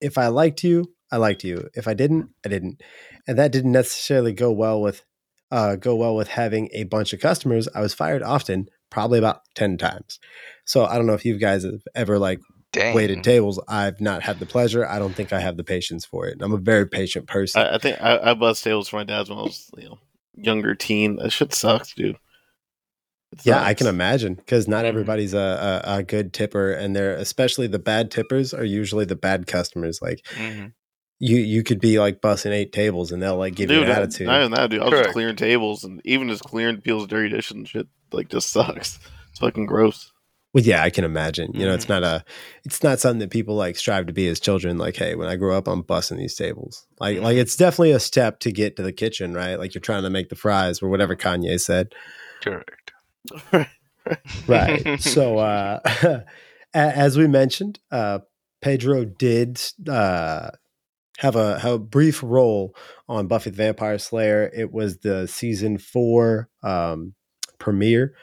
If 0.01 0.19
I 0.19 0.29
liked 0.29 0.65
you, 0.65 0.93
I 1.13 1.19
liked 1.19 1.45
you. 1.45 1.69
If 1.75 1.87
I 1.87 1.95
didn't, 1.95 2.31
I 2.45 2.49
didn't. 2.49 2.81
And 3.29 3.39
that 3.39 3.53
didn't 3.53 3.73
necessarily 3.73 4.33
go 4.33 4.51
well 4.51 4.81
with 4.81 5.05
uh, 5.53 5.77
go 5.77 5.95
well 5.95 6.17
with 6.17 6.29
having 6.29 6.71
a 6.73 6.85
bunch 6.85 7.13
of 7.13 7.21
customers. 7.21 7.69
I 7.75 7.83
was 7.83 7.93
fired 7.93 8.23
often, 8.23 8.69
probably 8.93 9.19
about 9.19 9.41
10 9.57 9.79
times. 9.79 10.21
So 10.65 10.85
I 10.85 10.97
don't 10.97 11.07
know 11.07 11.15
if 11.15 11.25
you 11.25 11.37
guys 11.39 11.65
have 11.65 11.83
ever 11.95 12.19
like 12.19 12.39
Dang. 12.73 12.95
waited 12.95 13.25
tables. 13.25 13.59
I've 13.67 14.01
not 14.01 14.23
had 14.23 14.39
the 14.39 14.47
pleasure. 14.47 14.87
I 14.87 14.99
don't 15.01 15.15
think 15.15 15.33
I 15.33 15.41
have 15.41 15.57
the 15.57 15.65
patience 15.65 16.05
for 16.05 16.27
it. 16.29 16.39
I'm 16.41 16.53
a 16.53 16.59
very 16.59 16.87
patient 16.89 17.27
person. 17.27 17.63
I, 17.63 17.75
I 17.75 17.79
think 17.79 18.01
I, 18.01 18.19
I 18.31 18.35
buzzed 18.35 18.63
tables 18.63 18.89
for 18.89 18.97
my 18.97 19.05
dad's 19.05 19.29
when 19.29 19.39
I 19.39 19.43
was 19.43 19.71
you 19.77 19.89
know 19.89 19.99
younger 20.37 20.75
teen. 20.75 21.17
That 21.17 21.33
shit 21.33 21.53
sucks, 21.55 21.93
dude. 21.95 22.17
It 23.33 23.41
yeah, 23.45 23.63
I 23.63 23.73
can 23.75 23.87
imagine 23.87 24.35
because 24.35 24.69
not 24.69 24.85
Mhm. 24.85 24.89
everybody's 24.89 25.33
a, 25.35 25.83
a, 25.85 25.97
a 25.99 26.03
good 26.03 26.33
tipper, 26.33 26.71
and 26.73 26.95
they're 26.95 27.15
especially 27.15 27.67
the 27.67 27.79
bad 27.79 28.11
tippers 28.11 28.53
are 28.55 28.65
usually 28.65 29.05
the 29.07 29.17
bad 29.17 29.47
customers. 29.47 30.01
Like 30.03 30.23
Mhm. 30.37 30.73
you, 31.19 31.37
you 31.39 31.63
could 31.63 31.81
be 31.81 31.99
like 31.99 32.21
bussing 32.21 32.53
eight 32.53 32.73
tables, 32.73 33.11
and 33.11 33.23
they'll 33.23 33.37
like 33.39 33.55
give 33.55 33.71
you 33.71 33.79
Dude, 33.81 33.89
an 33.89 33.93
I- 33.93 34.01
attitude. 34.03 34.27
Not 34.27 34.41
even 34.41 34.51
that, 34.53 34.71
dude. 34.71 34.81
I 34.81 34.85
was 34.85 34.91
Correct. 34.93 35.05
just 35.07 35.13
clearing 35.15 35.37
tables, 35.37 35.83
and 35.85 36.01
even 36.05 36.29
just 36.29 36.45
clearing 36.45 36.81
people's 36.83 37.07
dirty 37.07 37.31
dishes 37.31 37.53
and 37.57 37.67
shit, 37.69 37.87
like, 38.15 38.29
just 38.29 38.51
sucks. 38.51 38.99
It's 39.31 39.39
fucking 39.41 39.67
gross. 39.67 40.11
Well, 40.55 40.63
yeah, 40.65 40.83
I 40.83 40.91
can 40.91 41.05
imagine. 41.05 41.53
You 41.55 41.65
know, 41.65 41.73
it's 41.73 41.87
Mhm. 41.87 41.91
not 41.91 42.03
a, 42.03 42.25
it's 42.65 42.83
not 42.83 43.01
something 43.01 43.21
that 43.21 43.31
people 43.31 43.55
like 43.55 43.75
strive 43.77 44.05
to 44.07 44.13
be 44.13 44.29
as 44.29 44.39
children. 44.39 44.77
Like, 44.77 44.97
hey, 44.97 45.15
when 45.15 45.27
I 45.29 45.37
grow 45.37 45.57
up, 45.57 45.67
I'm 45.67 45.83
bussing 45.83 46.19
these 46.19 46.35
tables. 46.35 46.87
Like, 47.01 47.21
like 47.21 47.39
it's 47.39 47.57
definitely 47.57 47.93
a 47.93 47.99
step 48.01 48.39
to 48.41 48.53
get 48.53 48.77
to 48.77 48.83
the 48.83 48.93
kitchen, 48.93 49.33
right? 49.33 49.59
Like 49.59 49.75
you're 49.75 49.81
trying 49.81 50.03
to 50.03 50.11
make 50.11 50.29
the 50.29 50.35
fries 50.37 50.83
or 50.83 50.91
whatever 50.91 51.17
Kanye 51.17 51.59
said, 51.59 51.95
Correct. 52.43 52.93
right? 54.47 55.01
so, 55.01 55.39
uh, 55.39 55.81
as 56.75 57.17
we 57.17 57.27
mentioned, 57.27 57.79
uh, 57.91 58.19
Pedro 58.61 59.05
did 59.05 59.61
uh, 59.89 60.51
have 61.19 61.37
a 61.37 61.59
have 61.61 61.73
a 61.73 61.79
brief 61.79 62.23
role 62.23 62.77
on 63.09 63.27
Buffy 63.27 63.51
the 63.51 63.57
Vampire 63.57 63.99
Slayer. 63.99 64.51
It 64.55 64.71
was 64.73 64.99
the 64.99 65.27
season 65.27 65.79
four 65.79 66.49
um, 66.63 67.15
premiere, 67.63 68.15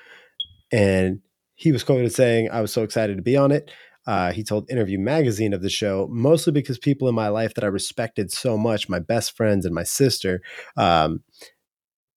and 0.71 1.19
he 1.55 1.71
was 1.71 1.83
quoted 1.83 2.11
saying, 2.13 2.49
"I 2.51 2.61
was 2.61 2.71
so 2.73 2.83
excited 2.83 3.17
to 3.17 3.23
be 3.23 3.37
on 3.37 3.51
it." 3.51 3.71
Uh, 4.07 4.31
he 4.31 4.43
told 4.43 4.69
Interview 4.71 4.97
Magazine 4.99 5.53
of 5.53 5.61
the 5.61 5.69
show, 5.69 6.07
mostly 6.11 6.51
because 6.53 6.79
people 6.79 7.07
in 7.07 7.15
my 7.15 7.27
life 7.27 7.53
that 7.55 7.63
I 7.63 7.67
respected 7.67 8.31
so 8.31 8.57
much, 8.57 8.89
my 8.89 8.99
best 8.99 9.35
friends 9.37 9.65
and 9.65 9.75
my 9.75 9.83
sister, 9.83 10.41
um, 10.77 11.23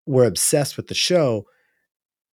were 0.06 0.24
obsessed 0.24 0.76
with 0.76 0.87
the 0.88 0.94
show, 0.94 1.44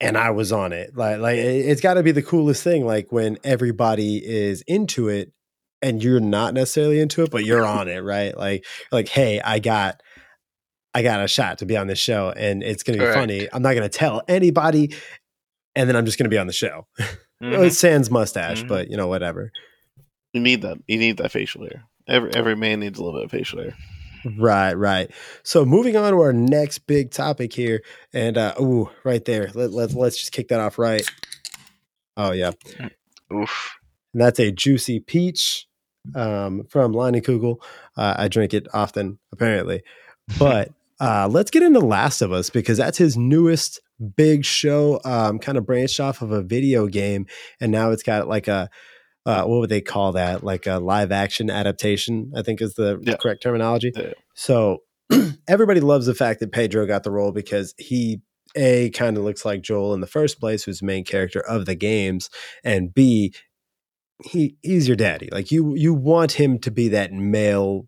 and 0.01 0.17
I 0.17 0.31
was 0.31 0.53
on 0.53 0.73
it. 0.73 0.97
Like, 0.97 1.19
like 1.19 1.39
it- 1.39 1.67
it's 1.67 1.81
got 1.81 1.95
to 1.95 2.03
be 2.03 2.13
the 2.13 2.23
coolest 2.23 2.63
thing. 2.63 2.85
Like 2.87 3.11
when 3.11 3.39
everybody 3.45 4.23
is 4.25 4.63
into 4.67 5.09
it, 5.09 5.33
and 5.83 6.03
you're 6.03 6.21
not 6.21 6.55
necessarily 6.55 7.01
into 7.01 7.23
it, 7.23 7.31
but 7.31 7.45
you're 7.45 7.65
on 7.65 7.89
it, 7.89 8.01
right? 8.01 8.37
Like, 8.37 8.65
like, 8.93 9.09
hey, 9.09 9.41
I 9.41 9.61
got. 9.61 10.01
I 10.99 11.03
got 11.03 11.23
a 11.23 11.29
shot 11.29 11.59
to 11.59 11.67
be 11.67 11.77
on 11.77 11.87
this 11.87 11.99
show, 12.01 12.31
and 12.37 12.61
it's 12.63 12.83
going 12.83 12.99
to 12.99 13.05
be 13.05 13.07
Correct. 13.07 13.21
funny. 13.21 13.49
I'm 13.53 13.63
not 13.63 13.75
going 13.75 13.89
to 13.89 13.99
tell 13.99 14.23
anybody, 14.27 14.95
and 15.77 15.89
then 15.89 15.95
I'm 15.95 16.05
just 16.05 16.19
going 16.19 16.25
to 16.25 16.31
be 16.31 16.39
on 16.39 16.47
the 16.49 16.53
show. 16.53 16.87
Mhm. 17.41 17.67
it's 17.67 17.79
Sans 17.79 18.11
mustache, 18.11 18.65
Mhm. 18.65 18.69
but 18.69 18.91
you 18.91 18.97
know, 18.97 19.07
whatever. 19.07 19.53
You 20.33 20.41
need 20.41 20.63
that. 20.63 20.79
You 20.89 20.99
need 20.99 21.19
that 21.19 21.31
facial 21.31 21.63
hair. 21.63 21.85
Every 22.09 22.35
every 22.35 22.57
man 22.57 22.81
needs 22.81 22.99
a 22.99 23.05
little 23.05 23.17
bit 23.21 23.27
of 23.27 23.31
facial 23.31 23.61
hair. 23.63 23.75
Right, 24.37 24.73
right. 24.75 25.09
So 25.45 25.65
moving 25.65 25.95
on 25.97 26.11
to 26.11 26.19
our 26.19 26.33
next 26.33 26.79
big 26.89 27.13
topic 27.13 27.53
here, 27.53 27.83
and 28.13 28.37
uh 28.37 28.55
ooh, 28.61 28.91
right 29.05 29.25
there. 29.25 29.51
Let, 29.55 29.71
let 29.71 29.95
let's 29.95 30.19
just 30.19 30.33
kick 30.33 30.49
that 30.49 30.59
off 30.59 30.81
right. 30.81 31.09
Oh 32.17 32.33
yeah, 32.33 32.51
Oof. 33.33 33.77
and 34.13 34.21
that's 34.21 34.41
a 34.41 34.51
juicy 34.51 34.99
peach 34.99 35.69
um, 36.17 36.65
from 36.69 36.93
Kugel. 36.93 37.63
Uh, 37.97 38.15
I 38.19 38.27
drink 38.27 38.53
it 38.53 38.67
often, 38.75 39.21
apparently. 39.33 39.83
But 40.41 40.73
uh, 41.01 41.29
let's 41.31 41.51
get 41.51 41.63
into 41.63 41.81
Last 41.81 42.23
of 42.23 42.33
Us 42.33 42.51
because 42.51 42.79
that's 42.79 42.99
his 42.99 43.17
newest 43.17 43.81
big 44.17 44.45
show. 44.45 45.01
Um, 45.05 45.39
kind 45.39 45.59
of 45.59 45.67
branched 45.67 46.01
off 46.01 46.23
of 46.23 46.31
a 46.33 46.43
video 46.43 46.87
game, 46.87 47.27
and 47.61 47.71
now 47.73 47.91
it's 47.91 48.03
got 48.03 48.29
like 48.29 48.49
a 48.49 48.69
uh, 49.27 49.45
what 49.45 49.61
would 49.61 49.69
they 49.71 49.81
call 49.83 50.13
that? 50.13 50.43
Like 50.43 50.67
a 50.67 50.79
live 50.79 51.13
action 51.13 51.51
adaptation, 51.51 52.33
I 52.35 52.43
think 52.43 52.63
is 52.63 52.75
the 52.75 52.99
Yeah. 53.03 53.17
correct 53.17 53.43
terminology. 53.43 53.93
Yeah. 53.95 54.13
So 54.35 54.79
everybody 55.49 55.81
loves 55.81 56.07
the 56.07 56.15
fact 56.15 56.41
that 56.41 56.53
Pedro 56.53 56.87
got 56.87 57.03
the 57.03 57.11
role 57.11 57.33
because 57.33 57.75
he 57.77 58.21
a 58.57 58.89
kind 58.91 59.19
of 59.19 59.25
looks 59.25 59.45
like 59.45 59.61
Joel 59.61 59.93
in 59.93 60.01
the 60.01 60.07
first 60.07 60.41
place, 60.41 60.65
who's 60.65 60.79
the 60.81 60.87
main 60.87 61.05
character 61.05 61.41
of 61.41 61.67
the 61.67 61.75
games, 61.75 62.31
and 62.65 62.95
B 62.95 63.35
he 64.25 64.57
he's 64.63 64.89
your 64.89 64.97
daddy. 64.97 65.29
Like 65.31 65.53
you 65.53 65.75
you 65.77 65.93
want 65.95 66.33
him 66.33 66.59
to 66.61 66.71
be 66.71 66.89
that 66.89 67.13
male 67.13 67.87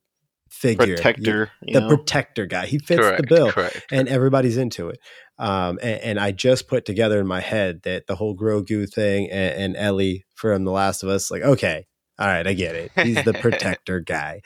figure, 0.60 0.96
Protector. 0.96 1.50
You 1.62 1.74
the 1.74 1.80
know? 1.80 1.88
protector 1.88 2.46
guy. 2.46 2.66
He 2.66 2.78
fits 2.78 3.00
correct. 3.00 3.22
the 3.22 3.26
bill 3.26 3.50
Correct. 3.50 3.86
and 3.90 4.08
everybody's 4.08 4.56
into 4.56 4.88
it. 4.88 4.98
Um, 5.38 5.78
and, 5.82 6.00
and 6.02 6.20
I 6.20 6.32
just 6.32 6.68
put 6.68 6.84
together 6.84 7.18
in 7.18 7.26
my 7.26 7.40
head 7.40 7.80
that 7.84 8.06
the 8.06 8.14
whole 8.14 8.36
Grogu 8.36 8.92
thing 8.92 9.30
and, 9.30 9.54
and 9.54 9.76
Ellie 9.76 10.26
from 10.34 10.64
The 10.64 10.70
Last 10.70 11.02
of 11.02 11.08
Us, 11.08 11.30
like, 11.30 11.42
okay, 11.42 11.86
all 12.18 12.26
right, 12.26 12.46
I 12.46 12.52
get 12.52 12.74
it. 12.74 12.92
He's 12.94 13.24
the 13.24 13.32
protector 13.32 14.00
guy. 14.06 14.42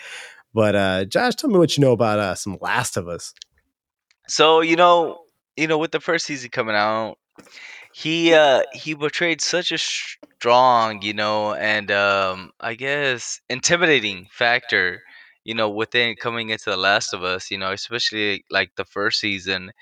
But 0.54 0.76
uh, 0.76 1.04
Josh, 1.06 1.34
tell 1.34 1.50
me 1.50 1.58
what 1.58 1.76
you 1.76 1.82
know 1.82 1.92
about 1.92 2.20
uh, 2.20 2.36
some 2.36 2.58
Last 2.60 2.96
of 2.96 3.08
Us. 3.08 3.34
So 4.28 4.60
you 4.60 4.76
know, 4.76 5.18
you 5.56 5.66
know, 5.66 5.78
with 5.78 5.90
the 5.90 6.00
first 6.00 6.26
season 6.26 6.50
coming 6.50 6.76
out, 6.76 7.18
he 7.92 8.32
uh 8.32 8.62
he 8.72 8.94
portrayed 8.94 9.40
such 9.40 9.72
a 9.72 9.78
strong, 9.78 11.02
you 11.02 11.12
know, 11.12 11.54
and 11.54 11.90
um 11.90 12.52
I 12.60 12.74
guess 12.74 13.40
intimidating 13.50 14.28
factor, 14.30 15.02
you 15.44 15.54
know, 15.54 15.68
within 15.70 16.16
coming 16.16 16.50
into 16.50 16.70
The 16.70 16.76
Last 16.76 17.12
of 17.14 17.22
Us, 17.24 17.50
you 17.50 17.58
know, 17.58 17.72
especially 17.72 18.44
like 18.50 18.72
the 18.76 18.84
first 18.84 19.20
season, 19.20 19.72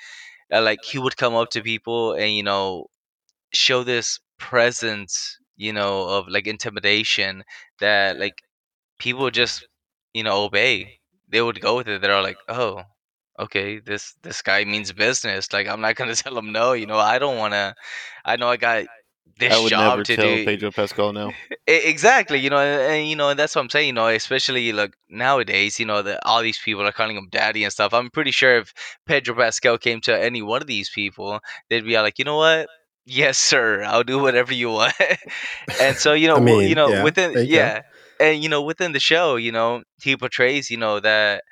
uh, 0.52 0.62
like 0.62 0.84
he 0.84 0.98
would 0.98 1.16
come 1.16 1.34
up 1.34 1.50
to 1.50 1.62
people 1.62 2.14
and 2.14 2.34
you 2.34 2.42
know 2.42 2.86
show 3.52 3.84
this 3.84 4.20
presence, 4.38 5.38
you 5.56 5.72
know, 5.72 6.08
of 6.08 6.28
like 6.28 6.46
intimidation 6.46 7.44
that 7.80 8.18
like 8.18 8.42
people 8.98 9.30
just 9.30 9.66
you 10.14 10.22
know 10.24 10.44
obey. 10.44 10.98
They 11.28 11.42
would 11.42 11.60
go 11.60 11.76
with 11.78 11.88
it. 11.88 12.02
They're 12.02 12.22
like, 12.22 12.38
oh, 12.48 12.82
okay, 13.38 13.80
this 13.80 14.14
this 14.22 14.42
guy 14.42 14.64
means 14.64 14.92
business. 14.92 15.52
Like 15.52 15.68
I'm 15.68 15.80
not 15.80 15.96
gonna 15.96 16.14
tell 16.16 16.36
him 16.38 16.52
no. 16.52 16.72
You 16.74 16.86
know, 16.86 16.98
I 16.98 17.18
don't 17.18 17.38
want 17.38 17.54
to. 17.54 17.74
I 18.24 18.36
know 18.36 18.48
I 18.48 18.56
got 18.56 18.86
this 19.38 19.54
I 19.54 19.58
would 19.58 19.70
job 19.70 19.74
never 19.74 20.04
to 20.04 20.16
tell 20.16 20.38
do. 20.38 20.38
Pedro 20.38 20.70
Pascal 20.72 21.12
no. 21.12 21.36
E- 21.68 21.88
Exactly, 21.88 22.38
you 22.40 22.50
know, 22.50 22.58
and, 22.58 22.92
and, 22.92 23.08
you 23.08 23.16
know, 23.16 23.30
and 23.30 23.38
that's 23.38 23.54
what 23.54 23.62
I'm 23.62 23.70
saying. 23.70 23.86
You 23.88 23.92
know, 23.92 24.08
especially 24.08 24.72
like 24.72 24.94
nowadays, 25.08 25.78
you 25.78 25.86
know, 25.86 26.02
that 26.02 26.20
all 26.24 26.42
these 26.42 26.58
people 26.58 26.86
are 26.86 26.92
calling 26.92 27.16
him 27.16 27.28
daddy 27.30 27.64
and 27.64 27.72
stuff. 27.72 27.94
I'm 27.94 28.10
pretty 28.10 28.30
sure 28.32 28.58
if 28.58 28.72
Pedro 29.06 29.34
Pascal 29.36 29.78
came 29.78 30.00
to 30.02 30.18
any 30.22 30.42
one 30.42 30.60
of 30.60 30.66
these 30.66 30.90
people, 30.90 31.40
they'd 31.68 31.84
be 31.84 31.96
all 31.96 32.02
like, 32.02 32.18
you 32.18 32.24
know 32.24 32.36
what? 32.36 32.68
Yes, 33.04 33.38
sir. 33.38 33.82
I'll 33.84 34.04
do 34.04 34.18
whatever 34.18 34.52
you 34.54 34.70
want. 34.70 34.94
and 35.78 35.96
so, 35.96 36.12
you 36.14 36.26
know, 36.28 36.36
I 36.36 36.40
w- 36.40 36.60
mean, 36.60 36.68
you 36.68 36.74
know, 36.74 36.90
yeah, 36.90 37.02
within 37.02 37.32
there 37.32 37.42
you 37.44 37.50
go. 37.50 37.50
yeah, 37.50 37.82
and 38.20 38.42
you 38.42 38.48
know, 38.48 38.62
within 38.62 38.92
the 38.92 39.00
show, 39.00 39.36
you 39.36 39.52
know, 39.52 39.82
he 40.02 40.16
portrays, 40.16 40.70
you 40.70 40.76
know, 40.76 41.00
that 41.00 41.44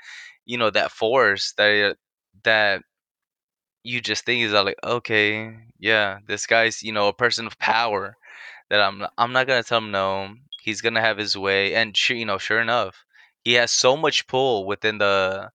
you 0.46 0.59
know 0.59 0.70
that 0.70 0.90
force 0.92 1.52
that 1.59 1.96
that 2.44 2.83
you 3.83 4.01
just 4.01 4.25
think 4.25 4.43
is 4.43 4.53
like, 4.53 4.77
okay, 4.85 5.57
yeah, 5.79 6.19
this 6.27 6.47
guy's 6.47 6.83
you 6.83 6.93
know 6.93 7.09
a 7.09 7.12
person 7.12 7.47
of 7.47 7.59
power 7.59 8.16
that 8.69 8.81
I'm 8.81 8.99
not, 8.99 9.12
I'm 9.19 9.33
not 9.33 9.47
gonna 9.47 9.62
tell 9.62 9.79
him 9.79 9.90
no. 9.90 10.35
He's 10.62 10.81
gonna 10.81 11.01
have 11.01 11.19
his 11.19 11.37
way, 11.37 11.75
and 11.75 11.97
sure, 11.97 12.16
you 12.16 12.27
know, 12.27 12.38
sure 12.38 12.61
enough, 12.61 13.05
he 13.45 13.55
has 13.55 13.71
so 13.71 13.97
much 13.97 14.27
pull 14.27 14.66
within 14.66 14.99
the, 14.99 15.51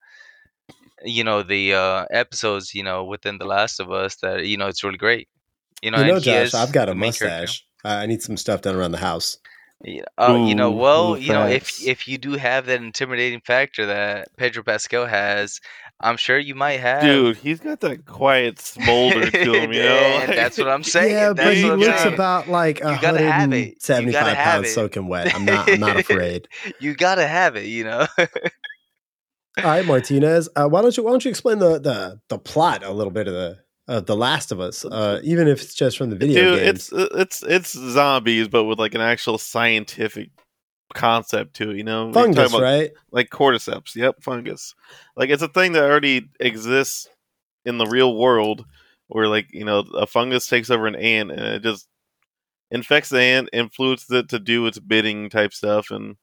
you 1.04 1.24
know, 1.24 1.44
the 1.44 1.74
uh, 1.74 2.06
episodes, 2.12 2.74
you 2.74 2.84
know, 2.84 3.04
within 3.04 3.38
the 3.38 3.46
Last 3.46 3.80
of 3.80 3.92
Us 3.92 4.16
that 4.18 4.46
you 4.46 4.58
know 4.58 4.68
it's 4.68 4.84
really 4.84 4.98
great. 4.98 5.28
You 5.82 5.92
know, 5.92 6.02
you 6.02 6.14
know, 6.14 6.20
Josh, 6.20 6.54
I've 6.54 6.72
got 6.72 6.90
a 6.90 6.92
the 6.92 6.96
main 6.96 7.14
character. 7.14 7.44
mustache. 7.44 7.66
I 7.84 8.04
I 8.04 8.06
need 8.08 8.22
some 8.22 8.38
stuff 8.38 8.62
done 8.62 8.76
around 8.76 8.92
the 8.92 8.98
house. 8.98 9.38
Yeah, 9.84 10.04
uh, 10.18 10.46
you 10.48 10.56
know, 10.56 10.72
well, 10.72 11.16
ooh, 11.16 11.20
you 11.20 11.34
know, 11.34 11.46
if 11.46 11.86
if 11.86 12.08
you 12.08 12.18
do 12.18 12.32
have 12.38 12.66
that 12.66 12.82
intimidating 12.82 13.42
factor 13.42 13.86
that 13.86 14.30
Pedro 14.38 14.64
Pascal 14.64 15.06
has, 15.06 15.60
I'm 16.00 16.18
sure 16.18 16.38
you 16.38 16.56
might 16.56 16.82
have. 16.82 17.02
Dude, 17.04 17.38
he's 17.38 17.60
got 17.62 17.80
that 17.80 18.06
quiet 18.06 18.60
smolder 18.60 19.32
to 19.32 19.54
him, 19.54 19.72
you 19.72 19.82
know? 19.84 20.20
And 20.24 20.34
that's 20.34 20.58
what 20.58 20.68
I'm 20.68 20.84
saying. 20.96 21.12
yeah, 21.14 21.34
that's 21.34 21.48
but 21.48 21.56
he 21.58 21.64
looks 21.72 22.02
saying. 22.02 22.14
about 22.14 22.50
like 22.50 22.80
You 22.80 22.86
gotta 23.02 23.20
have 23.22 23.54
it. 23.54 23.78
You 23.88 24.12
gotta 24.12 24.26
175 24.28 24.28
have 24.28 24.38
pounds 24.38 24.68
it. 24.68 24.74
soaking 24.74 25.08
wet. 25.08 25.34
I'm 25.34 25.46
not. 25.46 25.70
I'm 25.70 25.80
not 25.80 25.96
afraid. 26.00 26.48
you 26.80 26.96
gotta 26.96 27.26
have 27.26 27.56
it, 27.56 27.66
you 27.68 27.86
know. 27.86 28.06
All 28.20 29.64
right, 29.64 29.86
Martinez. 29.86 30.50
Uh, 30.56 30.68
why 30.68 30.82
don't 30.82 30.96
you 30.98 31.04
Why 31.04 31.12
don't 31.12 31.24
you 31.24 31.30
explain 31.30 31.60
the 31.60 31.80
the 31.80 32.20
the 32.28 32.38
plot 32.40 32.84
a 32.84 32.92
little 32.92 33.12
bit 33.14 33.28
of 33.28 33.34
the 33.34 33.60
of 33.88 34.06
The 34.06 34.16
Last 34.16 34.52
of 34.52 34.60
Us, 34.60 34.84
uh, 34.84 35.22
even 35.24 35.48
if 35.48 35.62
it's 35.62 35.74
just 35.76 35.98
from 35.98 36.10
the 36.10 36.16
video 36.18 36.56
Dude, 36.56 36.60
games. 36.66 36.92
it's 36.92 37.42
it's 37.42 37.44
it's 37.44 37.72
zombies, 37.94 38.48
but 38.50 38.66
with 38.66 38.80
like 38.80 38.96
an 38.96 39.02
actual 39.02 39.38
scientific 39.38 40.32
concept 40.96 41.56
to 41.58 41.70
it. 41.70 41.78
You 41.78 41.84
know, 41.84 42.12
fungus, 42.12 42.50
about, 42.50 42.62
right? 42.62 42.92
Like 43.12 43.30
cordyceps. 43.30 43.96
Yep, 43.96 44.24
fungus. 44.24 44.74
Like 45.16 45.30
it's 45.30 45.44
a 45.44 45.48
thing 45.48 45.74
that 45.74 45.84
already 45.84 46.30
exists 46.40 47.08
in 47.66 47.78
the 47.78 47.86
real 47.86 48.18
world, 48.18 48.66
where 49.08 49.28
like 49.28 49.48
you 49.52 49.66
know 49.66 49.80
a 49.96 50.08
fungus 50.08 50.48
takes 50.48 50.72
over 50.72 50.88
an 50.88 50.96
ant 50.96 51.32
and 51.32 51.40
it 51.42 51.62
just 51.62 51.88
infects 52.72 53.10
the 53.10 53.22
ant, 53.22 53.50
influences 53.54 54.10
it 54.10 54.30
to 54.30 54.40
do 54.40 54.66
its 54.66 54.80
bidding 54.80 55.30
type 55.30 55.54
stuff, 55.54 55.92
and 55.92 56.16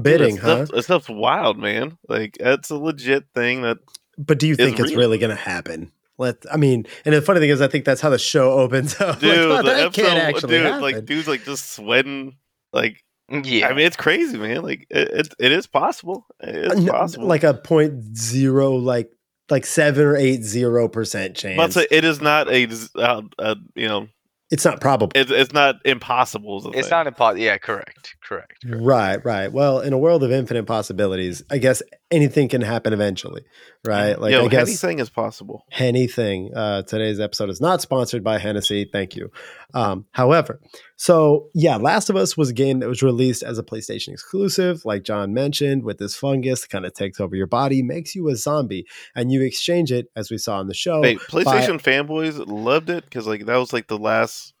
Bidding, 0.00 0.36
that 0.36 0.42
huh? 0.42 0.66
stuff, 0.66 0.76
that 0.76 0.82
stuff's 0.84 1.08
wild, 1.08 1.58
man. 1.58 1.98
Like 2.08 2.38
that's 2.40 2.70
a 2.70 2.76
legit 2.76 3.24
thing 3.34 3.62
that 3.62 3.78
But 4.16 4.38
do 4.38 4.46
you 4.48 4.56
think 4.56 4.80
it's 4.80 4.90
real. 4.90 5.00
really 5.00 5.18
going 5.18 5.30
to 5.30 5.42
happen? 5.42 5.92
Let 6.16 6.36
I 6.50 6.56
mean, 6.56 6.86
and 7.04 7.14
the 7.14 7.20
funny 7.20 7.40
thing 7.40 7.50
is, 7.50 7.60
I 7.60 7.68
think 7.68 7.84
that's 7.84 8.00
how 8.00 8.08
the 8.08 8.18
show 8.18 8.52
opens 8.52 8.98
up. 9.00 9.20
dude, 9.20 9.50
like, 9.50 9.58
oh, 9.60 9.62
the 9.62 9.62
that 9.64 9.80
episode, 9.80 10.02
can't 10.02 10.18
actually 10.18 10.56
dude, 10.56 10.66
happen. 10.66 10.80
like 10.80 11.04
dude's 11.04 11.28
like 11.28 11.44
just 11.44 11.72
sweating, 11.72 12.36
like 12.72 13.04
Yeah. 13.30 13.68
I 13.68 13.74
mean, 13.74 13.86
it's 13.86 13.96
crazy, 13.96 14.36
man. 14.38 14.62
Like 14.62 14.86
it, 14.90 15.08
it, 15.10 15.34
it 15.38 15.52
is 15.52 15.66
possible. 15.66 16.26
It's 16.40 16.74
Uh, 16.74 16.80
no, 16.80 16.92
possible. 16.92 17.26
like 17.26 17.44
a 17.44 17.54
point 17.54 18.16
zero, 18.16 18.72
like 18.72 19.10
like 19.50 19.66
seven 19.66 20.04
or 20.04 20.16
eight 20.16 20.42
zero 20.42 20.88
percent 20.88 21.36
chance. 21.36 21.56
but 21.56 21.72
say 21.72 21.86
it 21.90 22.04
is 22.04 22.20
not 22.20 22.50
a, 22.50 22.68
uh, 22.96 23.22
uh, 23.38 23.54
you 23.74 23.88
know, 23.88 24.08
it's 24.50 24.64
not 24.66 24.80
probable. 24.82 25.12
it's 25.14 25.30
it's 25.30 25.52
not 25.54 25.76
impossible. 25.86 26.58
it's 26.74 26.88
thing. 26.88 26.90
not 26.90 27.06
impossible. 27.06 27.40
Yeah, 27.40 27.56
correct. 27.58 28.16
Correct. 28.22 28.52
correct. 28.62 28.82
Right, 28.82 29.24
right. 29.24 29.50
Well, 29.50 29.80
in 29.80 29.92
a 29.94 29.98
world 29.98 30.22
of 30.22 30.30
infinite 30.30 30.64
possibilities, 30.66 31.42
I 31.50 31.56
guess 31.58 31.82
anything 32.10 32.48
can 32.48 32.60
happen 32.60 32.92
eventually, 32.92 33.42
right? 33.84 34.18
Like 34.20 34.32
Yo, 34.32 34.44
I 34.44 34.48
guess 34.48 34.68
anything 34.68 34.98
is 34.98 35.08
possible. 35.08 35.64
anything. 35.78 36.54
Uh, 36.54 36.82
today's 36.82 37.18
episode 37.18 37.48
is 37.48 37.60
not 37.62 37.80
sponsored 37.80 38.22
by 38.22 38.38
Hennessy. 38.38 38.88
Thank 38.92 39.16
you. 39.16 39.30
Um, 39.74 40.06
however, 40.12 40.60
so 40.96 41.48
yeah, 41.54 41.76
Last 41.76 42.10
of 42.10 42.16
Us 42.16 42.36
was 42.36 42.50
a 42.50 42.54
game 42.54 42.80
that 42.80 42.88
was 42.88 43.02
released 43.02 43.42
as 43.42 43.58
a 43.58 43.62
PlayStation 43.62 44.08
exclusive, 44.08 44.84
like 44.84 45.02
John 45.02 45.32
mentioned, 45.32 45.84
with 45.84 45.98
this 45.98 46.14
fungus 46.14 46.60
that 46.62 46.70
kind 46.70 46.84
of 46.84 46.94
takes 46.94 47.20
over 47.20 47.34
your 47.34 47.46
body, 47.46 47.82
makes 47.82 48.14
you 48.14 48.28
a 48.28 48.36
zombie, 48.36 48.86
and 49.14 49.32
you 49.32 49.42
exchange 49.42 49.90
it, 49.90 50.06
as 50.14 50.30
we 50.30 50.38
saw 50.38 50.60
in 50.60 50.68
the 50.68 50.74
show. 50.74 51.02
Hey, 51.02 51.16
PlayStation 51.16 51.80
fanboys 51.80 52.42
loved 52.46 52.90
it 52.90 53.04
because 53.04 53.26
like 53.26 53.46
that 53.46 53.56
was 53.56 53.72
like 53.72 53.88
the 53.88 53.98
last, 53.98 54.54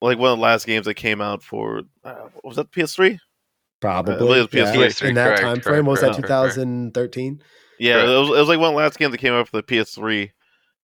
like 0.00 0.18
one 0.18 0.32
of 0.32 0.38
the 0.38 0.42
last 0.42 0.66
games 0.66 0.86
that 0.86 0.94
came 0.94 1.20
out 1.20 1.42
for 1.42 1.82
uh, 2.04 2.28
was 2.44 2.56
that 2.56 2.70
PS3? 2.70 3.18
Probably 3.80 4.14
I 4.14 4.18
believe 4.18 4.48
it 4.52 4.54
was 4.54 4.74
yeah. 4.74 4.74
PS3. 4.74 5.08
in 5.08 5.14
that 5.14 5.26
Correct, 5.26 5.40
time 5.40 5.52
correct, 5.54 5.64
frame. 5.64 5.86
What 5.86 5.92
was 5.92 6.00
that 6.00 6.12
correct, 6.12 6.28
correct. 6.28 6.54
2013? 6.54 7.42
Yeah, 7.78 8.04
it 8.04 8.18
was, 8.18 8.28
it 8.28 8.40
was 8.40 8.48
like 8.48 8.60
one 8.60 8.74
last 8.74 8.98
game 8.98 9.10
that 9.10 9.18
came 9.18 9.34
out 9.34 9.48
for 9.48 9.56
the 9.58 9.62
PS3, 9.62 10.30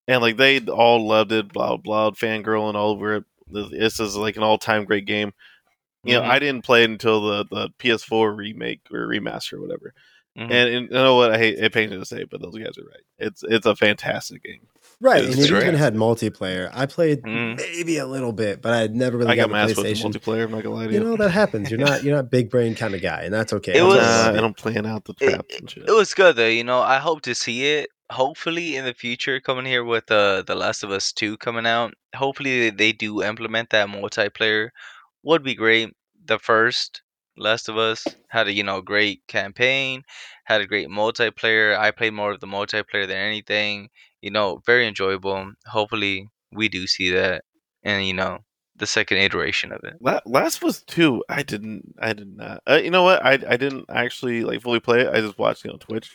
and 0.09 0.21
like 0.21 0.37
they 0.37 0.61
all 0.61 1.07
loved 1.07 1.33
it, 1.33 1.53
blah 1.53 1.77
blah, 1.77 2.11
fangirling 2.11 2.75
all 2.75 2.91
over 2.91 3.17
it. 3.17 3.25
This 3.53 3.69
this 3.71 4.01
is 4.01 4.17
like 4.17 4.37
an 4.37 4.43
all 4.43 4.59
time 4.59 4.85
great 4.85 5.07
game. 5.07 5.33
You 6.05 6.15
know, 6.15 6.23
Mhm. 6.23 6.29
I 6.31 6.39
didn't 6.41 6.65
play 6.65 6.83
it 6.83 6.91
until 6.91 7.21
the, 7.23 7.45
the 7.51 7.69
PS4 7.79 8.37
remake 8.37 8.81
or 8.93 9.07
remaster 9.07 9.53
or 9.55 9.61
whatever. 9.61 9.95
Mhm. 10.37 10.45
And, 10.45 10.53
and 10.53 10.83
you 10.89 10.95
know 10.95 11.15
what? 11.15 11.31
I 11.31 11.39
hate 11.39 11.59
it 11.59 11.73
pains 11.73 11.93
me 11.93 11.99
to 11.99 12.07
say, 12.07 12.25
but 12.25 12.41
those 12.43 12.55
guys 12.57 12.77
are 12.79 12.85
right. 12.89 13.03
It's 13.19 13.45
it's 13.47 13.67
a 13.67 13.77
fantastic 13.77 14.43
game. 14.43 14.67
Right, 15.01 15.23
It's 15.25 15.35
and 15.37 15.45
it 15.45 15.51
even 15.51 15.75
had 15.75 15.95
multiplayer. 15.95 16.71
I 16.73 16.87
played 16.87 17.23
Mm. 17.23 17.57
maybe 17.57 17.99
a 17.99 18.07
little 18.07 18.33
bit, 18.33 18.63
but 18.63 18.73
I 18.73 18.79
had 18.79 18.95
never 18.95 19.19
really 19.19 19.31
I 19.33 19.37
got 19.37 19.43
got 19.43 19.49
the 19.49 19.53
masked 19.55 19.77
with 19.77 19.87
the 19.87 19.93
PlayStation. 19.93 20.13
multiplayer. 20.13 20.45
I'm 20.45 20.51
not 20.53 20.63
gonna 20.63 20.75
lie 20.77 20.87
to 20.87 20.93
You 20.93 20.99
you. 21.01 21.05
know 21.05 21.17
that 21.17 21.31
happens. 21.31 21.71
You're 21.71 21.79
not 21.81 22.03
you're 22.03 22.17
not 22.17 22.31
big 22.31 22.51
brain 22.51 22.75
kind 22.75 22.95
of 22.95 23.03
guy, 23.03 23.23
and 23.23 23.35
that's 23.35 23.53
okay. 23.53 23.77
It 23.77 23.83
I'm 23.83 23.89
was- 23.89 23.97
not 23.99 24.03
Nah, 24.33 24.37
and 24.39 24.47
I'm 24.47 24.55
playing 24.55 24.87
out 24.87 25.05
the 25.05 25.15
It- 25.21 25.53
and 25.61 25.71
shit. 25.71 25.85
It 25.89 25.93
was 25.93 26.15
good 26.15 26.37
though, 26.37 26.49
you 26.49 26.65
know. 26.65 26.81
I 26.81 26.99
hope 26.99 27.23
to 27.23 27.35
see 27.35 27.65
it. 27.67 27.91
Hopefully, 28.13 28.77
in 28.77 28.85
the 28.85 28.95
future, 28.95 29.41
coming 29.41 29.65
here 29.67 29.85
with 29.85 30.11
uh, 30.11 30.43
the 30.43 30.55
Last 30.55 30.83
of 30.85 30.91
Us 30.91 31.13
Two 31.13 31.37
coming 31.37 31.67
out. 31.67 31.95
Hopefully, 32.15 32.71
they 32.71 32.93
do 32.93 33.23
implement 33.23 33.71
that 33.71 33.89
multiplayer. 33.89 34.71
Would 35.25 35.43
be 35.43 35.55
great. 35.55 35.95
The 36.25 36.39
first 36.39 37.03
Last 37.37 37.69
of 37.69 37.77
Us 37.79 38.07
had 38.29 38.49
a 38.49 38.53
you 38.53 38.63
know 38.63 38.83
great 38.83 39.27
campaign, 39.29 40.03
had 40.45 40.61
a 40.61 40.67
great 40.67 40.89
multiplayer. 40.89 41.77
I 41.79 41.91
played 41.91 42.13
more 42.15 42.33
of 42.33 42.41
the 42.41 42.47
multiplayer 42.47 43.07
than 43.07 43.17
anything. 43.17 43.89
You 44.21 44.31
know, 44.31 44.63
very 44.67 44.87
enjoyable. 44.87 45.53
Hopefully, 45.67 46.29
we 46.53 46.69
do 46.69 46.87
see 46.87 47.11
that, 47.13 47.45
and 47.83 48.07
you 48.07 48.15
know, 48.15 48.41
the 48.77 48.87
second 48.87 49.19
iteration 49.19 49.73
of 49.73 49.81
it. 49.85 49.95
La- 50.01 50.21
Last 50.27 50.63
was 50.63 50.83
two. 50.83 51.25
I 51.29 51.43
didn't. 51.43 51.95
I 52.01 52.13
did 52.13 52.37
not. 52.37 52.63
Uh, 52.69 52.81
you 52.83 52.91
know 52.91 53.03
what? 53.05 53.25
I 53.25 53.33
I 53.49 53.57
didn't 53.57 53.87
actually 53.91 54.45
like 54.45 54.63
fully 54.63 54.81
play 54.81 55.01
it. 55.03 55.09
I 55.15 55.21
just 55.21 55.39
watched 55.39 55.65
it 55.65 55.73
on 55.73 55.79
Twitch. 55.79 56.13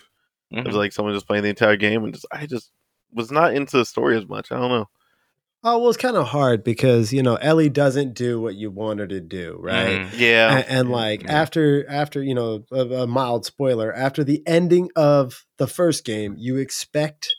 It 0.51 0.57
was 0.57 0.67
mm-hmm. 0.67 0.77
like 0.77 0.93
someone 0.93 1.13
just 1.13 1.27
playing 1.27 1.43
the 1.43 1.49
entire 1.49 1.75
game, 1.75 2.03
and 2.03 2.13
just 2.13 2.25
I 2.31 2.45
just 2.45 2.71
was 3.11 3.31
not 3.31 3.53
into 3.53 3.77
the 3.77 3.85
story 3.85 4.17
as 4.17 4.27
much. 4.27 4.51
I 4.51 4.57
don't 4.57 4.69
know. 4.69 4.87
Oh 5.63 5.79
well, 5.79 5.89
it's 5.89 5.97
kind 5.97 6.15
of 6.15 6.27
hard 6.27 6.63
because 6.63 7.11
you 7.11 7.23
know 7.23 7.35
Ellie 7.35 7.69
doesn't 7.69 8.13
do 8.13 8.39
what 8.39 8.55
you 8.55 8.69
want 8.71 8.99
her 8.99 9.07
to 9.07 9.19
do, 9.19 9.57
right? 9.59 10.01
Mhm. 10.01 10.09
Yeah, 10.15 10.57
And, 10.57 10.65
and 10.69 10.89
like 10.89 11.23
Yeah. 11.23 11.41
after 11.41 11.89
after 11.89 12.23
you 12.23 12.35
know 12.35 12.63
a, 12.71 12.81
a 13.01 13.07
mild 13.07 13.45
spoiler 13.45 13.93
after 13.93 14.23
the 14.23 14.43
ending 14.45 14.89
of 14.95 15.45
the 15.57 15.67
first 15.67 16.05
game, 16.05 16.35
you 16.37 16.57
expect 16.57 17.35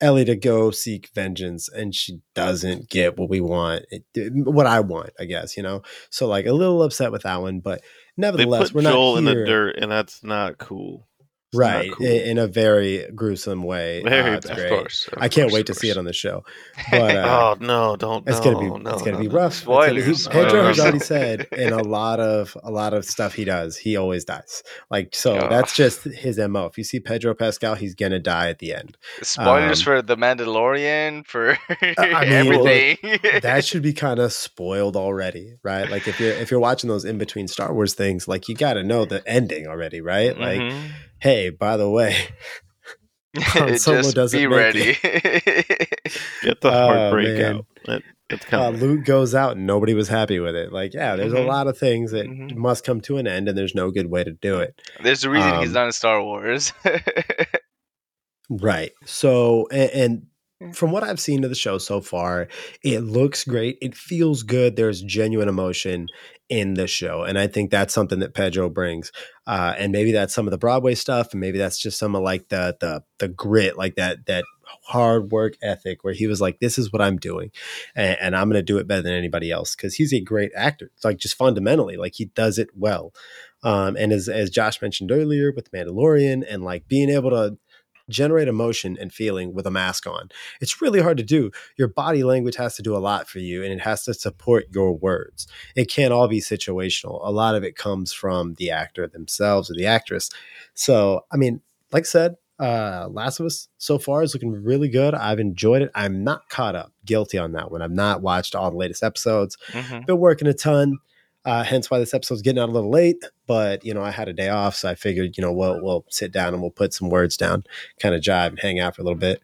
Ellie 0.00 0.24
to 0.24 0.36
go 0.36 0.70
seek 0.70 1.10
vengeance, 1.14 1.68
and 1.68 1.94
she 1.94 2.20
doesn't 2.34 2.88
get 2.88 3.18
what 3.18 3.28
we 3.28 3.40
want, 3.40 3.84
it, 3.90 4.04
what 4.32 4.66
I 4.66 4.80
want, 4.80 5.10
I 5.18 5.24
guess 5.24 5.56
you 5.56 5.62
know. 5.62 5.82
So 6.10 6.28
like 6.28 6.46
a 6.46 6.52
little 6.52 6.82
upset 6.82 7.12
with 7.12 7.24
that 7.24 7.42
one, 7.42 7.60
but 7.60 7.80
they 7.80 8.22
nevertheless, 8.22 8.68
put 8.68 8.76
we're 8.76 8.82
not 8.82 8.92
Joel 8.92 9.18
in 9.18 9.24
the 9.24 9.34
dirt, 9.34 9.76
and 9.76 9.90
that's 9.90 10.22
not 10.22 10.58
cool. 10.58 11.08
It's 11.52 11.58
not 11.58 11.66
right 11.68 11.92
cool. 11.92 12.06
in, 12.06 12.12
in 12.30 12.38
a 12.38 12.46
very 12.46 13.06
gruesome 13.14 13.62
way. 13.62 14.02
Very 14.02 14.30
Uh, 14.30 14.36
it's 14.38 14.46
bad. 14.46 14.58
Of 14.58 14.64
great. 14.64 14.70
course. 14.78 15.08
of 15.12 15.18
I 15.22 15.28
can't 15.28 15.44
course, 15.50 15.52
wait 15.52 15.68
of 15.68 15.74
to 15.76 15.80
see 15.80 15.90
it 15.90 15.98
on 15.98 16.04
the 16.06 16.12
show. 16.12 16.44
But, 16.90 17.16
uh, 17.16 17.54
oh 17.60 17.64
no! 17.64 17.96
Don't. 17.96 18.26
It's 18.28 18.38
no, 18.38 18.44
gonna 18.44 18.58
be 18.60 18.82
no, 18.82 18.90
it's 18.90 19.02
gonna 19.02 19.12
no, 19.18 19.18
be 19.22 19.28
rough. 19.28 19.56
It's 19.58 19.64
gonna- 19.64 19.94
he- 20.00 20.14
Spoilers, 20.14 20.28
Pedro 20.28 20.66
has 20.66 20.80
already 20.80 20.98
said 20.98 21.46
in 21.52 21.72
a 21.74 21.82
lot 21.82 22.20
of 22.20 22.56
a 22.62 22.70
lot 22.70 22.94
of 22.94 23.04
stuff 23.04 23.34
he 23.34 23.44
does, 23.44 23.76
he 23.76 23.96
always 23.96 24.24
dies. 24.24 24.62
Like 24.90 25.14
so, 25.14 25.34
Yeah. 25.34 25.48
that's 25.48 25.76
just 25.76 26.04
his 26.04 26.38
mo. 26.38 26.66
If 26.66 26.78
you 26.78 26.84
see 26.84 27.00
Pedro 27.00 27.34
Pascal, 27.34 27.74
he's 27.74 27.94
gonna 27.94 28.18
die 28.18 28.48
at 28.48 28.58
the 28.58 28.74
end. 28.74 28.96
Spoilers 29.22 29.80
Um, 29.80 29.84
for 29.84 30.02
the 30.02 30.16
Mandalorian 30.16 31.26
for 31.26 31.58
I 31.98 32.24
mean, 32.24 32.32
everything. 32.32 33.40
That 33.42 33.64
should 33.64 33.82
be 33.82 33.92
kind 33.92 34.18
of 34.20 34.32
spoiled 34.32 34.96
already, 34.96 35.54
right? 35.62 35.90
Like 35.90 36.08
if 36.08 36.18
you're 36.20 36.32
if 36.32 36.50
you're 36.50 36.60
watching 36.60 36.88
those 36.88 37.04
in 37.04 37.18
between 37.18 37.48
Star 37.48 37.72
Wars 37.74 37.94
things, 37.94 38.26
like 38.26 38.48
you 38.48 38.54
got 38.54 38.74
to 38.74 38.82
know 38.82 39.04
the 39.04 39.22
ending 39.28 39.66
already, 39.66 40.00
right? 40.00 40.38
Like, 40.38 40.60
Mhm. 40.60 40.90
Hey, 41.22 41.50
by 41.50 41.76
the 41.76 41.88
way, 41.88 42.16
Han 43.38 43.78
Solo 43.78 44.02
Just 44.02 44.14
doesn't 44.14 44.38
be 44.38 44.46
make 44.46 44.56
ready. 44.58 44.84
Get 46.42 46.60
the 46.60 46.68
Oh, 46.70 46.70
heartbreak 46.70 47.38
man. 47.38 47.56
out. 47.56 47.66
It, 47.88 48.02
it's 48.30 48.46
uh, 48.46 48.48
coming. 48.48 48.80
Luke 48.80 49.04
goes 49.04 49.34
out 49.34 49.56
and 49.56 49.66
nobody 49.66 49.94
was 49.94 50.08
happy 50.08 50.38
with 50.38 50.54
it. 50.54 50.72
Like, 50.72 50.92
yeah, 50.94 51.16
there's 51.16 51.32
a 51.32 51.36
Mhm. 51.36 51.46
lot 51.46 51.66
of 51.66 51.78
things 51.78 52.10
that 52.12 52.26
Mhm. 52.26 52.56
must 52.56 52.84
come 52.84 53.00
to 53.02 53.16
an 53.18 53.26
end, 53.26 53.48
and 53.48 53.56
there's 53.56 53.74
no 53.74 53.90
good 53.90 54.06
way 54.10 54.24
to 54.24 54.32
do 54.32 54.60
it. 54.60 54.80
There's 55.02 55.24
a 55.24 55.30
reason 55.30 55.58
he's 55.60 55.68
Um, 55.68 55.74
not 55.74 55.86
in 55.86 55.92
Star 55.92 56.22
Wars. 56.22 56.72
Right. 58.50 58.92
So, 59.06 59.66
and, 59.72 60.26
and 60.62 60.76
from 60.76 60.90
what 60.90 61.02
I've 61.02 61.20
seen 61.20 61.42
of 61.44 61.48
the 61.50 61.56
show 61.56 61.78
so 61.78 62.00
far, 62.02 62.48
it 62.84 63.00
looks 63.00 63.44
great. 63.44 63.78
It 63.80 63.94
feels 63.94 64.42
good. 64.42 64.76
There's 64.76 65.00
genuine 65.00 65.48
emotion 65.48 66.06
in 66.52 66.74
the 66.74 66.86
show. 66.86 67.22
And 67.22 67.38
I 67.38 67.46
think 67.46 67.70
that's 67.70 67.94
something 67.94 68.18
that 68.18 68.34
Pedro 68.34 68.68
brings. 68.68 69.10
Uh, 69.46 69.74
and 69.78 69.90
maybe 69.90 70.12
that's 70.12 70.34
some 70.34 70.46
of 70.46 70.50
the 70.50 70.58
Broadway 70.58 70.94
stuff. 70.94 71.32
And 71.32 71.40
maybe 71.40 71.56
that's 71.56 71.78
just 71.78 71.98
some 71.98 72.14
of 72.14 72.22
like 72.22 72.50
the, 72.50 72.76
the, 72.78 73.02
the 73.16 73.28
grit, 73.28 73.78
like 73.78 73.94
that, 73.94 74.26
that 74.26 74.44
hard 74.84 75.32
work 75.32 75.54
ethic 75.62 76.04
where 76.04 76.12
he 76.12 76.26
was 76.26 76.42
like, 76.42 76.60
this 76.60 76.76
is 76.76 76.92
what 76.92 77.00
I'm 77.00 77.16
doing 77.16 77.52
and, 77.96 78.18
and 78.20 78.36
I'm 78.36 78.50
going 78.50 78.58
to 78.58 78.62
do 78.62 78.76
it 78.76 78.86
better 78.86 79.00
than 79.00 79.14
anybody 79.14 79.50
else. 79.50 79.74
Cause 79.74 79.94
he's 79.94 80.12
a 80.12 80.20
great 80.20 80.52
actor. 80.54 80.90
It's 80.94 81.06
like 81.06 81.16
just 81.16 81.36
fundamentally, 81.36 81.96
like 81.96 82.16
he 82.16 82.26
does 82.26 82.58
it 82.58 82.68
well. 82.76 83.14
Um, 83.62 83.96
and 83.96 84.12
as, 84.12 84.28
as 84.28 84.50
Josh 84.50 84.82
mentioned 84.82 85.10
earlier 85.10 85.52
with 85.56 85.72
Mandalorian 85.72 86.44
and 86.46 86.62
like 86.62 86.86
being 86.86 87.08
able 87.08 87.30
to 87.30 87.56
generate 88.12 88.46
emotion 88.48 88.96
and 89.00 89.12
feeling 89.12 89.52
with 89.54 89.66
a 89.66 89.70
mask 89.70 90.06
on. 90.06 90.28
It's 90.60 90.80
really 90.80 91.00
hard 91.00 91.16
to 91.16 91.22
do. 91.24 91.50
Your 91.76 91.88
body 91.88 92.22
language 92.22 92.56
has 92.56 92.76
to 92.76 92.82
do 92.82 92.96
a 92.96 92.98
lot 92.98 93.28
for 93.28 93.38
you 93.40 93.62
and 93.64 93.72
it 93.72 93.80
has 93.80 94.04
to 94.04 94.14
support 94.14 94.66
your 94.70 94.92
words. 94.96 95.46
It 95.74 95.86
can't 95.90 96.12
all 96.12 96.28
be 96.28 96.40
situational. 96.40 97.20
A 97.26 97.32
lot 97.32 97.54
of 97.54 97.64
it 97.64 97.76
comes 97.76 98.12
from 98.12 98.54
the 98.54 98.70
actor 98.70 99.06
themselves 99.08 99.70
or 99.70 99.74
the 99.74 99.86
actress. 99.86 100.30
So, 100.74 101.24
I 101.32 101.36
mean, 101.36 101.60
like 101.90 102.04
I 102.04 102.04
said, 102.04 102.36
uh, 102.58 103.08
Last 103.10 103.40
of 103.40 103.46
Us 103.46 103.68
so 103.78 103.98
far 103.98 104.22
is 104.22 104.34
looking 104.34 104.52
really 104.52 104.88
good. 104.88 105.14
I've 105.14 105.40
enjoyed 105.40 105.82
it. 105.82 105.90
I'm 105.94 106.22
not 106.22 106.48
caught 106.48 106.76
up. 106.76 106.92
Guilty 107.04 107.36
on 107.38 107.52
that 107.52 107.72
one. 107.72 107.82
I've 107.82 107.90
not 107.90 108.22
watched 108.22 108.54
all 108.54 108.70
the 108.70 108.76
latest 108.76 109.02
episodes. 109.02 109.56
Mhm. 109.72 110.06
Been 110.06 110.18
working 110.18 110.46
a 110.46 110.54
ton. 110.54 110.98
Uh, 111.44 111.64
hence 111.64 111.90
why 111.90 111.98
this 111.98 112.14
episode's 112.14 112.42
getting 112.42 112.62
out 112.62 112.68
a 112.68 112.72
little 112.72 112.90
late. 112.90 113.24
But 113.46 113.84
you 113.84 113.94
know, 113.94 114.02
I 114.02 114.10
had 114.10 114.28
a 114.28 114.32
day 114.32 114.48
off, 114.48 114.76
so 114.76 114.88
I 114.88 114.94
figured, 114.94 115.36
you 115.36 115.42
know, 115.42 115.52
we'll 115.52 115.82
we'll 115.82 116.04
sit 116.08 116.32
down 116.32 116.52
and 116.52 116.62
we'll 116.62 116.70
put 116.70 116.94
some 116.94 117.10
words 117.10 117.36
down, 117.36 117.64
kind 118.00 118.14
of 118.14 118.22
jive 118.22 118.48
and 118.48 118.60
hang 118.60 118.80
out 118.80 118.96
for 118.96 119.02
a 119.02 119.04
little 119.04 119.18
bit. 119.18 119.42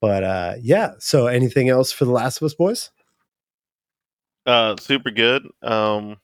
But 0.00 0.24
uh, 0.24 0.54
yeah. 0.60 0.92
So, 0.98 1.26
anything 1.26 1.68
else 1.68 1.92
for 1.92 2.04
the 2.04 2.10
Last 2.10 2.38
of 2.38 2.46
Us 2.46 2.54
boys? 2.54 2.90
Uh, 4.44 4.76
super 4.80 5.10
good. 5.10 5.46
Um, 5.62 6.16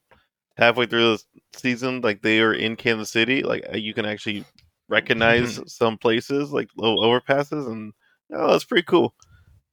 halfway 0.57 0.87
through 0.87 1.17
the 1.17 1.23
season, 1.55 2.01
like 2.01 2.23
they 2.23 2.41
are 2.41 2.53
in 2.53 2.75
Kansas 2.75 3.11
City. 3.11 3.43
Like 3.43 3.65
uh, 3.73 3.77
you 3.77 3.95
can 3.95 4.05
actually 4.05 4.45
recognize 4.89 5.61
some 5.73 5.97
places, 5.97 6.51
like 6.51 6.69
little 6.77 7.03
overpasses, 7.03 7.71
and 7.71 7.93
Oh, 8.33 8.53
that's 8.53 8.65
pretty 8.65 8.85
cool. 8.85 9.15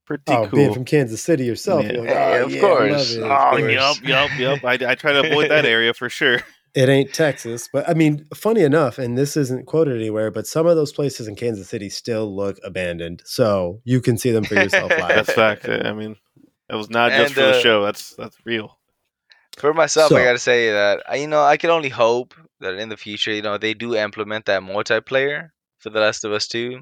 Pretty 0.05 0.23
oh, 0.27 0.47
cool. 0.47 0.57
being 0.59 0.73
from 0.73 0.85
Kansas 0.85 1.21
City 1.21 1.45
yourself, 1.45 1.83
Yeah. 1.85 1.91
you're 1.93 2.01
like, 2.01 2.09
Yeah, 2.09 2.37
oh, 2.41 2.45
of 2.45 2.51
yeah, 2.51 2.57
I 2.57 2.61
course. 2.61 2.91
love 2.91 3.17
it, 3.17 3.23
of 3.23 3.31
Oh, 3.31 3.57
course. 3.57 3.73
yup, 3.73 4.03
yup, 4.03 4.39
yup. 4.39 4.63
I, 4.63 4.91
I 4.91 4.95
try 4.95 5.13
to 5.13 5.27
avoid 5.31 5.49
that 5.51 5.65
area 5.65 5.93
for 5.93 6.09
sure. 6.09 6.41
It 6.75 6.89
ain't 6.89 7.13
Texas, 7.13 7.69
but 7.71 7.87
I 7.87 7.93
mean, 7.93 8.25
funny 8.35 8.59
enough, 8.61 8.97
and 8.99 9.17
this 9.17 9.37
isn't 9.37 9.65
quoted 9.65 9.95
anywhere, 9.95 10.29
but 10.29 10.45
some 10.45 10.67
of 10.67 10.75
those 10.75 10.91
places 10.91 11.25
in 11.25 11.37
Kansas 11.37 11.69
City 11.69 11.89
still 11.89 12.35
look 12.35 12.57
abandoned. 12.65 13.21
So 13.23 13.79
you 13.85 14.01
can 14.01 14.17
see 14.17 14.31
them 14.31 14.43
for 14.43 14.55
yourself 14.55 14.89
live. 14.99 15.07
That's 15.25 15.31
fact. 15.31 15.69
I 15.69 15.93
mean, 15.93 16.17
that 16.67 16.75
was 16.75 16.89
not 16.89 17.11
just 17.13 17.27
And, 17.27 17.31
for 17.33 17.39
the 17.39 17.57
uh, 17.59 17.61
show. 17.61 17.81
That's 17.85 18.13
that's 18.17 18.35
real. 18.43 18.77
For 19.57 19.73
myself, 19.73 20.09
So- 20.09 20.17
I 20.17 20.25
gotta 20.25 20.37
say 20.37 20.69
that 20.71 21.01
I, 21.07 21.15
you 21.15 21.27
know, 21.27 21.41
I 21.45 21.55
can 21.55 21.69
only 21.69 21.87
hope 21.87 22.33
that 22.59 22.73
in 22.73 22.89
the 22.89 22.97
future, 22.97 23.31
you 23.31 23.41
know, 23.41 23.57
they 23.57 23.73
do 23.73 23.95
implement 23.95 24.43
that 24.47 24.61
multiplayer 24.61 25.51
for 25.79 25.91
The 25.91 26.01
Last 26.01 26.25
of 26.25 26.33
Us 26.33 26.45
Two. 26.45 26.81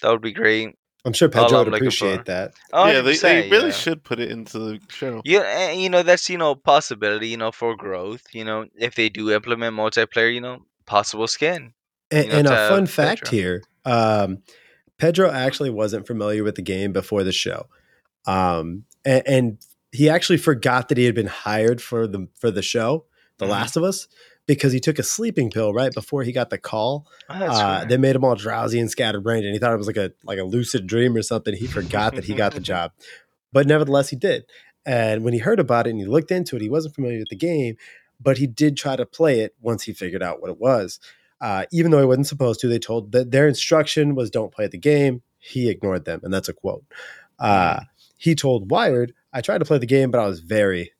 That 0.00 0.08
would 0.10 0.22
be 0.22 0.32
great. 0.32 0.74
I'm 1.04 1.12
sure 1.12 1.28
Pedro 1.28 1.58
I'm 1.58 1.64
would 1.66 1.74
appreciate 1.74 2.18
for. 2.18 2.24
that. 2.24 2.54
yeah, 2.72 3.00
they, 3.02 3.12
100%, 3.12 3.20
they 3.20 3.44
you 3.46 3.50
really 3.50 3.64
know. 3.64 3.70
should 3.70 4.04
put 4.04 4.18
it 4.20 4.30
into 4.30 4.58
the 4.58 4.80
show. 4.88 5.20
Yeah, 5.24 5.70
you 5.70 5.90
know 5.90 6.02
that's 6.02 6.30
you 6.30 6.38
know 6.38 6.54
possibility, 6.54 7.28
you 7.28 7.36
know, 7.36 7.52
for 7.52 7.76
growth. 7.76 8.22
You 8.32 8.44
know, 8.44 8.66
if 8.76 8.94
they 8.94 9.08
do 9.10 9.30
implement 9.30 9.76
multiplayer, 9.76 10.32
you 10.32 10.40
know, 10.40 10.64
possible 10.86 11.26
skin. 11.26 11.74
And, 12.10 12.28
know, 12.28 12.38
and 12.38 12.46
a 12.46 12.68
fun 12.68 12.86
fact 12.86 13.24
Pedro. 13.24 13.36
here 13.36 13.62
um, 13.84 14.38
Pedro 14.98 15.30
actually 15.30 15.70
wasn't 15.70 16.06
familiar 16.06 16.44
with 16.44 16.54
the 16.54 16.62
game 16.62 16.92
before 16.92 17.24
the 17.24 17.32
show. 17.32 17.66
Um, 18.26 18.84
and, 19.04 19.22
and 19.26 19.58
he 19.92 20.08
actually 20.08 20.38
forgot 20.38 20.88
that 20.88 20.98
he 20.98 21.04
had 21.04 21.14
been 21.14 21.26
hired 21.26 21.82
for 21.82 22.06
the 22.06 22.28
for 22.38 22.50
the 22.50 22.62
show, 22.62 23.06
The 23.38 23.46
Mhm. 23.46 23.50
Last 23.50 23.76
of 23.76 23.82
Us, 23.82 24.08
because 24.46 24.72
he 24.72 24.80
took 24.80 24.98
a 24.98 25.02
sleeping 25.02 25.50
pill 25.50 25.72
right 25.72 25.92
before 25.92 26.22
he 26.22 26.32
got 26.32 26.50
the 26.50 26.58
call. 26.58 27.06
Oh, 27.30 27.34
Uh, 27.34 27.84
they 27.84 27.96
made 27.96 28.14
him 28.16 28.24
all 28.24 28.34
drowsy 28.34 28.78
and 28.78 28.90
scattered 28.90 29.20
scatterbrained, 29.20 29.44
and 29.46 29.54
he 29.54 29.58
thought 29.58 29.72
it 29.72 29.78
was 29.78 29.86
like 29.86 29.96
a 29.96 30.12
like 30.24 30.38
a 30.38 30.44
lucid 30.44 30.86
dream 30.86 31.16
or 31.16 31.22
something. 31.22 31.54
He 31.54 31.66
forgot 31.66 32.14
that 32.14 32.24
he 32.24 32.34
got 32.34 32.54
the 32.54 32.60
job, 32.72 32.92
but 33.52 33.66
nevertheless, 33.66 34.10
he 34.10 34.16
did. 34.16 34.44
And 34.86 35.24
when 35.24 35.32
he 35.32 35.38
heard 35.38 35.60
about 35.60 35.86
it 35.86 35.90
and 35.90 35.98
he 36.00 36.06
looked 36.06 36.30
into 36.30 36.56
it, 36.56 36.62
he 36.62 36.68
wasn't 36.68 36.94
familiar 36.94 37.18
with 37.20 37.30
the 37.30 37.36
game, 37.36 37.76
but 38.20 38.36
he 38.38 38.46
did 38.46 38.76
try 38.76 38.96
to 38.96 39.06
play 39.06 39.40
it 39.40 39.54
once 39.62 39.84
he 39.84 39.92
figured 39.94 40.22
out 40.22 40.42
what 40.42 40.50
it 40.50 40.60
was. 40.60 41.00
Uh, 41.40 41.64
even 41.72 41.90
though 41.90 42.00
he 42.00 42.06
wasn't 42.06 42.26
supposed 42.26 42.60
to, 42.60 42.68
they 42.68 42.78
told 42.78 43.12
that 43.12 43.30
their 43.30 43.48
instruction 43.48 44.14
was 44.14 44.30
don't 44.30 44.52
play 44.52 44.66
the 44.66 44.78
game. 44.78 45.22
He 45.38 45.68
ignored 45.68 46.04
them, 46.04 46.20
and 46.22 46.32
that's 46.32 46.48
a 46.48 46.52
quote. 46.54 46.84
Uh, 47.38 47.80
he 48.16 48.34
told 48.34 48.70
Wired, 48.70 49.12
"I 49.32 49.40
tried 49.40 49.58
to 49.58 49.64
play 49.64 49.78
the 49.78 49.86
game, 49.86 50.10
but 50.10 50.20
I 50.20 50.26
was 50.26 50.40
very, 50.40 50.92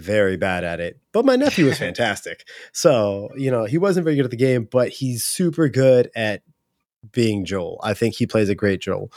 very 0.00 0.36
bad 0.36 0.64
at 0.64 0.80
it. 0.80 0.98
But 1.12 1.24
my 1.24 1.36
nephew 1.36 1.66
was 1.66 1.78
fantastic. 1.86 2.44
So, 2.72 3.28
you 3.36 3.50
know, 3.50 3.64
he 3.64 3.78
wasn't 3.78 4.04
very 4.04 4.16
good 4.16 4.24
at 4.24 4.30
the 4.30 4.36
game, 4.36 4.68
but 4.70 4.88
he's 4.90 5.24
super 5.24 5.68
good 5.68 6.10
at 6.16 6.42
being 7.12 7.44
Joel. 7.44 7.80
I 7.82 7.94
think 7.94 8.14
he 8.14 8.26
plays 8.26 8.48
a 8.48 8.54
great 8.54 8.80
Joel. 8.80 9.12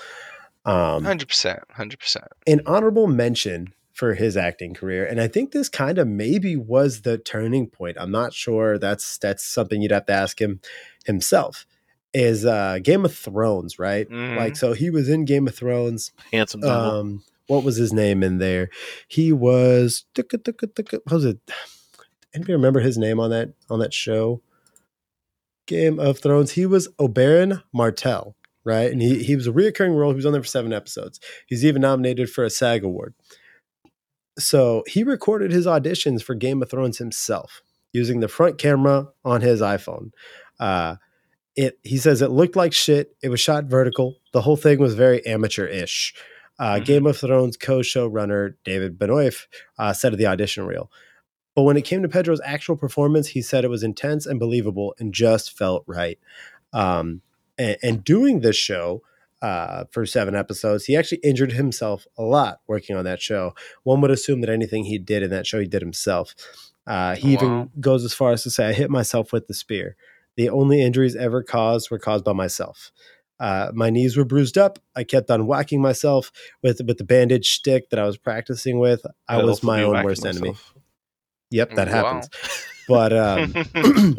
Um, 0.65 1.03
Hundred 1.05 1.29
percent, 1.29 1.59
hundred 1.71 1.99
percent. 1.99 2.25
an 2.45 2.61
honorable 2.65 3.07
mention 3.07 3.73
for 3.93 4.13
his 4.13 4.35
acting 4.37 4.73
career, 4.73 5.05
and 5.05 5.19
I 5.21 5.27
think 5.29 5.53
this 5.53 5.69
kind 5.69 5.97
of 5.97 6.07
maybe 6.07 6.55
was 6.57 7.01
the 7.01 7.17
turning 7.17 7.67
point. 7.67 7.95
I'm 7.99 8.11
not 8.11 8.33
sure. 8.33 8.77
That's 8.77 9.17
that's 9.17 9.43
something 9.45 9.81
you'd 9.81 9.91
have 9.91 10.05
to 10.07 10.13
ask 10.13 10.41
him 10.41 10.59
himself. 11.05 11.65
Is 12.13 12.45
uh, 12.45 12.79
Game 12.83 13.05
of 13.05 13.15
Thrones 13.15 13.79
right? 13.79 14.09
Mhm. 14.09 14.35
Like, 14.37 14.57
so 14.57 14.73
he 14.73 14.89
was 14.89 15.07
in 15.07 15.23
Game 15.25 15.47
of 15.47 15.55
Thrones. 15.55 16.11
Handsome 16.33 16.61
devil. 16.61 16.75
Um, 16.99 17.23
what 17.47 17.63
was 17.63 17.77
his 17.77 17.91
name 17.93 18.23
in 18.23 18.37
there? 18.37 18.69
He 19.07 19.31
was 19.31 20.05
what 20.15 21.11
was 21.11 21.25
it? 21.25 21.39
Anybody 22.33 22.53
remember 22.53 22.81
his 22.81 22.97
name 22.97 23.19
on 23.19 23.29
that 23.31 23.53
on 23.69 23.79
that 23.79 23.93
show? 23.93 24.41
Game 25.65 25.99
of 25.99 26.19
Thrones. 26.19 26.51
He 26.51 26.65
was 26.65 26.87
Oberyn 26.99 27.63
Martell, 27.73 28.35
right? 28.63 28.91
And 28.91 29.01
he 29.01 29.23
he 29.23 29.35
was 29.35 29.47
a 29.47 29.51
reoccurring 29.51 29.97
role. 29.97 30.11
He 30.11 30.15
was 30.15 30.25
on 30.25 30.33
there 30.33 30.41
for 30.41 30.47
seven 30.47 30.73
episodes. 30.73 31.19
He's 31.47 31.65
even 31.65 31.81
nominated 31.81 32.29
for 32.29 32.43
a 32.43 32.49
SAG 32.49 32.83
award. 32.83 33.13
So 34.37 34.83
he 34.87 35.03
recorded 35.03 35.51
his 35.51 35.65
auditions 35.65 36.21
for 36.21 36.35
Game 36.35 36.61
of 36.61 36.69
Thrones 36.69 36.99
himself 36.99 37.61
using 37.91 38.19
the 38.19 38.27
front 38.27 38.57
camera 38.57 39.07
on 39.25 39.41
his 39.41 39.61
iPhone. 39.61 40.11
Uh, 40.59 40.97
it 41.55 41.79
he 41.83 41.97
says 41.97 42.21
it 42.21 42.29
looked 42.29 42.55
like 42.55 42.73
shit. 42.73 43.15
It 43.23 43.29
was 43.29 43.39
shot 43.39 43.65
vertical. 43.65 44.17
The 44.33 44.41
whole 44.41 44.57
thing 44.57 44.79
was 44.79 44.93
very 44.93 45.25
amateur-ish. 45.25 46.13
Uh, 46.59 46.75
Mhm. 46.79 46.85
Game 46.85 47.05
of 47.07 47.17
Thrones 47.17 47.57
co-showrunner 47.57 48.55
David 48.63 48.97
Benioff 48.97 49.45
uh, 49.77 49.93
said 49.93 50.13
of 50.13 50.19
the 50.19 50.25
audition 50.25 50.65
reel. 50.65 50.89
But 51.55 51.63
when 51.63 51.77
it 51.77 51.83
came 51.85 52.01
to 52.03 52.07
Pedro's 52.09 52.41
actual 52.45 52.75
performance, 52.75 53.29
he 53.29 53.41
said 53.41 53.63
it 53.63 53.69
was 53.69 53.83
intense 53.83 54.25
and 54.25 54.39
believable 54.39 54.93
and 54.99 55.13
just 55.13 55.57
felt 55.57 55.83
right. 55.87 56.19
Um, 56.73 57.21
and, 57.57 57.77
and 57.81 58.03
doing 58.03 58.41
this 58.41 58.55
show 58.55 59.01
uh, 59.41 59.85
for 59.91 60.05
seven 60.05 60.35
episodes, 60.35 60.85
he 60.85 60.95
actually 60.95 61.19
injured 61.23 61.51
himself 61.53 62.07
a 62.17 62.23
lot 62.23 62.59
working 62.67 62.95
on 62.95 63.05
that 63.05 63.21
show. 63.21 63.53
One 63.83 64.01
would 64.01 64.11
assume 64.11 64.41
that 64.41 64.49
anything 64.49 64.85
he 64.85 64.97
did 64.97 65.23
in 65.23 65.29
that 65.31 65.45
show, 65.47 65.59
he 65.59 65.67
did 65.67 65.81
himself. 65.81 66.33
Uh, 66.85 67.15
he 67.15 67.33
even 67.33 67.69
goes 67.79 68.03
as 68.05 68.13
far 68.13 68.31
as 68.31 68.43
to 68.43 68.49
say, 68.49 68.67
I 68.67 68.73
hit 68.73 68.89
myself 68.89 69.31
with 69.33 69.47
the 69.47 69.53
spear. 69.53 69.95
The 70.37 70.49
only 70.49 70.81
injuries 70.81 71.15
ever 71.15 71.43
caused 71.43 71.89
were 71.91 71.99
caused 71.99 72.23
by 72.23 72.33
myself. 72.33 72.91
Uh, 73.39 73.71
my 73.73 73.89
knees 73.89 74.17
were 74.17 74.25
bruised 74.25 74.57
up. 74.57 74.79
I 74.95 75.03
kept 75.03 75.29
on 75.29 75.45
whacking 75.47 75.81
myself 75.81 76.31
with 76.63 76.81
with 76.85 76.97
the 76.97 77.03
bandage 77.03 77.49
stick 77.51 77.89
that 77.91 77.99
I 77.99 78.05
was 78.05 78.17
practicing 78.17 78.79
with. 78.79 79.05
I 79.27 79.37
was 79.43 79.61
my 79.63 79.83
own 79.83 80.03
worst 80.03 80.25
enemy. 80.25 80.55
Yep, 81.51 81.75
that 81.75 81.87
Wow. 81.87 81.93
happens. 81.93 82.29
But 82.87 83.13
um, 83.13 83.53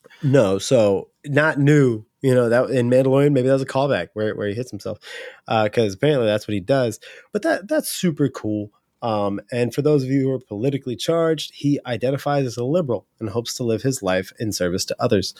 no, 0.22 0.58
so 0.58 1.10
not 1.24 1.58
new. 1.58 2.04
You 2.20 2.34
know 2.34 2.48
that 2.50 2.70
in 2.70 2.88
Mandalorian, 2.88 3.32
maybe 3.32 3.48
that 3.48 3.54
was 3.54 3.62
a 3.62 3.66
callback 3.66 4.08
where 4.14 4.36
where 4.36 4.48
he 4.48 4.54
hits 4.54 4.70
himself, 4.70 4.98
because 5.46 5.94
apparently 5.94 6.26
that's 6.26 6.46
what 6.46 6.54
he 6.54 6.60
does. 6.60 7.00
But 7.32 7.42
that 7.42 7.68
that's 7.68 7.90
super 7.90 8.28
cool. 8.28 8.70
Um, 9.02 9.40
and 9.50 9.74
for 9.74 9.82
those 9.82 10.04
of 10.04 10.10
you 10.10 10.20
who 10.22 10.30
are 10.30 10.38
politically 10.38 10.94
charged, 10.94 11.50
he 11.54 11.80
identifies 11.84 12.46
as 12.46 12.56
a 12.56 12.64
liberal 12.64 13.08
and 13.18 13.30
hopes 13.30 13.54
to 13.54 13.64
live 13.64 13.82
his 13.82 14.00
life 14.00 14.32
in 14.38 14.52
service 14.52 14.84
to 14.84 14.96
others. 15.00 15.34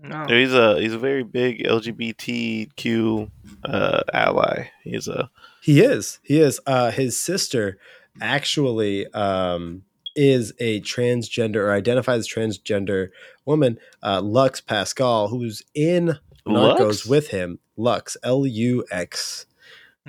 No. 0.00 0.26
He's 0.28 0.54
a 0.54 0.80
he's 0.80 0.92
a 0.92 0.98
very 0.98 1.22
big 1.22 1.64
LGBTQ 1.64 3.30
uh, 3.64 4.00
ally. 4.12 4.70
He's 4.82 5.08
a 5.08 5.30
He 5.62 5.80
is. 5.80 6.18
He 6.22 6.40
is. 6.40 6.60
Uh, 6.66 6.90
his 6.90 7.18
sister 7.18 7.78
actually 8.20 9.06
um, 9.12 9.82
is 10.16 10.52
a 10.58 10.80
transgender 10.80 11.56
or 11.56 11.72
identifies 11.72 12.20
as 12.20 12.28
transgender 12.28 13.10
woman, 13.44 13.78
uh, 14.02 14.20
Lux 14.20 14.60
Pascal, 14.60 15.28
who's 15.28 15.62
in 15.74 16.18
Narcos 16.46 16.78
Lux? 16.78 17.06
with 17.06 17.28
him. 17.28 17.58
Lux, 17.76 18.16
L 18.22 18.46
U 18.46 18.84
X. 18.90 19.46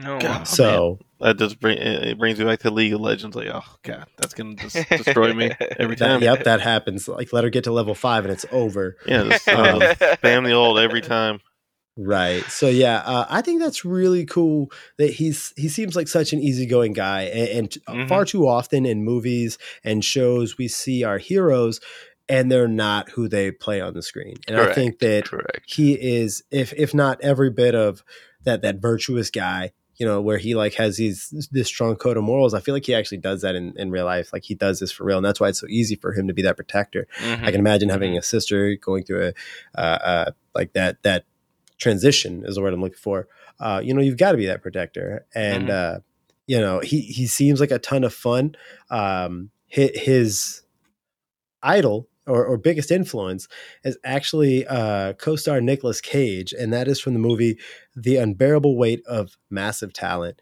no. 0.01 0.19
God. 0.19 0.47
So 0.47 0.99
that 1.19 1.37
just 1.37 1.59
bring 1.59 1.77
it 1.77 2.17
brings 2.17 2.39
me 2.39 2.45
back 2.45 2.59
to 2.59 2.71
League 2.71 2.93
of 2.93 3.01
Legends. 3.01 3.35
Like, 3.35 3.47
oh 3.51 3.63
god, 3.83 4.05
that's 4.17 4.33
gonna 4.33 4.55
just 4.55 4.87
destroy 4.89 5.33
me 5.33 5.51
every 5.79 5.95
that, 5.95 6.05
time. 6.07 6.21
yep, 6.21 6.43
that 6.45 6.61
happens. 6.61 7.07
Like 7.07 7.33
let 7.33 7.43
her 7.43 7.49
get 7.49 7.65
to 7.65 7.71
level 7.71 7.95
five 7.95 8.23
and 8.25 8.31
it's 8.31 8.45
over. 8.51 8.95
Yeah, 9.05 9.23
just 9.23 9.47
Um, 9.49 9.81
uh, 9.81 9.93
spam 10.23 10.45
the 10.45 10.53
old 10.53 10.79
every 10.79 11.01
time. 11.01 11.39
Right. 11.97 12.49
So 12.49 12.69
yeah, 12.69 12.99
uh, 13.05 13.25
I 13.29 13.41
think 13.41 13.59
that's 13.61 13.83
really 13.83 14.25
cool 14.25 14.71
that 14.97 15.09
he's 15.11 15.53
he 15.57 15.67
seems 15.67 15.95
like 15.97 16.07
such 16.07 16.31
an 16.31 16.39
easygoing 16.39 16.93
guy, 16.93 17.23
and, 17.23 17.49
and 17.49 17.69
Mhm. 17.87 18.07
far 18.07 18.23
too 18.23 18.47
often 18.47 18.85
in 18.85 19.03
movies 19.03 19.57
and 19.83 20.03
shows 20.05 20.57
we 20.57 20.69
see 20.69 21.03
our 21.03 21.17
heroes, 21.17 21.81
and 22.29 22.49
they're 22.49 22.69
not 22.69 23.09
who 23.09 23.27
they 23.27 23.51
play 23.51 23.81
on 23.81 23.95
the 23.95 24.01
screen. 24.01 24.35
And 24.47 24.55
I 24.61 24.71
think 24.73 24.99
that 24.99 25.25
Correct. 25.25 25.63
he 25.65 25.93
is, 25.93 26.41
if 26.51 26.71
if 26.77 26.93
not 26.93 27.19
every 27.21 27.49
bit 27.49 27.75
of 27.75 28.01
that 28.45 28.61
that 28.61 28.77
virtuous 28.77 29.29
guy, 29.29 29.71
you 29.99 30.05
know, 30.05 30.21
where 30.21 30.37
he 30.37 30.55
like 30.55 30.73
has 30.75 30.97
these 30.97 31.47
this 31.51 31.67
strong 31.67 31.95
code 31.97 32.17
of 32.17 32.23
morals. 32.23 32.53
I 32.53 32.61
feel 32.61 32.73
like 32.73 32.85
he 32.85 32.95
actually 32.95 33.17
does 33.17 33.41
that 33.41 33.53
in 33.53 33.73
in 33.75 33.91
real 33.91 34.05
life. 34.05 34.31
Like 34.33 34.43
he 34.45 34.55
does 34.55 34.79
this 34.79 34.91
for 34.91 35.03
real, 35.03 35.17
and 35.17 35.25
that's 35.25 35.39
why 35.39 35.49
it's 35.49 35.59
so 35.59 35.67
easy 35.69 35.95
for 35.95 36.13
him 36.13 36.27
to 36.27 36.33
be 36.33 36.41
that 36.41 36.55
protector. 36.55 37.05
Mhm. 37.19 37.43
I 37.43 37.51
can 37.51 37.59
imagine 37.59 37.89
having 37.89 38.17
a 38.17 38.21
sister 38.21 38.75
going 38.75 39.03
through 39.03 39.27
a 39.27 39.79
uh, 39.79 39.81
uh, 39.81 40.31
like 40.55 40.73
that 40.73 41.03
that 41.03 41.25
transition 41.77 42.43
is 42.45 42.55
the 42.55 42.61
word 42.61 42.73
I'm 42.73 42.81
looking 42.81 42.97
for. 42.97 43.27
Uh, 43.59 43.81
you 43.83 43.93
know, 43.93 44.01
you've 44.01 44.17
got 44.17 44.31
to 44.31 44.37
be 44.37 44.45
that 44.45 44.61
protector, 44.61 45.25
and 45.35 45.69
uh, 45.69 45.99
you 46.47 46.59
know 46.61 46.79
he 46.79 47.01
he 47.01 47.27
seems 47.27 47.59
like 47.59 47.71
a 47.71 47.79
ton 47.79 48.05
of 48.05 48.13
fun. 48.13 48.55
Um, 48.89 49.51
his, 49.67 49.91
his 49.93 50.61
idol 51.61 52.07
or, 52.29 52.45
or 52.45 52.57
biggest 52.57 52.91
influence 52.91 53.47
is 53.83 53.97
actually 54.03 54.65
uh, 54.67 55.13
co-star 55.13 55.59
Nicolas 55.61 56.01
Cage, 56.01 56.53
and 56.53 56.71
that 56.71 56.87
is 56.87 56.99
from 56.99 57.13
the 57.13 57.19
movie 57.19 57.57
The 57.95 58.17
Unbearable 58.17 58.77
Weight 58.77 59.05
of 59.05 59.37
Massive 59.49 59.93
Talent. 59.93 60.41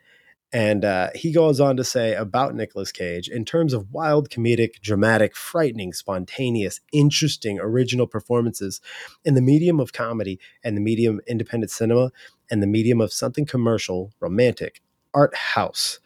And 0.54 0.86
uh, 0.86 1.10
he 1.14 1.34
goes 1.34 1.60
on 1.60 1.76
to 1.76 1.84
say 1.84 2.14
about 2.14 2.56
Nicolas 2.56 2.92
Cage 2.92 3.28
in 3.28 3.44
terms 3.44 3.74
of 3.74 3.92
wild, 3.92 4.30
comedic, 4.30 4.80
dramatic, 4.82 5.36
frightening, 5.36 5.92
spontaneous, 5.92 6.80
interesting, 6.94 7.60
original 7.60 8.08
performances 8.08 8.80
in 9.26 9.34
the 9.34 9.42
medium 9.42 9.80
of 9.80 9.92
comedy 9.92 10.40
and 10.64 10.78
the 10.78 10.82
medium 10.82 11.20
independent 11.28 11.70
cinema 11.70 12.12
and 12.50 12.64
the 12.64 12.68
medium 12.68 13.02
of 13.02 13.12
something 13.12 13.46
commercial, 13.46 14.14
romantic, 14.22 14.82
art 15.14 15.36
house. 15.36 16.00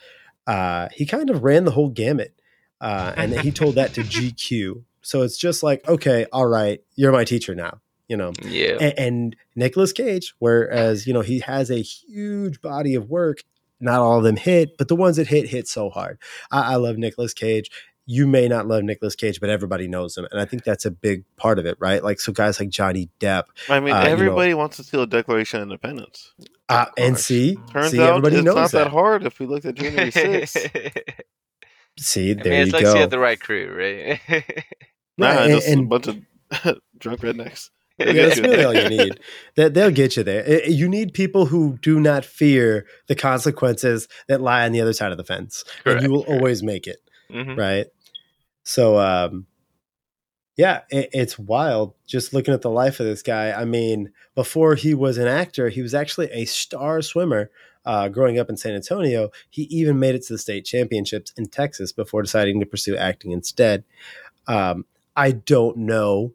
Uh, 0.47 0.89
he 0.91 1.05
kind 1.05 1.29
of 1.29 1.43
ran 1.43 1.65
the 1.65 1.71
whole 1.71 1.89
gamut. 1.89 2.33
Uh, 2.79 3.13
and 3.15 3.39
he 3.41 3.51
told 3.51 3.75
that 3.75 3.93
to 3.93 4.01
GQ. 4.01 4.83
So 5.01 5.21
it's 5.23 5.37
just 5.37 5.63
like, 5.63 5.87
okay, 5.87 6.25
all 6.31 6.45
right, 6.47 6.81
you're 6.95 7.11
my 7.11 7.23
teacher 7.23 7.55
now. 7.55 7.79
you 8.07 8.17
know. 8.17 8.33
Yeah. 8.43 8.77
And, 8.81 8.93
and 8.99 9.35
Nicolas 9.55 9.93
Cage, 9.93 10.33
whereas 10.39 11.07
you 11.07 11.13
know 11.13 11.21
he 11.21 11.39
has 11.39 11.69
a 11.71 11.81
huge 11.81 12.61
body 12.61 12.95
of 12.95 13.09
work, 13.09 13.39
not 13.79 13.99
all 13.99 14.17
of 14.17 14.23
them 14.23 14.35
hit, 14.37 14.77
but 14.77 14.87
the 14.89 14.95
ones 14.95 15.15
that 15.17 15.27
hit 15.27 15.47
hit 15.49 15.67
so 15.67 15.89
hard. 15.89 16.19
I, 16.51 16.73
I 16.73 16.75
love 16.75 16.97
Nicolas 16.97 17.33
Cage. 17.33 17.69
You 18.07 18.27
may 18.27 18.47
not 18.49 18.67
love 18.67 18.83
Nicolas 18.83 19.15
Cage, 19.15 19.39
but 19.39 19.49
everybody 19.49 19.87
knows 19.87 20.17
him, 20.17 20.27
and 20.31 20.41
I 20.41 20.45
think 20.45 20.63
that's 20.65 20.85
a 20.85 20.91
big 20.91 21.23
part 21.37 21.59
of 21.59 21.65
it, 21.65 21.77
right? 21.79 22.03
Like 22.03 22.19
so, 22.19 22.33
guys 22.33 22.59
like 22.59 22.69
Johnny 22.69 23.09
Depp, 23.19 23.43
I 23.69 23.79
mean, 23.79 23.93
Uh, 23.93 23.99
you 23.99 24.05
know- 24.05 24.11
everybody 24.11 24.53
wants 24.53 24.77
to 24.77 24.83
steal 24.83 25.03
a 25.03 25.07
Declaration 25.07 25.61
of 25.61 25.63
Independence. 25.63 26.33
uh, 26.67 26.87
and 26.97 27.17
see, 27.17 27.57
Turns 27.71 27.91
see, 27.91 28.01
out 28.01 28.09
everybody 28.09 28.37
it's 28.37 28.45
knows 28.45 28.55
not 28.55 28.71
that. 28.71 28.83
that 28.85 28.91
hard 28.91 29.23
if 29.25 29.39
we 29.39 29.45
looked 29.45 29.65
at 29.65 29.75
January 29.75 30.11
6th. 30.11 30.99
See, 31.99 32.31
I 32.31 32.33
there 32.35 32.51
mean, 32.53 32.61
it's 32.61 32.67
you 32.67 32.73
like 32.73 32.83
go. 32.83 32.93
you 32.93 32.99
had 33.01 33.09
the 33.09 33.19
right 33.19 33.39
crew, 33.39 33.73
right? 33.77 34.19
nah, 35.17 35.43
and- 35.43 35.53
just 35.61 35.67
a 35.69 35.81
bunch 35.83 36.07
of 36.07 36.17
drunk 36.97 37.21
rednecks. 37.21 37.69
yeah, 37.99 38.13
that's 38.13 38.39
really 38.39 38.63
all 38.63 38.73
you 38.73 38.89
need. 38.89 39.19
That 39.57 39.73
they'll 39.73 39.91
get 39.91 40.17
you 40.17 40.23
there. 40.23 40.67
You 40.67 40.89
need 40.89 41.13
people 41.13 41.45
who 41.47 41.77
do 41.81 41.99
not 41.99 42.25
fear 42.25 42.87
the 43.07 43.15
consequences 43.15 44.07
that 44.27 44.41
lie 44.41 44.65
on 44.65 44.71
the 44.71 44.81
other 44.81 44.93
side 44.93 45.11
of 45.11 45.17
the 45.17 45.23
fence, 45.23 45.63
and 45.85 46.01
you 46.01 46.09
will 46.09 46.23
correct. 46.23 46.39
always 46.41 46.63
make 46.63 46.87
it. 46.87 46.97
Mhm. 47.31 47.57
right? 47.57 47.85
So, 48.63 48.97
um, 48.99 49.45
yeah, 50.57 50.81
it, 50.89 51.09
it's 51.13 51.39
wild 51.39 51.93
just 52.07 52.33
looking 52.33 52.53
at 52.53 52.61
the 52.61 52.69
life 52.69 52.99
of 52.99 53.05
this 53.05 53.21
guy. 53.21 53.51
I 53.51 53.65
mean, 53.65 54.11
before 54.35 54.75
he 54.75 54.93
was 54.93 55.17
an 55.17 55.27
actor, 55.27 55.69
he 55.69 55.81
was 55.81 55.93
actually 55.93 56.29
a 56.31 56.45
star 56.45 57.01
swimmer. 57.01 57.49
Uh, 57.85 58.07
growing 58.09 58.37
up 58.37 58.49
in 58.49 58.57
San 58.57 58.73
Antonio, 58.73 59.29
he 59.49 59.63
even 59.63 59.99
made 59.99 60.13
it 60.15 60.23
to 60.23 60.33
the 60.33 60.37
state 60.37 60.65
championships 60.65 61.33
in 61.37 61.47
Texas 61.47 61.91
before 61.91 62.21
deciding 62.21 62.59
to 62.59 62.65
pursue 62.65 62.95
acting 62.95 63.31
instead. 63.31 63.83
Um, 64.47 64.85
I 65.15 65.31
don't 65.31 65.77
know 65.77 66.33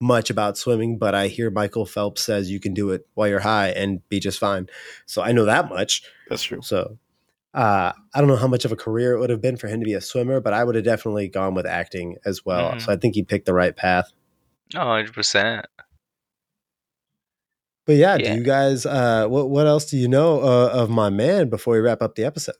much 0.00 0.30
about 0.30 0.58
swimming, 0.58 0.98
but 0.98 1.14
I 1.14 1.28
hear 1.28 1.50
Michael 1.50 1.86
Phelps 1.86 2.22
says 2.22 2.50
you 2.50 2.60
can 2.60 2.74
do 2.74 2.90
it 2.90 3.06
while 3.14 3.28
you're 3.28 3.40
high 3.40 3.68
and 3.68 4.06
be 4.08 4.20
just 4.20 4.38
fine. 4.38 4.68
So 5.06 5.22
I 5.22 5.32
know 5.32 5.44
that 5.44 5.68
much. 5.68 6.02
That's 6.28 6.42
true. 6.42 6.60
So 6.62 6.98
uh, 7.54 7.92
I 8.12 8.18
don't 8.18 8.28
know 8.28 8.36
how 8.36 8.48
much 8.48 8.64
of 8.64 8.72
a 8.72 8.76
career 8.76 9.14
it 9.14 9.20
would 9.20 9.30
have 9.30 9.40
been 9.40 9.56
for 9.56 9.68
him 9.68 9.80
to 9.80 9.84
be 9.84 9.94
a 9.94 10.00
swimmer, 10.00 10.40
but 10.40 10.52
I 10.52 10.64
would 10.64 10.74
have 10.74 10.84
definitely 10.84 11.28
gone 11.28 11.54
with 11.54 11.66
acting 11.66 12.16
as 12.26 12.44
well. 12.44 12.72
Mhm. 12.72 12.82
So 12.82 12.92
I 12.92 12.96
think 12.96 13.14
he 13.14 13.22
picked 13.22 13.46
the 13.46 13.54
right 13.54 13.74
path. 13.74 14.12
Oh, 14.74 14.80
100%. 14.80 15.64
But 17.86 17.96
yeah, 17.96 18.16
Yeah. 18.16 18.18
do 18.18 18.30
you 18.32 18.42
guys? 18.42 18.86
Uh, 18.86 19.26
what 19.28 19.50
what 19.50 19.66
else 19.66 19.84
do 19.86 19.96
you 19.96 20.08
know 20.08 20.40
uh, 20.40 20.70
of 20.72 20.90
my 20.90 21.10
man 21.10 21.48
before 21.50 21.74
we 21.74 21.80
wrap 21.80 22.02
up 22.02 22.14
the 22.14 22.24
episode? 22.24 22.56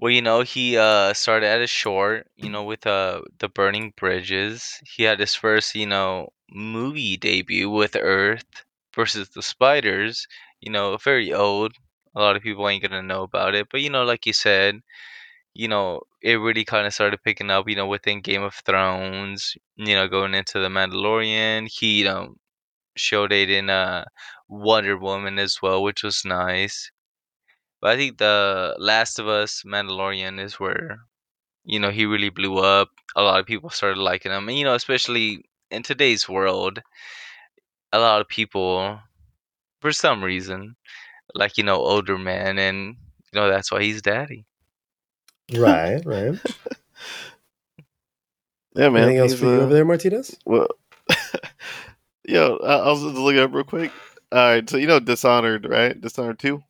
Well, 0.00 0.10
you 0.10 0.22
know, 0.22 0.40
he 0.42 0.76
uh 0.78 1.12
started 1.12 1.46
at 1.46 1.60
a 1.62 1.66
short, 1.66 2.26
you 2.36 2.48
know, 2.50 2.64
with 2.64 2.86
uh 2.86 3.22
the 3.38 3.48
Burning 3.48 3.92
Bridges. 3.96 4.80
He 4.84 5.02
had 5.04 5.20
his 5.20 5.34
first, 5.34 5.74
you 5.74 5.86
know, 5.86 6.30
movie 6.50 7.16
debut 7.16 7.70
with 7.70 7.96
Earth 7.96 8.64
versus 8.94 9.28
the 9.30 9.42
Spiders. 9.42 10.26
You 10.60 10.72
know, 10.72 10.96
very 10.96 11.32
old. 11.32 11.74
A 12.16 12.20
lot 12.20 12.36
of 12.36 12.42
people 12.42 12.68
ain't 12.68 12.82
gonna 12.82 13.02
know 13.02 13.22
about 13.22 13.54
it, 13.54 13.68
but 13.70 13.80
you 13.82 13.90
know, 13.90 14.04
like 14.04 14.26
you 14.26 14.32
said, 14.32 14.80
you 15.54 15.68
know, 15.68 16.02
it 16.22 16.36
really 16.36 16.64
kind 16.64 16.86
of 16.86 16.94
started 16.94 17.22
picking 17.24 17.50
up. 17.50 17.68
You 17.68 17.76
know, 17.76 17.86
within 17.88 18.20
Game 18.22 18.42
of 18.42 18.54
Thrones. 18.54 19.56
You 19.76 19.94
know, 19.94 20.08
going 20.08 20.34
into 20.34 20.60
the 20.60 20.68
Mandalorian, 20.68 21.68
he 21.70 22.00
you 22.00 22.04
know 22.04 22.36
showed 22.96 23.32
it 23.32 23.50
in 23.50 23.70
uh 23.70 24.04
Wonder 24.48 24.96
Woman 24.98 25.38
as 25.38 25.58
well, 25.62 25.82
which 25.82 26.02
was 26.02 26.24
nice. 26.24 26.90
But 27.80 27.90
I 27.92 27.96
think 27.96 28.18
the 28.18 28.74
Last 28.78 29.18
of 29.18 29.28
Us 29.28 29.62
Mandalorian 29.64 30.40
is 30.40 30.54
where 30.60 30.98
you 31.64 31.78
know 31.78 31.90
he 31.90 32.06
really 32.06 32.30
blew 32.30 32.58
up. 32.58 32.88
A 33.16 33.22
lot 33.22 33.40
of 33.40 33.46
people 33.46 33.70
started 33.70 33.98
liking 33.98 34.32
him, 34.32 34.48
and 34.48 34.58
you 34.58 34.64
know, 34.64 34.74
especially 34.74 35.44
in 35.70 35.82
today's 35.82 36.28
world, 36.28 36.80
a 37.92 37.98
lot 37.98 38.20
of 38.20 38.28
people, 38.28 38.98
for 39.80 39.92
some 39.92 40.22
reason, 40.22 40.76
like 41.34 41.56
you 41.58 41.64
know 41.64 41.76
older 41.76 42.18
men, 42.18 42.58
and 42.58 42.96
you 43.32 43.40
know 43.40 43.48
that's 43.48 43.70
why 43.72 43.82
he's 43.82 44.02
daddy. 44.02 44.44
Right, 45.54 46.02
right. 46.04 46.38
Yeah, 48.74 48.88
man. 48.88 49.02
Anything 49.02 49.18
else 49.18 49.32
he's, 49.32 49.40
for 49.40 49.46
you 49.46 49.60
uh, 49.60 49.64
over 49.64 49.74
there, 49.74 49.84
Martinez? 49.84 50.36
Well, 50.44 50.68
yo, 52.26 52.56
I, 52.64 52.76
I 52.76 52.88
was 52.90 53.02
just 53.02 53.14
looking 53.16 53.40
up 53.40 53.52
real 53.52 53.64
quick. 53.64 53.92
All 54.32 54.38
right, 54.38 54.68
so 54.68 54.76
you 54.76 54.86
know 54.86 55.00
Dishonored, 55.00 55.66
right? 55.68 56.00
Dishonored 56.00 56.38
two, 56.38 56.62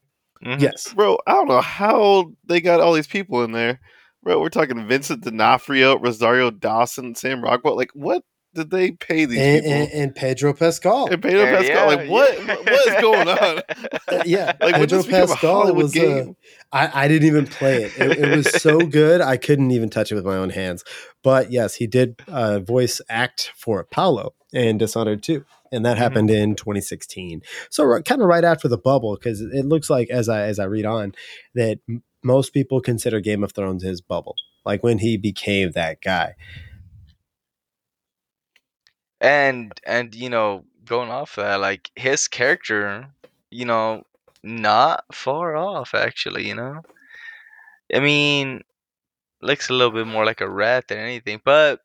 Mhm. 0.44 0.60
Yes. 0.60 0.92
bro. 0.94 1.18
I 1.26 1.32
don't 1.32 1.48
know 1.48 1.60
how 1.60 2.32
they 2.46 2.60
got 2.60 2.80
all 2.80 2.94
these 2.94 3.06
people 3.06 3.44
in 3.44 3.52
there, 3.52 3.80
bro. 4.22 4.40
We're 4.40 4.48
talking 4.48 4.86
Vincent 4.88 5.22
D'Onofrio, 5.24 5.98
Rosario 5.98 6.50
Dawson, 6.50 7.14
Sam 7.14 7.42
Rockwell. 7.42 7.76
Like, 7.76 7.90
what 7.92 8.22
did 8.54 8.70
they 8.70 8.92
pay 8.92 9.26
these 9.26 9.38
And, 9.38 9.62
people? 9.62 9.76
and, 9.76 9.92
and 9.92 10.14
Pedro 10.14 10.54
Pascal. 10.54 11.08
And 11.12 11.22
Pedro 11.22 11.42
Yeah, 11.42 11.56
Pascal, 11.58 11.90
yeah, 11.90 11.96
like, 11.96 12.08
what? 12.10 12.38
yeah. 12.46 12.56
What 12.56 12.88
is 12.88 13.00
going 13.00 13.28
on? 13.28 13.62
Uh, 14.10 14.22
yeah, 14.26 14.46
Like, 14.60 14.74
would 14.76 14.88
Pedro 14.90 14.98
this 15.02 15.06
a 15.06 15.10
Pascal 15.10 15.60
Hollywood 15.60 15.82
was. 15.84 15.96
Uh. 15.96 16.24
I, 16.72 17.04
I 17.04 17.08
didn't 17.08 17.28
even 17.28 17.46
play 17.46 17.82
it. 17.84 17.92
it. 17.96 18.18
It 18.18 18.36
was 18.36 18.50
so 18.60 18.78
good, 18.86 19.20
I 19.20 19.36
couldn't 19.36 19.70
even 19.70 19.88
touch 19.88 20.10
it 20.10 20.16
with 20.16 20.24
my 20.24 20.36
own 20.36 20.50
hands. 20.50 20.82
But 21.22 21.52
yes, 21.52 21.74
he 21.76 21.86
did 21.86 22.20
uh, 22.26 22.58
voice 22.58 23.00
act 23.08 23.52
for 23.54 23.84
Paolo 23.84 24.34
in 24.52 24.78
Dishonored 24.78 25.22
2. 25.22 25.44
And 25.72 25.84
that 25.86 25.96
Mhm. 25.96 26.00
happened 26.00 26.30
in 26.30 26.54
2016. 26.56 27.42
So 27.70 28.00
kind 28.02 28.20
of 28.22 28.28
right 28.28 28.44
after 28.44 28.68
the 28.68 28.78
bubble, 28.78 29.14
because 29.16 29.40
it 29.40 29.64
looks 29.66 29.88
like 29.90 30.10
as 30.10 30.28
I 30.28 30.42
as 30.42 30.58
I 30.58 30.64
read 30.64 30.86
on 30.86 31.14
that 31.54 31.78
m- 31.88 32.02
most 32.22 32.52
people 32.52 32.80
consider 32.80 33.20
Game 33.20 33.44
of 33.44 33.52
Thrones 33.52 33.82
his 33.82 34.00
bubble, 34.00 34.34
like 34.64 34.82
when 34.82 34.98
he 34.98 35.16
became 35.16 35.72
that 35.72 36.02
guy. 36.02 36.34
and 39.20 39.72
and 39.84 40.14
you 40.14 40.30
know 40.30 40.64
going 40.84 41.10
off 41.10 41.36
that 41.36 41.60
like 41.60 41.90
his 41.94 42.28
character 42.28 43.06
you 43.50 43.64
know 43.64 44.02
not 44.42 45.04
far 45.12 45.56
off 45.56 45.94
actually 45.94 46.46
you 46.48 46.54
know 46.54 46.80
i 47.94 48.00
mean 48.00 48.62
looks 49.42 49.70
a 49.70 49.72
little 49.74 49.92
bit 49.92 50.06
more 50.06 50.24
like 50.24 50.40
a 50.40 50.50
rat 50.50 50.88
than 50.88 50.98
anything 50.98 51.40
but 51.44 51.80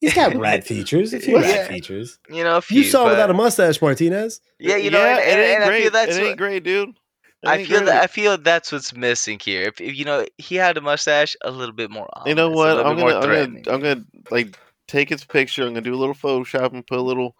He's 0.00 0.14
got 0.14 0.34
rat 0.36 0.64
features, 0.64 1.12
a 1.12 1.20
few 1.20 1.38
Yeah. 1.40 1.58
rat 1.60 1.68
features. 1.68 2.18
you 2.30 2.44
know 2.44 2.58
a 2.58 2.62
You 2.70 2.84
saw 2.84 3.04
him 3.04 3.10
without 3.10 3.30
a 3.30 3.34
mustache, 3.34 3.80
Martinez. 3.82 4.40
yeah 4.58 4.76
you 4.76 4.90
know 4.90 4.98
and, 5.04 5.18
it 5.18 5.22
and, 5.28 5.40
ain't 5.40 5.54
and 5.56 5.64
i 5.64 5.66
great. 5.68 5.82
feel 5.82 5.90
that's 5.92 6.16
it 6.16 6.20
ain't 6.20 6.28
what, 6.30 6.38
great, 6.38 6.64
dude. 6.64 6.90
It 6.90 7.48
I 7.48 7.64
feel 7.64 7.78
great. 7.78 7.86
that 7.86 8.02
I 8.02 8.06
feel 8.08 8.36
that's 8.38 8.72
what's 8.72 8.94
missing 8.94 9.38
here. 9.40 9.62
If, 9.68 9.80
if 9.80 9.96
you 9.96 10.04
know 10.04 10.26
he 10.38 10.56
had 10.56 10.76
a 10.76 10.80
mustache, 10.80 11.36
a 11.42 11.50
little 11.52 11.74
bit 11.74 11.90
more. 11.90 12.08
You 12.26 12.34
know 12.34 12.50
what? 12.50 12.76
little 12.76 12.90
I'm 12.90 12.96
bit 12.96 13.02
gonna, 13.02 13.16
I'm 13.16 13.50
gonna. 13.54 13.74
I'm 13.74 13.80
gonna 13.80 14.04
like 14.30 14.58
take 14.88 15.08
his 15.08 15.22
picture. 15.24 15.62
I'm 15.62 15.68
gonna 15.68 15.82
do 15.82 15.94
a 15.94 15.96
little 15.96 16.14
Photoshop 16.16 16.72
and 16.72 16.84
put 16.84 16.98
a 16.98 17.02
little, 17.02 17.36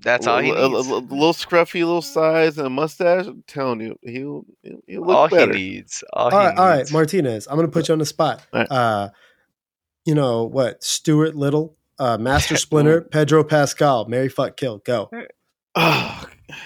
That's 0.00 0.26
all 0.28 0.38
he 0.38 0.50
a, 0.50 0.54
a- 0.54 0.68
needs. 0.68 0.86
a- 0.88 0.92
a 0.94 0.96
little 0.96 1.32
scruffy 1.32 1.80
little 1.80 2.02
size 2.02 2.56
and 2.58 2.66
a 2.68 2.70
mustache. 2.70 3.26
I'm 3.26 3.42
telling 3.48 3.80
you, 3.80 3.98
he'll, 4.02 4.44
he'll, 4.62 4.80
he'll 4.86 5.06
look 5.06 5.16
all 5.16 5.28
better. 5.28 5.54
he 5.54 5.70
needs. 5.70 6.04
All, 6.12 6.26
All 6.26 6.30
he 6.30 6.36
right, 6.36 6.56
all 6.58 6.66
right. 6.68 6.92
Martinez. 6.92 7.48
I'm 7.48 7.56
going 7.56 7.66
to 7.66 7.72
put 7.72 7.88
you 7.88 7.92
on 7.94 7.98
the 7.98 8.06
spot. 8.06 8.46
All 8.52 8.60
right. 8.60 8.70
Uh, 8.70 9.08
you 10.04 10.14
know 10.14 10.44
what? 10.44 10.84
Stuart 10.84 11.34
Little, 11.34 11.76
uh, 12.02 12.18
Master 12.18 12.56
Splinter, 12.66 13.02
Pedro 13.02 13.44
Pascal, 13.44 14.06
Mary 14.06 14.28
Fuck 14.28 14.56
Kill, 14.56 14.78
go. 14.78 15.10
Oh, 15.74 16.24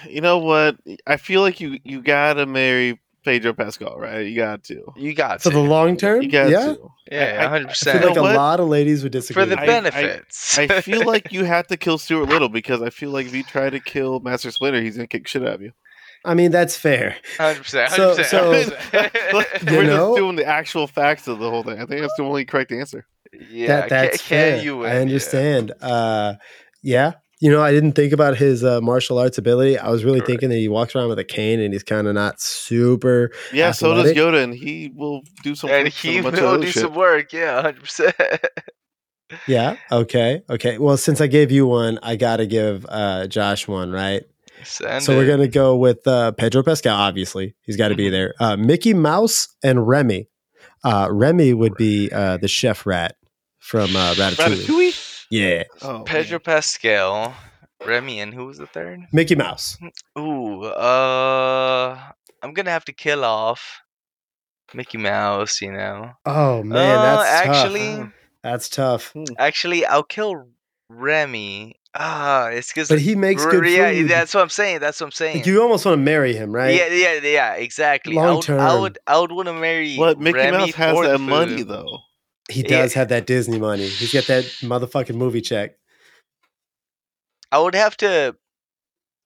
you 0.09 0.21
know 0.21 0.37
what? 0.39 0.77
I 1.05 1.17
feel 1.17 1.41
like 1.41 1.59
you, 1.61 1.79
you 1.83 2.01
gotta 2.01 2.45
marry 2.45 2.99
Pedro 3.23 3.53
Pascal, 3.53 3.97
right? 3.97 4.21
You 4.25 4.35
got 4.35 4.63
to. 4.65 4.83
You 4.95 5.13
got 5.13 5.39
to. 5.39 5.43
For 5.43 5.49
to. 5.51 5.55
the 5.55 5.61
long 5.63 5.95
term, 5.97 6.21
You 6.21 6.29
got 6.31 6.49
yeah. 6.49 6.65
to. 6.73 6.89
yeah, 7.11 7.37
I- 7.45 7.47
hundred 7.49 7.69
I 7.69 7.73
feel 7.73 7.91
percent. 7.93 8.05
like 8.05 8.15
know 8.15 8.21
a 8.21 8.23
what? 8.23 8.35
lot 8.35 8.59
of 8.59 8.67
ladies 8.67 9.03
would 9.03 9.11
disagree. 9.11 9.43
for 9.43 9.49
the 9.49 9.59
I- 9.59 9.63
I- 9.63 9.65
benefits. 9.65 10.57
I 10.57 10.67
feel 10.81 11.05
like 11.13 11.31
you 11.31 11.43
have 11.45 11.67
to 11.67 11.77
kill 11.77 11.97
Stuart 11.97 12.27
Little 12.29 12.49
because 12.49 12.81
I 12.81 12.89
feel 12.89 13.11
like 13.11 13.27
if 13.27 13.33
you 13.35 13.43
try 13.43 13.69
to 13.69 13.79
kill 13.79 14.19
Master 14.21 14.51
Splinter, 14.51 14.81
he's 14.81 14.95
gonna 14.97 15.07
kick 15.07 15.27
shit 15.27 15.43
out 15.43 15.55
of 15.55 15.61
you. 15.61 15.71
I 16.25 16.33
mean, 16.33 16.51
that's 16.51 16.75
fair. 16.75 17.15
Hundred 17.37 17.63
percent. 17.63 17.91
So- 17.91 18.09
Hundred 18.09 18.25
so- 18.25 18.51
percent. 18.91 19.13
You 19.71 19.77
We're 19.77 19.83
know? 19.83 20.07
just 20.09 20.17
doing 20.17 20.35
the 20.35 20.45
actual 20.45 20.87
facts 20.87 21.27
of 21.27 21.39
the 21.39 21.49
whole 21.49 21.63
thing. 21.63 21.79
I 21.81 21.85
think 21.85 22.01
that's 22.01 22.15
the 22.17 22.23
only 22.23 22.43
correct 22.43 22.71
answer. 22.71 23.05
Yeah, 23.49 23.67
that, 23.67 23.89
that's 23.89 24.17
can, 24.21 24.27
fair. 24.27 24.55
can 24.57 24.65
you? 24.65 24.77
Win? 24.77 24.89
I 24.91 24.95
Yeah. 24.95 25.01
understand. 25.01 25.71
Uh, 25.81 26.33
yeah. 26.83 27.13
You 27.39 27.51
know, 27.51 27.61
I 27.61 27.71
didn't 27.71 27.91
think 27.91 28.13
about 28.13 28.35
his 28.35 28.63
uh, 28.63 28.81
martial 28.81 29.19
arts 29.19 29.37
ability. 29.37 29.77
I 29.77 29.89
was 29.89 30.03
really 30.03 30.19
Correct. 30.21 30.27
thinking 30.31 30.49
that 30.49 30.55
he 30.55 30.67
walks 30.69 30.95
around 30.95 31.09
with 31.09 31.19
a 31.19 31.23
cane 31.23 31.59
and 31.59 31.71
he's 31.71 31.83
kind 31.83 32.07
of 32.07 32.15
not 32.15 32.41
super. 32.41 33.31
Yeah, 33.53 33.71
so 33.73 33.93
does 33.93 34.11
Yoda, 34.13 34.43
and 34.43 34.55
he 34.55 34.91
will 34.95 35.21
do 35.43 35.53
some. 35.53 35.69
And 35.69 35.87
he 35.87 36.17
a 36.17 36.23
will 36.23 36.31
do 36.59 36.65
shit. 36.65 36.81
some 36.81 36.95
work. 36.95 37.31
Yeah, 37.33 37.61
hundred 37.61 37.81
percent. 37.81 38.15
Yeah. 39.45 39.75
Okay. 39.91 40.41
Okay. 40.49 40.77
Well, 40.77 40.95
since 40.97 41.19
I 41.19 41.27
gave 41.27 41.51
you 41.51 41.67
one, 41.67 41.99
I 42.01 42.15
got 42.15 42.37
to 42.37 42.45
give 42.47 42.85
uh, 42.87 43.27
Josh 43.27 43.67
one, 43.67 43.91
right? 43.91 44.23
Send 44.63 45.03
so 45.03 45.15
we're 45.15 45.27
gonna 45.27 45.47
go 45.49 45.75
with 45.75 46.07
uh, 46.07 46.31
Pedro 46.31 46.63
Pascal. 46.63 46.95
Obviously, 46.95 47.53
he's 47.61 47.75
got 47.77 47.89
to 47.89 47.95
be 47.95 48.07
Mhm. 48.07 48.11
there. 48.11 48.33
Uh, 48.39 48.55
Mickey 48.57 48.93
Mouse 48.93 49.49
and 49.63 49.85
Remy. 49.87 50.29
Uh, 50.83 51.09
Remy 51.11 51.53
would 51.53 51.75
be 51.75 52.09
uh, 52.11 52.37
the 52.37 52.47
chef 52.47 52.85
rat 52.85 53.16
from 53.67 53.95
uh, 53.95 54.13
Ratatouille. 54.13 54.65
Ratatouille. 54.65 55.25
Yeah, 55.29 55.63
Oh, 55.81 56.03
Pedro 56.05 56.39
Pascal, 56.39 57.35
Remy, 57.85 58.21
and 58.21 58.33
who 58.33 58.45
was 58.45 58.57
the 58.57 58.65
third? 58.67 59.01
Mickey 59.11 59.35
Mouse. 59.35 59.77
Ooh, 60.17 60.63
uh, 60.63 61.99
I'm 62.41 62.53
gonna 62.53 62.71
have 62.71 62.85
to 62.85 62.93
kill 62.93 63.25
off 63.25 63.81
Mickey 64.73 64.97
Mouse. 64.97 65.61
You 65.61 65.73
know. 65.73 66.11
Oh 66.25 66.63
man, 66.63 66.99
Uh, 66.99 67.01
that's 67.01 67.47
actually, 67.47 67.97
tough. 67.97 68.11
That's 68.41 68.69
tough. 68.69 69.13
actually, 69.37 69.85
I'll 69.85 70.03
kill 70.03 70.47
Remy. 70.89 71.75
Ah, 71.99 72.47
it's 72.49 72.69
because 72.71 72.89
But 72.89 72.99
he 72.99 73.15
makes 73.15 73.43
good 73.45 73.65
yeah, 73.67 73.91
food. 73.91 74.07
that's 74.09 74.33
what 74.33 74.41
I'm 74.43 74.49
saying. 74.49 74.79
That's 74.79 75.01
what 75.01 75.07
I'm 75.07 75.11
saying. 75.11 75.37
Like, 75.37 75.45
you 75.47 75.61
almost 75.61 75.83
want 75.83 75.97
to 75.97 76.01
marry 76.03 76.33
him, 76.35 76.53
right? 76.53 76.73
Yeah, 76.75 76.87
yeah, 76.87 77.19
yeah, 77.23 77.53
exactly. 77.55 78.17
I 78.17 78.25
Long 78.27 78.35
would, 78.37 78.49
I 78.51 78.79
would, 78.79 78.99
I 79.07 79.19
would 79.19 79.31
want 79.31 79.47
to 79.47 79.53
marry. 79.53 79.97
But 79.97 80.19
Mickey 80.19 80.37
Remy 80.37 80.57
Mouse 80.57 80.73
has 80.75 80.95
for 80.95 81.03
the 81.05 81.13
that 81.13 81.19
money 81.19 81.63
though. 81.63 81.99
He 82.49 82.61
Yeah. 82.61 82.67
does 82.81 82.93
have 82.93 83.09
that 83.09 83.25
Disney 83.27 83.59
money. 83.59 83.87
He's 83.87 84.13
got 84.13 84.25
that 84.27 84.45
motherfucking 84.61 85.15
movie 85.15 85.41
check. 85.41 85.75
I 87.51 87.59
would 87.59 87.75
have 87.75 87.95
to 87.97 88.35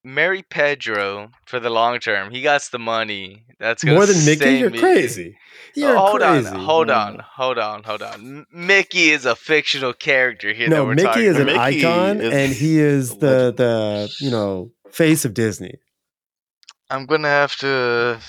marry 0.04 0.42
Pedro 0.44 1.32
for 1.46 1.60
the 1.60 1.70
long 1.70 2.00
term. 2.00 2.32
He 2.32 2.42
got 2.42 2.62
the 2.72 2.80
money. 2.80 3.46
That's 3.60 3.84
gonna 3.84 3.96
More 3.96 4.06
than 4.06 4.26
Mickey? 4.26 4.44
save 4.44 4.60
You're 4.60 4.70
me. 4.72 4.80
crazy. 4.80 5.38
You're 5.76 5.96
Oh, 5.96 6.00
hold 6.00 6.22
crazy. 6.22 6.48
on, 6.50 6.56
hold 6.56 6.90
on, 6.90 7.20
hold 7.20 7.58
on, 7.60 7.84
hold 7.84 8.02
on. 8.02 8.46
Mickey 8.52 9.10
is 9.12 9.26
a 9.26 9.36
fictional 9.36 9.94
character 9.94 10.52
here. 10.54 10.70
that 10.70 10.76
No, 10.76 10.86
we're 10.86 10.96
Mickey 10.96 11.06
talking 11.08 11.24
is 11.26 11.38
an. 11.38 11.46
Mickey 11.46 11.60
icon, 11.60 12.22
is 12.22 12.34
and 12.34 12.52
he 12.54 12.80
is 12.80 13.18
the 13.18 13.54
the 13.56 14.14
you 14.20 14.32
know 14.32 14.72
face 14.92 15.26
of 15.26 15.34
Disney. 15.34 15.76
I'm 16.90 17.06
gonna 17.06 17.28
have 17.30 17.56
to. 17.58 18.20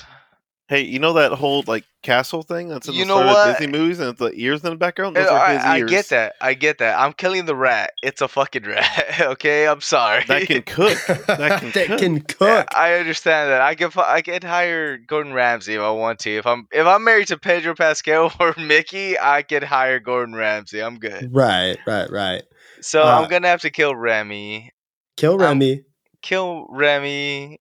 Hey, 0.73 0.85
you 0.85 0.99
know 0.99 1.13
that 1.13 1.33
whole 1.33 1.63
like 1.67 1.85
castle 2.03 2.43
thing 2.43 2.69
that's 2.69 2.89
in 2.89 2.95
You 2.95 3.01
the 3.05 3.09
know 3.09 3.17
start 3.17 3.27
of 3.29 3.35
what? 3.35 3.59
Disney 3.59 3.79
movies 3.79 3.99
and 3.99 4.09
it's 4.09 4.19
the 4.19 4.33
ears 4.35 4.65
in 4.65 4.71
the 4.71 4.77
background? 4.77 5.17
Those 5.17 5.27
are 5.29 5.49
his 5.53 5.63
I, 5.63 5.75
I 5.77 5.81
get 5.83 6.09
that. 6.09 6.35
I 6.41 6.55
get 6.55 6.79
that. 6.79 6.99
I'm 6.99 7.13
killing 7.13 7.45
the 7.45 7.55
rat. 7.55 7.93
It's 8.03 8.23
a 8.23 8.29
fucking 8.29 8.63
rat. 8.63 9.17
okay, 9.21 9.69
I'm 9.69 9.83
sorry. 9.83 10.25
That 10.29 10.47
can 10.47 10.63
cook. 10.63 10.97
That 11.27 11.61
can 11.61 11.71
that 11.75 11.87
cook. 11.89 11.99
can 11.99 12.21
cook. 12.23 12.69
I 12.75 12.95
understand 12.95 13.51
that. 13.51 13.61
I 13.61 13.75
can 13.75 13.91
I 13.99 14.23
can 14.23 14.41
hire 14.41 14.97
Gordon 14.97 15.35
Ramsay 15.35 15.75
if 15.75 15.83
I 15.83 15.91
want 15.91 16.21
to. 16.21 16.31
If 16.39 16.47
I'm 16.47 16.67
if 16.73 16.87
I'm 16.87 17.05
married 17.05 17.27
to 17.27 17.37
Pedro 17.37 17.75
Pascal 17.75 18.33
or 18.41 18.55
Mickey, 18.57 19.19
I 19.19 19.43
can 19.43 19.63
hire 19.63 20.01
Gordon 20.01 20.35
Ramsay. 20.35 20.83
I'm 20.83 20.99
good. 20.99 21.35
Right, 21.35 21.77
right, 21.87 22.11
right. 22.11 22.45
So 22.81 23.03
Uh, 23.03 23.21
I'm 23.21 23.29
gonna 23.29 23.49
have 23.49 23.61
to 23.61 23.71
kill 23.71 23.95
Remy. 23.95 24.73
Kill 25.19 25.35
Um, 25.35 25.41
Remy. 25.41 25.83
Kill 26.23 26.67
Remy. 26.71 27.61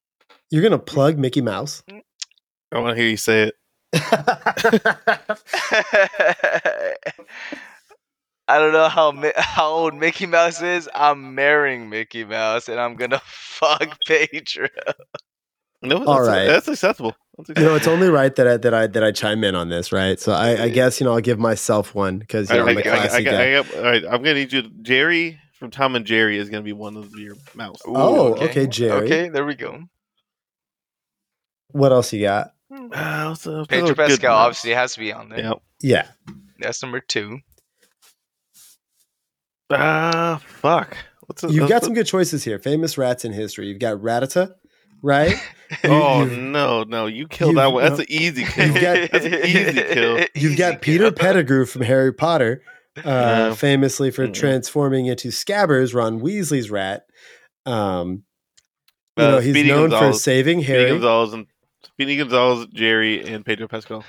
You're 0.49 0.63
gonna 0.63 0.79
plug 0.79 1.17
Mickey 1.17 1.41
Mouse. 1.41 1.83
I 2.71 2.79
want 2.79 2.95
to 2.95 3.01
hear 3.01 3.09
you 3.09 3.17
say 3.17 3.49
it. 3.49 3.55
I 8.47 8.59
don't 8.59 8.73
know 8.73 8.89
how 8.89 9.11
Mi- 9.11 9.31
how 9.35 9.67
old 9.67 9.93
Mickey 9.93 10.25
Mouse 10.25 10.61
is. 10.61 10.89
I'm 10.93 11.35
marrying 11.35 11.89
Mickey 11.89 12.23
Mouse, 12.23 12.69
and 12.69 12.79
I'm 12.79 12.95
gonna 12.95 13.21
fuck 13.25 13.97
Pedro. 14.05 14.67
No, 15.81 15.99
that's, 15.99 16.07
All 16.07 16.21
right. 16.21 16.45
that's 16.45 16.67
acceptable. 16.67 17.15
That's 17.37 17.57
you 17.57 17.65
know, 17.65 17.75
it's 17.75 17.87
only 17.87 18.09
right 18.09 18.35
that 18.35 18.47
I 18.47 18.57
that 18.57 18.73
I 18.73 18.87
that 18.87 19.03
I 19.03 19.11
chime 19.11 19.43
in 19.43 19.55
on 19.55 19.69
this, 19.69 19.91
right? 19.91 20.19
So 20.19 20.31
I, 20.31 20.63
I 20.63 20.69
guess 20.69 20.99
you 20.99 21.05
know 21.05 21.13
I'll 21.13 21.21
give 21.21 21.39
myself 21.39 21.95
one 21.95 22.19
because 22.19 22.49
you 22.49 22.55
I, 22.55 22.59
know, 22.59 22.65
I, 22.65 22.69
I'm 22.71 22.77
a 22.77 22.79
I, 22.79 22.83
classy 22.83 23.27
I, 23.27 23.31
guy. 23.31 23.51
I, 23.51 23.55
all 23.55 23.83
right, 23.83 24.03
I'm 24.05 24.21
gonna 24.21 24.33
need 24.35 24.53
you. 24.53 24.63
Jerry 24.81 25.39
from 25.53 25.71
Tom 25.71 25.95
and 25.95 26.05
Jerry 26.05 26.37
is 26.37 26.49
gonna 26.49 26.63
be 26.63 26.73
one 26.73 26.97
of 26.97 27.11
your 27.15 27.35
mouse. 27.55 27.79
Oh, 27.85 28.33
okay, 28.35 28.67
Jerry. 28.67 29.05
Okay, 29.05 29.29
there 29.29 29.45
we 29.45 29.55
go. 29.55 29.83
What 31.69 31.91
else 31.91 32.11
you 32.11 32.21
got? 32.21 32.51
Uh, 32.71 33.25
what's 33.29 33.45
a- 33.45 33.51
what's 33.57 33.67
Pedro 33.67 33.95
Pascal 33.95 34.35
obviously 34.35 34.71
has 34.71 34.93
to 34.93 34.99
be 34.99 35.11
on 35.11 35.29
there. 35.29 35.39
Yeah. 35.39 35.53
Yeah, 35.81 36.07
That's 36.59 36.81
number 36.81 36.99
two. 37.01 37.39
Ah, 39.71 40.41
fuck. 40.45 40.95
What's 41.27 41.43
a, 41.43 41.51
you've 41.51 41.69
got 41.69 41.81
a- 41.81 41.85
some 41.85 41.93
good 41.93 42.05
choices 42.07 42.43
here. 42.43 42.59
Famous 42.59 42.97
rats 42.97 43.25
in 43.25 43.33
history. 43.33 43.67
You've 43.67 43.79
got 43.79 43.97
Rattata, 43.97 44.53
right? 45.01 45.35
Oh 45.85 46.23
you've- 46.25 46.35
no, 46.35 46.83
no! 46.83 47.05
You 47.05 47.29
killed 47.29 47.51
you've- 47.51 47.61
that 47.61 47.71
one. 47.71 47.81
That's 47.83 47.97
no. 47.99 48.01
an 48.01 48.05
easy 48.11 48.43
kill. 48.45 48.65
You've 48.67 48.75
got- 48.81 49.11
That's 49.11 49.25
an 49.25 49.33
easy 49.35 49.73
kill. 49.93 50.17
You've 50.19 50.29
Easy 50.35 50.55
got 50.57 50.81
Peter 50.81 51.05
kill. 51.05 51.11
Pettigrew 51.13 51.65
from 51.65 51.83
Harry 51.83 52.13
Potter, 52.13 52.61
uh, 52.97 53.01
Yeah. 53.05 53.53
famously 53.55 54.11
for 54.11 54.27
Mm-mm. 54.27 54.33
transforming 54.33 55.05
into 55.05 55.29
Scabbers, 55.29 55.95
Ron 55.95 56.19
Weasley's 56.19 56.69
rat. 56.69 57.03
Um, 57.65 58.23
you 59.17 59.23
Uh, 59.23 59.31
know, 59.31 59.39
he's 59.39 59.53
Speedy 59.53 59.69
known 59.69 59.89
Gonzalez. 59.91 60.15
for 60.17 60.19
saving 60.19 60.59
Speedy 60.61 60.73
Harry. 60.77 60.89
Gonzalez 60.91 61.33
and 61.33 61.47
Speedy 62.01 62.17
Gonzalez, 62.17 62.65
Jerry, 62.73 63.23
and 63.31 63.45
Pedro 63.45 63.67
Pascal. 63.67 64.03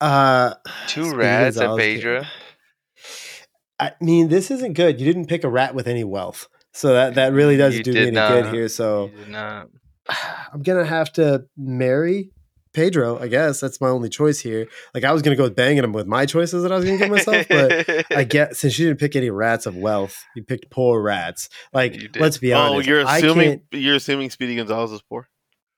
Uh, 0.00 0.54
Two 0.88 1.04
Speedy 1.04 1.16
rats 1.16 1.56
and 1.56 1.66
Gonzalez, 1.68 1.94
Pedro. 1.96 2.24
I 3.80 3.92
mean, 4.00 4.28
this 4.28 4.50
isn't 4.50 4.74
good. 4.74 5.00
You 5.00 5.06
didn't 5.06 5.26
pick 5.26 5.42
a 5.42 5.48
rat 5.48 5.74
with 5.74 5.86
any 5.88 6.04
wealth, 6.04 6.48
so 6.74 6.92
that 6.92 7.14
that 7.14 7.32
really 7.32 7.56
doesn't 7.56 7.78
You 7.78 7.84
do 7.84 7.92
me 7.92 8.00
did 8.10 8.16
any 8.16 8.42
good 8.42 8.52
here. 8.54 8.68
So 8.68 9.06
You 9.12 9.18
did 9.24 9.28
not. 9.30 9.68
I'm 10.52 10.62
gonna 10.62 10.84
have 10.84 11.10
to 11.14 11.46
marry 11.56 12.30
Pedro. 12.74 13.18
I 13.18 13.28
guess 13.28 13.58
that's 13.60 13.80
my 13.80 13.88
only 13.88 14.08
choice 14.10 14.40
here. 14.40 14.66
Like 14.94 15.04
I 15.04 15.12
was 15.12 15.22
gonna 15.22 15.36
go 15.36 15.44
with 15.44 15.56
banging 15.56 15.84
him 15.84 15.92
with 15.94 16.06
my 16.06 16.26
choices 16.26 16.62
that 16.62 16.72
I 16.72 16.76
was 16.76 16.84
gonna 16.84 16.98
give 16.98 17.10
myself, 17.10 17.46
but 17.48 18.04
I 18.14 18.24
guess 18.28 18.58
since 18.58 18.78
you 18.78 18.86
didn't 18.88 19.00
pick 19.00 19.16
any 19.16 19.30
rats 19.30 19.64
of 19.64 19.76
wealth, 19.76 20.22
you 20.36 20.42
picked 20.44 20.70
poor 20.70 21.00
rats. 21.00 21.48
Like 21.72 21.94
You 21.94 22.08
did. 22.08 22.20
let's 22.20 22.36
be 22.38 22.52
Oh, 22.52 22.58
honest. 22.74 22.86
you're 22.88 23.00
assuming 23.00 23.62
you're 23.72 23.96
assuming 23.96 24.28
Speedy 24.30 24.56
Gonzalez 24.56 24.92
is 24.92 25.00
poor. 25.02 25.28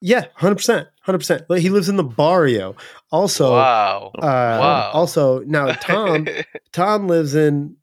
Yeah, 0.01 0.27
hundred 0.35 0.57
percent, 0.57 0.89
hundred 1.03 1.19
percent. 1.19 1.43
Like 1.49 1.61
he 1.63 1.71
lives 1.71 1.89
in 1.89 1.97
the 1.97 2.05
barrio. 2.05 2.75
Also, 3.13 3.53
wow. 3.53 4.11
uh, 4.17 4.21
Wow. 4.23 4.91
also 4.95 5.41
now 5.41 5.73
Tom 5.73 6.27
Tom 6.73 7.07
lives 7.09 7.35
in. 7.35 7.77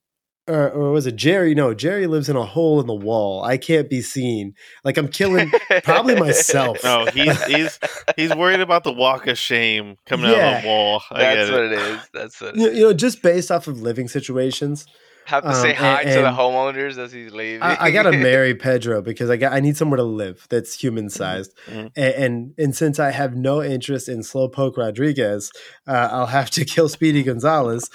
Or, 0.50 0.70
or 0.72 0.92
was 0.94 1.06
it 1.06 1.18
Jerry? 1.18 1.54
No, 1.54 1.74
Jerry 1.74 2.08
lives 2.08 2.30
in 2.30 2.38
a 2.38 2.46
hole 2.46 2.80
in 2.80 2.88
the 2.88 2.96
wall. 2.96 3.44
I 3.44 3.58
can't 3.58 3.90
be 3.90 4.02
seen. 4.02 4.56
Like 4.86 4.96
I'm 4.96 5.10
killing 5.10 5.52
probably 5.84 6.16
myself. 6.20 6.82
No, 6.86 7.06
he's 7.08 7.44
he's 7.44 7.80
he's 8.16 8.34
worried 8.34 8.62
about 8.62 8.86
the 8.86 8.94
walk 8.94 9.28
of 9.28 9.38
shame 9.38 9.98
coming 10.06 10.28
out 10.32 10.38
of 10.56 10.62
the 10.62 10.68
wall. 10.70 11.04
I 11.12 11.20
That's 11.36 11.50
get 11.50 11.54
what 11.54 11.64
it. 11.66 11.72
it 11.74 11.80
is. 11.80 12.10
That's 12.14 12.40
what 12.42 12.56
it 12.56 12.62
you, 12.62 12.68
is. 12.70 12.78
you 12.78 12.84
know, 12.86 12.94
just 12.94 13.22
based 13.22 13.52
off 13.52 13.68
of 13.68 13.82
living 13.82 14.08
situations, 14.08 14.86
Have 15.28 15.44
to 15.44 15.50
um, 15.50 15.56
say 15.56 15.70
and- 15.70 15.78
hi 15.78 16.04
to 16.06 16.22
the 16.22 16.32
homeowners 16.32 16.98
as 16.98 17.12
he's 17.12 17.34
leaving. 17.34 17.62
I, 17.62 17.78
I 17.86 17.92
gotta 17.92 18.12
marry 18.18 18.56
Pedro 18.56 19.02
because 19.02 19.30
I 19.30 19.36
got 19.38 19.52
I 19.54 19.60
need 19.60 19.76
somewhere 19.78 19.98
to 19.98 20.04
live 20.04 20.48
that's 20.50 20.74
human 20.74 21.10
sized, 21.10 21.54
Mhm. 21.68 21.92
and, 21.96 22.14
and 22.16 22.54
and 22.58 22.76
since 22.76 22.98
I 23.00 23.12
have 23.12 23.36
no 23.36 23.62
interest 23.62 24.08
in 24.10 24.20
Slowpoke 24.20 24.78
Rodriguez, 24.78 25.52
uh, 25.86 26.08
I'll 26.12 26.26
have 26.28 26.50
to 26.52 26.64
kill 26.74 26.88
Speedy 26.90 27.24
Gonzalez. 27.24 27.90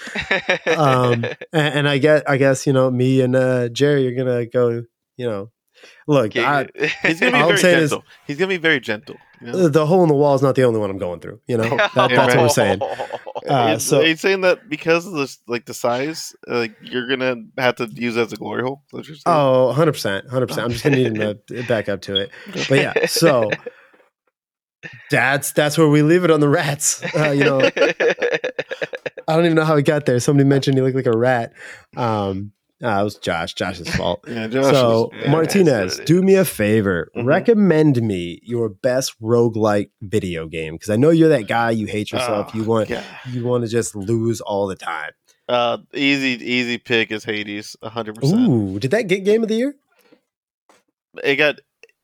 Um, 0.67 1.25
and, 1.53 1.73
and 1.75 1.89
I 1.89 1.97
get 1.97 2.29
I 2.29 2.37
guess 2.37 2.67
you 2.67 2.73
know 2.73 2.89
me 2.91 3.21
and 3.21 3.35
uh, 3.35 3.69
Jerry 3.69 4.07
are 4.07 4.15
gonna 4.15 4.45
go. 4.45 4.83
You 5.17 5.27
know, 5.27 5.51
look, 6.07 6.35
I, 6.37 6.67
He's 7.03 7.19
gonna 7.19 7.31
be 7.33 7.37
All 7.37 7.41
I'm 7.43 7.47
very 7.49 7.57
saying 7.57 7.83
is- 7.83 7.89
gentle. 7.91 8.05
he's 8.27 8.37
gonna 8.37 8.49
be 8.49 8.57
very 8.57 8.79
gentle. 8.79 9.15
You 9.41 9.51
know? 9.51 9.67
the 9.67 9.85
hole 9.85 10.03
in 10.03 10.07
the 10.07 10.15
wall 10.15 10.35
is 10.35 10.41
not 10.41 10.55
the 10.55 10.63
only 10.63 10.79
one 10.79 10.89
I'm 10.89 10.97
going 10.97 11.19
through. 11.19 11.41
You 11.47 11.57
know, 11.57 11.63
that, 11.69 11.91
that's 11.95 12.35
what 12.35 12.37
we're 12.37 12.49
saying. 12.49 12.79
Uh, 13.49 13.73
he's, 13.73 13.83
so- 13.83 13.99
he's 14.01 14.21
saying 14.21 14.39
that 14.41 14.69
because 14.69 15.05
of 15.05 15.11
this, 15.13 15.37
like 15.47 15.65
the 15.65 15.73
size, 15.73 16.33
like 16.47 16.73
you're 16.81 17.09
gonna 17.09 17.35
have 17.57 17.75
to 17.75 17.87
use 17.91 18.15
it 18.15 18.21
as 18.21 18.31
a 18.31 18.37
glory 18.37 18.63
hole. 18.63 18.83
That's 18.93 18.99
what 18.99 19.07
you're 19.07 19.15
saying? 19.17 19.23
Oh, 19.25 19.65
100 19.67 19.91
percent, 19.91 20.29
hundred 20.29 20.47
percent. 20.47 20.63
I'm 20.65 20.71
just 20.71 20.81
gonna 20.83 20.95
need 20.95 21.17
him 21.17 21.39
to 21.47 21.63
back 21.63 21.89
up 21.89 22.01
to 22.03 22.15
it. 22.15 22.31
But 22.69 22.71
yeah, 22.79 23.05
so 23.07 23.51
that's 25.11 25.51
that's 25.51 25.77
where 25.77 25.87
we 25.89 26.03
leave 26.03 26.23
it 26.23 26.31
on 26.31 26.39
the 26.39 26.47
rats. 26.49 27.03
Uh, 27.15 27.31
you 27.31 27.43
know, 27.43 27.59
I 27.61 29.35
don't 29.35 29.45
even 29.45 29.55
know 29.55 29.65
how 29.65 29.75
he 29.75 29.83
got 29.83 30.05
there. 30.05 30.19
Somebody 30.19 30.47
mentioned 30.47 30.77
he 30.77 30.81
looked 30.81 30.95
like 30.95 31.05
a 31.05 31.17
rat. 31.17 31.53
Um, 31.97 32.51
uh, 32.83 32.99
it 32.99 33.03
was 33.03 33.15
Josh. 33.17 33.53
Josh's 33.53 33.87
fault. 33.95 34.23
yeah, 34.27 34.47
Josh. 34.47 34.65
so 34.73 35.09
is- 35.13 35.23
yeah, 35.23 35.31
Martinez, 35.31 35.65
that's 35.67 35.93
what 35.99 36.01
it 36.01 36.07
do 36.07 36.21
me 36.21 36.35
a 36.35 36.45
favor. 36.45 37.09
Mhm. 37.15 37.25
Recommend 37.25 38.01
me 38.01 38.39
your 38.43 38.69
best 38.69 39.19
roguelike 39.21 39.89
video 40.01 40.47
game 40.47 40.75
because 40.75 40.89
I 40.89 40.95
know 40.97 41.09
you're 41.09 41.29
that 41.29 41.47
guy. 41.47 41.71
You 41.71 41.87
hate 41.87 42.11
yourself. 42.11 42.51
Oh, 42.53 42.57
you 42.57 42.63
want 42.63 42.89
God. 42.89 43.03
you 43.31 43.45
want 43.45 43.63
to 43.63 43.69
just 43.69 43.95
lose 43.95 44.41
all 44.41 44.67
the 44.67 44.75
time. 44.75 45.11
Uh, 45.49 45.77
easy, 45.93 46.41
easy 46.43 46.77
pick 46.77 47.11
is 47.11 47.23
Hades, 47.23 47.75
hundred 47.83 48.15
percent. 48.15 48.47
Ooh, 48.49 48.79
did 48.79 48.91
that 48.91 49.07
get 49.07 49.25
game 49.25 49.43
of 49.43 49.49
the 49.49 49.55
year? 49.55 49.75
It 51.23 51.35
got 51.35 51.59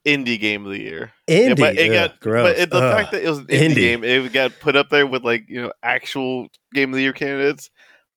indie 0.06 0.40
game 0.40 0.66
of 0.66 0.72
the 0.72 0.80
year. 0.82 1.12
Yeah, 1.28 1.50
Indie. 1.50 1.58
but 1.60 1.78
it 1.78 1.88
Ugh, 1.90 1.94
got 1.94 2.20
gross. 2.20 2.50
But 2.50 2.60
it, 2.60 2.70
the 2.70 2.78
Ugh. 2.78 2.96
fact 2.98 3.12
that 3.12 3.24
it 3.24 3.30
was 3.30 3.40
an 3.40 3.46
indie, 3.48 3.70
Indie. 3.70 3.76
game, 3.76 4.04
it 4.04 4.34
got 4.34 4.60
put 4.60 4.76
up 4.76 4.90
there 4.90 5.08
with 5.08 5.24
like 5.24 5.46
you 5.50 5.62
know 5.62 5.72
actual 5.84 6.48
game 6.74 6.90
of 6.90 6.96
the 6.98 7.02
year 7.02 7.14
candidates. 7.14 7.70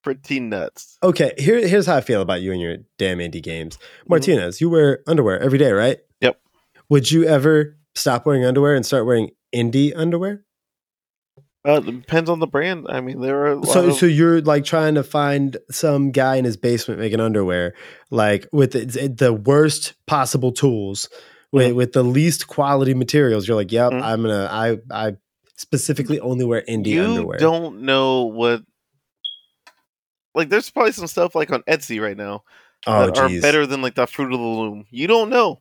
Pretty 0.03 0.40
nuts. 0.40 0.98
Okay, 1.03 1.32
here, 1.38 1.66
here's 1.66 1.86
how 1.86 1.96
I 1.96 2.00
feel 2.00 2.20
about 2.22 2.40
you 2.42 2.53
and 2.53 2.61
your 2.61 2.78
damn 2.98 3.18
indie 3.18 3.42
games. 3.42 3.78
Martinez, 4.09 4.61
you 4.61 4.68
wear 4.68 5.00
underwear 5.07 5.38
every 5.40 5.59
day, 5.59 5.70
right? 5.72 5.98
Yep. 6.20 6.40
Would 6.88 7.11
you 7.12 7.24
ever 7.24 7.76
stop 7.94 8.26
wearing 8.26 8.44
underwear 8.44 8.74
and 8.74 8.84
start 8.84 9.07
wearing 9.07 9.30
indie 9.55 9.92
underwear? 9.94 10.44
Uh, 11.66 11.74
it 11.74 11.86
depends 11.86 12.28
on 12.28 12.40
the 12.40 12.46
brand. 12.48 12.86
I 12.88 13.00
mean, 13.00 13.20
there 13.20 13.46
are 13.46 13.64
So, 13.64 13.90
of, 13.90 13.94
so 13.94 14.07
you're 14.07 14.40
like 14.40 14.64
trying 14.64 14.96
to 14.96 15.05
find 15.05 15.57
some 15.70 16.11
guy 16.11 16.34
in 16.34 16.44
his 16.44 16.57
basement 16.57 16.98
making 16.98 17.20
underwear, 17.20 17.74
like 18.11 18.48
with 18.50 18.72
the, 18.72 19.07
the 19.09 19.32
worst 19.32 19.94
possible 20.09 20.50
tools, 20.50 21.09
with, 21.53 21.70
Mhm. 21.70 21.74
with 21.76 21.92
the 21.92 22.03
least 22.03 22.48
quality 22.48 22.94
materials. 22.94 23.46
You're 23.46 23.57
like, 23.57 23.70
yep, 23.70 23.92
Mhm. 23.92 24.03
I'm 24.03 24.22
gonna. 24.22 24.48
I 24.50 24.78
I 24.90 25.16
specifically 25.57 26.18
only 26.18 26.44
wear 26.44 26.64
indie 26.68 26.86
you 26.88 27.05
underwear. 27.05 27.38
don't 27.38 27.82
know 27.82 28.22
what. 28.24 28.62
Like, 30.35 30.49
there's 30.49 30.70
probably 30.70 30.93
some 30.93 31.07
stuff 31.07 31.35
like 31.35 31.51
on 31.53 31.62
Etsy 31.62 32.01
right 32.01 32.16
now 32.16 32.43
oh, 32.87 33.07
that 33.07 33.18
are 33.18 33.41
better 33.41 33.66
than 33.66 33.83
like 33.83 33.95
the 33.95 34.07
Fruit 34.07 34.33
of 34.33 34.39
the 34.41 34.47
Loom. 34.47 34.87
You 34.91 35.07
don't 35.07 35.30
know. 35.30 35.61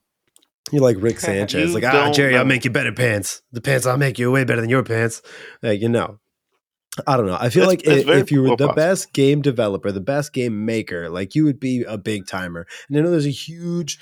You're 0.71 0.81
like 0.81 0.97
Rick 0.99 1.19
Sanchez. 1.21 1.73
Like, 1.73 1.83
ah, 1.83 1.91
don't 1.91 2.13
Jerry, 2.13 2.37
I'll 2.37 2.45
make 2.45 2.63
you 2.65 2.71
better 2.71 2.91
pants. 2.93 3.41
The 3.51 3.61
pants 3.61 3.85
I'll 3.85 3.97
make 3.97 4.17
you 4.19 4.31
way 4.31 4.43
better 4.43 4.61
than 4.61 4.69
your 4.69 4.83
pants. 4.83 5.21
Like, 5.61 5.81
you 5.81 5.89
know. 5.89 6.19
I 7.07 7.15
don't 7.15 7.25
know. 7.25 7.37
I 7.39 7.49
feel 7.49 7.63
It's- 7.63 7.67
like 7.67 7.87
it's 7.99 8.09
i- 8.09 8.19
if 8.19 8.31
you 8.31 8.41
were 8.41 8.49
the 8.49 8.67
possible. 8.67 8.73
best 8.75 9.13
game 9.13 9.41
developer, 9.41 9.91
the 9.93 10.01
best 10.01 10.33
game 10.33 10.65
maker, 10.65 11.09
like 11.09 11.35
you 11.35 11.45
would 11.45 11.57
be 11.59 11.83
a 11.83 11.97
big 11.97 12.27
timer. 12.27 12.67
And 12.89 12.97
I 12.97 13.01
know 13.01 13.11
there's 13.11 13.25
a 13.25 13.29
huge 13.29 13.97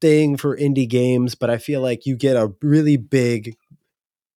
thing 0.00 0.38
for 0.38 0.56
indie 0.56 0.88
games, 0.88 1.34
but 1.34 1.50
I 1.50 1.58
feel 1.58 1.82
like 1.82 2.06
you 2.06 2.16
get 2.16 2.36
a 2.36 2.52
really 2.62 2.96
big 2.96 3.54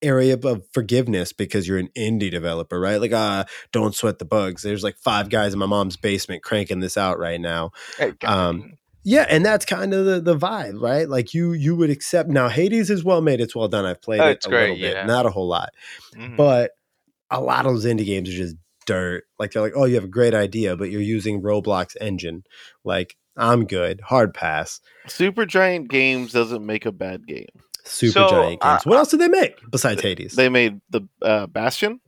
area 0.03 0.39
of 0.43 0.63
forgiveness 0.73 1.33
because 1.33 1.67
you're 1.67 1.79
an 1.79 1.89
indie 1.97 2.31
developer, 2.31 2.79
right? 2.79 3.01
Like, 3.01 3.13
uh, 3.13 3.45
don't 3.73 3.95
sweat 3.95 4.19
the 4.19 4.25
bugs. 4.25 4.63
There's 4.63 4.83
like 4.85 4.97
five 4.99 5.31
guys 5.31 5.53
in 5.53 5.59
my 5.59 5.67
mom's 5.67 5.97
basement 5.97 6.43
cranking 6.43 6.81
this 6.81 6.97
out 6.97 7.19
right 7.19 7.41
now. 7.41 7.71
Hey, 7.99 8.13
Um, 8.25 8.75
Yeah, 9.05 9.25
and 9.29 9.45
that's 9.47 9.65
kind 9.65 9.95
of 9.95 10.05
the, 10.05 10.21
the 10.21 10.37
vibe, 10.37 10.81
right? 10.81 11.09
Like 11.09 11.33
you 11.33 11.53
you 11.53 11.77
would 11.77 11.91
accept 11.91 12.29
now 12.29 12.49
Hades 12.49 12.91
is 12.91 13.05
well 13.05 13.23
made, 13.23 13.41
it's 13.41 13.55
well 13.55 13.69
done. 13.69 13.85
I've 13.87 14.03
played 14.03 14.21
Oh, 14.21 14.27
it 14.29 14.33
it's 14.33 14.47
a 14.47 14.49
great, 14.51 14.63
little 14.71 14.77
bit, 14.79 14.95
yeah. 14.97 15.07
not 15.07 15.27
a 15.27 15.31
whole 15.31 15.47
lot 15.49 15.71
Mhm. 16.17 16.37
but 16.37 16.73
a 17.31 17.41
lot 17.41 17.67
of 17.67 17.73
those 17.73 17.87
indie 17.87 18.05
games 18.05 18.29
are 18.29 18.33
just 18.37 18.57
dirt. 18.85 19.25
Like 19.39 19.53
they're 19.53 19.63
like, 19.63 19.73
oh, 19.77 19.85
you 19.85 19.95
have 19.97 20.05
a 20.05 20.09
great 20.09 20.35
idea, 20.35 20.77
but 20.77 20.91
you're 20.91 21.01
using 21.01 21.41
Roblox 21.43 21.97
engine. 22.01 22.45
Like 22.85 23.17
I'm 23.37 23.65
good, 23.67 24.01
hard 24.01 24.33
pass. 24.35 24.81
Supergiant 25.09 25.89
Games 25.89 26.33
doesn't 26.33 26.65
make 26.65 26.87
a 26.87 26.93
bad 26.93 27.27
game. 27.27 27.47
Super 27.87 28.13
So, 28.13 28.29
giant 28.29 28.61
games. 28.61 28.85
what 28.85 28.99
else 28.99 29.11
did 29.11 29.21
they 29.21 29.29
make 29.29 29.59
besides 29.71 30.03
Hades? 30.03 30.35
They 30.35 30.49
made 30.49 30.81
the 30.91 31.03
uh, 31.23 31.47
Bastion. 31.47 32.01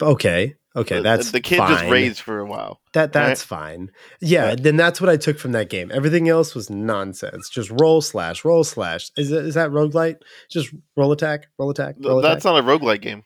okay, 0.00 0.54
okay, 0.74 0.96
The- 0.96 1.02
that's 1.02 1.30
the 1.30 1.40
kid 1.40 1.58
fine. 1.58 1.68
just 1.70 1.84
raised 1.90 2.20
for 2.20 2.38
a 2.40 2.46
while. 2.46 2.80
That 2.94 3.12
that's 3.12 3.42
fine. 3.42 3.90
Yeah, 4.20 4.46
Right. 4.48 4.62
then 4.62 4.76
that's 4.76 5.00
what 5.00 5.10
I 5.10 5.16
took 5.16 5.38
from 5.38 5.52
that 5.52 5.68
game. 5.68 5.90
Everything 5.92 6.28
else 6.28 6.54
was 6.54 6.70
nonsense. 6.70 7.48
Just 7.50 7.70
roll 7.70 8.00
slash 8.00 8.44
roll 8.44 8.64
slash. 8.64 9.10
Is 9.16 9.30
it, 9.30 9.44
is 9.44 9.54
that 9.54 9.70
roguelite? 9.70 10.16
Just 10.50 10.72
roll 10.96 11.12
attack, 11.12 11.48
roll 11.58 11.70
attack, 11.70 11.96
roll 12.00 12.18
attack. 12.20 12.32
That's 12.32 12.44
not 12.44 12.58
a 12.58 12.62
roguelike 12.62 13.02
game. 13.02 13.24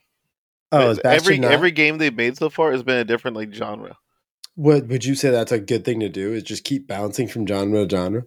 oh, 0.71 0.89
is 0.91 0.99
every 1.05 1.39
not? 1.39 1.51
every 1.51 1.71
game 1.71 1.97
they've 1.97 2.15
made 2.15 2.37
so 2.37 2.49
far 2.49 2.71
has 2.71 2.83
been 2.83 2.97
a 2.97 3.05
different 3.05 3.37
like 3.37 3.53
genre. 3.53 3.97
What 4.55 4.87
would 4.87 5.05
you 5.05 5.15
say 5.15 5.29
that's 5.29 5.51
a 5.53 5.59
good 5.59 5.85
thing 5.85 6.01
to 6.01 6.09
do? 6.09 6.33
Is 6.33 6.43
just 6.43 6.63
keep 6.65 6.87
bouncing 6.87 7.27
from 7.29 7.47
genre 7.47 7.85
to 7.85 7.89
genre? 7.95 8.23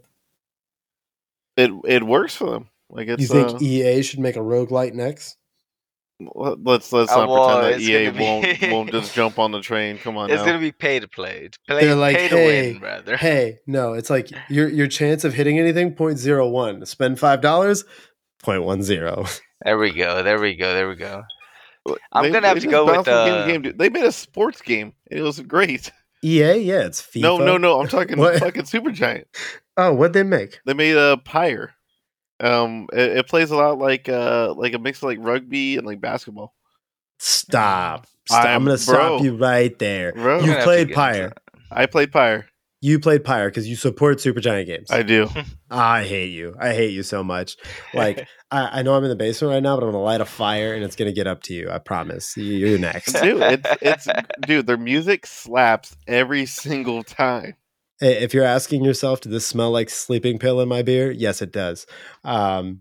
It 1.57 1.70
it 1.84 2.03
works 2.05 2.34
for 2.34 2.50
them. 2.50 2.68
Like 2.93 3.09
it's 3.09 3.22
you 3.22 3.26
think 3.28 3.49
uh, 3.55 3.59
EA 3.61 4.03
should 4.03 4.20
make 4.20 4.36
a 4.36 4.40
roguelite 4.40 4.93
next? 4.95 5.36
let- 6.34 6.62
let's 6.62 6.93
let's 6.93 7.11
Uh, 7.11 7.16
not 7.16 7.28
well, 7.30 7.61
pretend 7.61 7.74
that 7.74 7.80
EA 7.80 8.11
be- 8.11 8.18
won't 8.20 8.62
won't 8.72 8.90
just 8.93 9.12
jump 9.18 9.38
on 9.40 9.51
the 9.51 9.61
train. 9.61 9.99
Come 9.99 10.16
on 10.16 10.30
it's 10.30 10.40
now. 10.40 10.47
gonna 10.47 10.59
be 10.61 10.70
pay 10.70 11.01
to 11.01 11.09
play. 11.09 11.49
Play, 11.66 11.84
They're 11.84 11.95
like, 11.97 12.16
pay 12.16 12.28
to 12.28 12.36
"Hey, 12.36 12.72
win, 12.74 12.82
rather. 12.82 13.16
Hey, 13.16 13.59
no, 13.66 13.95
it's 13.95 14.11
like 14.11 14.28
your 14.49 14.68
your 14.68 14.86
chance 14.86 15.24
of 15.24 15.34
hitting 15.34 15.59
anything 15.59 15.95
0.01. 15.97 16.86
Spend 16.86 17.18
five 17.18 17.40
dollars, 17.40 17.84
0.10. 18.45 19.40
There 19.64 19.78
we 19.78 19.90
go. 19.93 20.22
There 20.22 20.38
we 20.40 20.55
go. 20.55 20.74
There 20.74 20.88
we 20.88 20.97
go. 20.97 21.22
I'm 22.12 22.24
They- 22.24 22.30
gonna 22.30 22.47
have 22.49 22.61
to 22.61 22.66
go 22.68 22.84
with, 22.84 22.95
bounce 22.95 23.09
from 23.09 23.26
game 23.26 23.34
uh, 23.34 23.47
game. 23.70 23.76
They 23.76 23.88
made 23.88 24.05
a 24.05 24.12
sports 24.12 24.61
game. 24.62 24.93
It 25.11 25.22
was 25.22 25.40
great. 25.40 25.90
EA, 26.24 26.55
yeah, 26.59 26.86
it's 26.86 27.03
FIFA. 27.03 27.20
No, 27.22 27.38
no, 27.38 27.57
no. 27.59 27.80
I'm 27.80 27.88
talking 27.88 28.16
fucking 28.38 28.62
Supergiant. 28.62 29.24
Oh, 29.76 29.93
what'd 29.93 30.12
they 30.12 30.22
make? 30.22 30.61
They 30.66 30.74
made 30.74 30.97
a 30.97 31.16
Pyre. 31.16 31.74
Um, 32.43 32.88
it, 32.93 33.18
it 33.18 33.28
plays 33.28 33.51
a 33.51 33.57
lot 33.57 33.78
like 33.78 34.09
uh 34.09 34.53
like 34.57 34.74
a 34.74 34.78
mix 34.78 34.99
of 34.99 35.05
like 35.05 35.18
rugby 35.20 35.76
and 35.76 35.86
like 35.86 36.01
basketball. 36.01 36.55
Stop. 37.18 38.07
Stop. 38.28 38.45
I'm, 38.45 38.47
I'm- 38.51 38.64
gonna 38.64 38.78
stop 38.78 39.22
you 39.22 39.36
right 39.36 39.76
there. 39.78 40.12
Bro. 40.12 40.40
You 40.40 40.47
gonna 40.47 40.53
have 40.53 40.59
to 40.61 40.64
played 40.64 40.93
Pyre. 40.93 41.28
that. 41.28 41.38
I 41.70 41.86
played 41.86 42.12
Pyre. 42.12 42.47
You 42.84 42.99
played 42.99 43.22
Pyre 43.22 43.49
because 43.49 43.68
you 43.68 43.76
support 43.76 44.18
Supergiant 44.18 44.66
Games. 44.66 44.90
I 44.90 45.03
do. 45.03 45.28
I 45.70 46.03
hate 46.03 46.32
you. 46.32 46.57
I 46.59 46.74
hate 46.74 46.90
you 46.90 47.05
so 47.05 47.22
much. 47.22 47.57
Like 47.95 48.26
I, 48.51 48.80
I 48.80 48.82
know 48.82 48.95
I'm 48.95 49.05
in 49.05 49.09
the 49.11 49.14
basement 49.16 49.53
right 49.53 49.62
now, 49.62 49.76
but 49.76 49.84
I'm 49.84 49.93
gonna 49.93 50.03
light 50.03 50.20
a 50.20 50.24
fire 50.24 50.74
and 50.74 50.82
it's 50.82 50.97
gonna 50.97 51.12
get 51.12 51.28
up 51.28 51.43
to 51.45 51.55
you. 51.55 51.70
I 51.70 51.78
promise. 51.78 52.36
You- 52.36 52.45
You're 52.66 52.78
next. 52.80 53.12
dude, 53.12 53.40
it's 53.40 53.68
it's 53.80 54.09
dude. 54.40 54.66
Their 54.66 54.76
music 54.76 55.26
slaps 55.26 55.97
every 56.09 56.45
single 56.47 57.05
time. 57.05 57.55
Hey, 58.03 58.20
If 58.20 58.34
you're 58.34 58.44
asking 58.44 58.84
yourself, 58.84 59.20
does 59.20 59.30
this 59.30 59.46
smell 59.46 59.70
like 59.70 59.88
sleeping 59.88 60.40
pill 60.40 60.61
in 60.61 60.68
my 60.68 60.82
beer? 60.82 61.12
Yes, 61.12 61.40
it 61.40 61.53
does. 61.53 61.86
Um, 62.24 62.80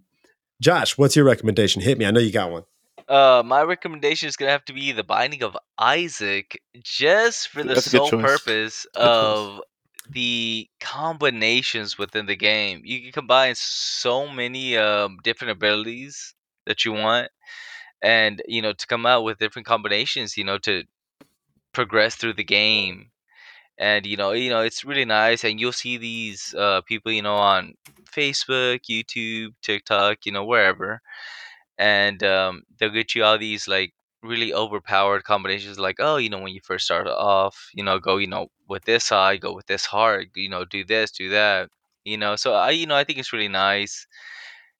Josh, 0.60 0.98
what's 0.98 1.16
your 1.16 1.26
recommendation? 1.26 1.80
Hit 1.80 2.00
me. 2.00 2.08
I 2.08 2.12
know 2.12 2.20
you 2.20 2.32
got 2.32 2.50
one. 2.50 2.64
Uh, 3.08 3.44
my 3.46 3.62
recommendation 3.62 4.28
is 4.28 4.36
gonna 4.36 4.50
have 4.50 4.66
to 4.66 4.74
be 4.74 4.92
the 4.94 5.04
Binding 5.04 5.44
of 5.44 5.56
Isaac, 5.78 6.60
just 6.82 7.50
for 7.50 7.62
the 7.62 7.76
That's 7.76 7.92
sole 7.92 8.10
purpose 8.10 8.88
Good 8.96 9.02
choice. 9.04 9.12
of 9.12 9.62
the 10.10 10.68
combinations 10.80 12.00
within 12.00 12.26
the 12.26 12.36
game. 12.36 12.82
You 12.84 13.02
can 13.02 13.12
combine 13.12 13.54
so 13.56 14.28
many 14.28 14.76
um, 14.76 15.20
different 15.24 15.52
abilities 15.52 16.34
that 16.66 16.84
you 16.84 16.94
want, 16.94 17.30
and 18.02 18.42
you 18.48 18.64
know 18.64 18.74
to 18.74 18.88
come 18.88 19.06
out 19.06 19.24
with 19.24 19.38
different 19.38 19.68
combinations. 19.68 20.36
You 20.36 20.46
know 20.46 20.58
to 20.60 20.84
progress 21.74 22.16
through 22.16 22.34
the 22.34 22.44
game, 22.44 23.11
and 23.78 24.06
you 24.06 24.18
know 24.18 24.32
you 24.32 24.50
know 24.50 24.62
it's 24.62 24.86
really 24.86 25.06
nice. 25.06 25.44
And 25.44 25.60
you'll 25.60 25.72
see 25.74 25.98
these 25.98 26.54
uh, 26.58 26.82
people, 26.82 27.12
you 27.12 27.22
know, 27.22 27.36
on 27.36 27.74
Facebook, 28.12 28.82
YouTube, 28.90 29.50
TikTok, 29.64 30.26
you 30.26 30.32
know, 30.32 30.46
wherever 30.46 31.02
and 31.78 32.24
um, 32.24 32.64
they'll 32.80 32.90
get 32.90 33.16
you 33.16 33.24
all 33.24 33.38
these 33.38 33.68
like 33.68 33.94
really 34.24 34.54
overpowered 34.54 35.24
combinations 35.24 35.80
like 35.80 35.96
oh 36.00 36.18
you 36.18 36.30
know 36.30 36.40
when 36.40 36.54
you 36.54 36.62
first 36.64 36.86
start 36.86 37.08
off 37.08 37.70
you 37.74 37.84
know 37.84 38.00
go 38.00 38.18
you 38.18 38.28
know 38.28 38.48
with 38.70 38.84
this 38.86 39.04
side 39.06 39.42
go 39.42 39.54
with 39.54 39.66
this 39.66 39.86
heart 39.86 40.28
you 40.36 40.50
know 40.50 40.64
do 40.64 40.84
this 40.86 41.12
do 41.12 41.30
that 41.30 41.70
you 42.04 42.18
know 42.18 42.36
so 42.36 42.54
i 42.54 42.70
you 42.70 42.86
know 42.86 42.96
i 42.96 43.04
think 43.04 43.18
it's 43.18 43.34
really 43.34 43.48
nice 43.48 44.06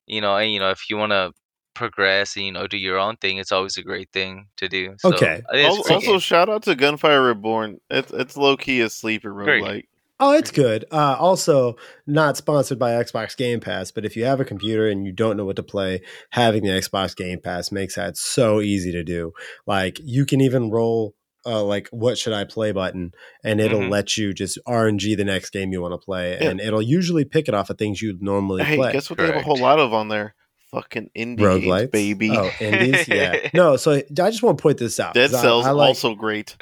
you 0.08 0.22
know 0.22 0.38
and 0.38 0.52
you 0.54 0.60
know 0.60 0.70
if 0.72 0.90
you 0.90 0.98
want 0.98 1.12
to 1.12 1.32
progress 1.74 2.36
and 2.36 2.46
you 2.46 2.52
know 2.52 2.68
do 2.68 2.78
your 2.78 2.98
own 3.00 3.16
thing 3.18 3.38
it's 3.38 3.52
always 3.52 3.78
a 3.78 3.82
great 3.84 4.12
thing 4.12 4.48
to 4.58 4.68
do 4.68 4.94
so 5.00 5.10
Okay. 5.14 5.42
I 5.50 5.54
think 5.54 5.68
it's 5.80 5.90
a 5.90 5.94
Also, 5.94 5.94
also 5.94 6.20
shout 6.20 6.50
out 6.50 6.64
to 6.64 6.76
Gunfire 6.76 7.22
Reborn. 7.24 7.80
It's 7.90 8.12
it's 8.12 8.36
low 8.38 8.58
key 8.58 8.82
a 8.82 8.90
sleeper 8.90 9.32
Great. 9.34 9.64
roguelike. 9.64 9.84
Oh, 10.24 10.34
it's 10.34 10.52
good. 10.52 10.86
Uh, 10.92 11.16
also, 11.18 11.78
not 12.06 12.38
sponsored 12.38 12.78
by 12.78 12.92
Xbox 12.92 13.36
Game 13.36 13.60
Pass, 13.60 13.90
but 13.90 14.06
if 14.06 14.16
you 14.16 14.24
have 14.26 14.40
a 14.40 14.46
computer 14.46 14.88
and 14.88 15.04
you 15.04 15.12
don't 15.12 15.36
know 15.36 15.46
what 15.46 15.56
to 15.56 15.64
play, 15.64 16.02
having 16.30 16.62
the 16.62 16.70
Xbox 16.70 17.16
Game 17.16 17.40
Pass 17.42 17.72
makes 17.72 17.96
that 17.96 18.18
so 18.18 18.62
easy 18.62 18.92
to 18.92 19.04
do. 19.04 19.32
Like 19.66 20.00
you 20.04 20.28
can 20.28 20.40
even 20.42 20.70
roll 20.70 21.16
uh, 21.44 21.64
like 21.64 21.88
what 21.90 22.20
should 22.20 22.34
I 22.34 22.44
play 22.44 22.72
button, 22.72 23.14
and 23.44 23.60
it'll 23.60 23.80
Mhm. 23.80 23.90
let 23.90 24.16
you 24.16 24.32
just 24.32 24.60
RNG 24.68 25.16
the 25.18 25.24
next 25.26 25.50
game 25.50 25.72
you 25.72 25.82
want 25.82 25.94
to 26.00 26.06
play, 26.06 26.38
Yeah. 26.40 26.50
and 26.50 26.62
it'll 26.62 26.84
usually 26.84 27.26
pick 27.26 27.48
it 27.48 27.56
off 27.56 27.72
of 27.72 27.80
things 27.80 28.00
you'd 28.00 28.22
normally 28.22 28.64
Hey, 28.64 28.76
play. 28.76 28.92
guess 28.92 29.10
what? 29.10 29.18
They 29.18 29.26
have 29.26 29.38
a 29.38 29.42
whole 29.42 29.58
lot 29.58 29.80
of 29.80 29.92
on 29.92 30.08
there. 30.10 30.36
Fucking 30.74 31.10
indie 31.18 31.38
games, 31.38 31.42
Roguelites, 31.66 31.92
baby. 31.92 32.32
Oh, 32.32 32.50
indies, 32.60 33.08
yeah. 33.08 33.50
No, 33.54 33.76
so 33.78 33.92
I 33.94 34.04
just 34.10 34.42
want 34.44 34.58
to 34.58 34.62
point 34.62 34.78
this 34.78 35.00
out. 35.00 35.14
Dead 35.14 35.32
'cause 35.32 35.40
I- 35.40 35.42
Cells 35.42 35.66
I 35.66 35.72
like- 35.72 35.88
also 35.90 36.16
great. 36.16 36.56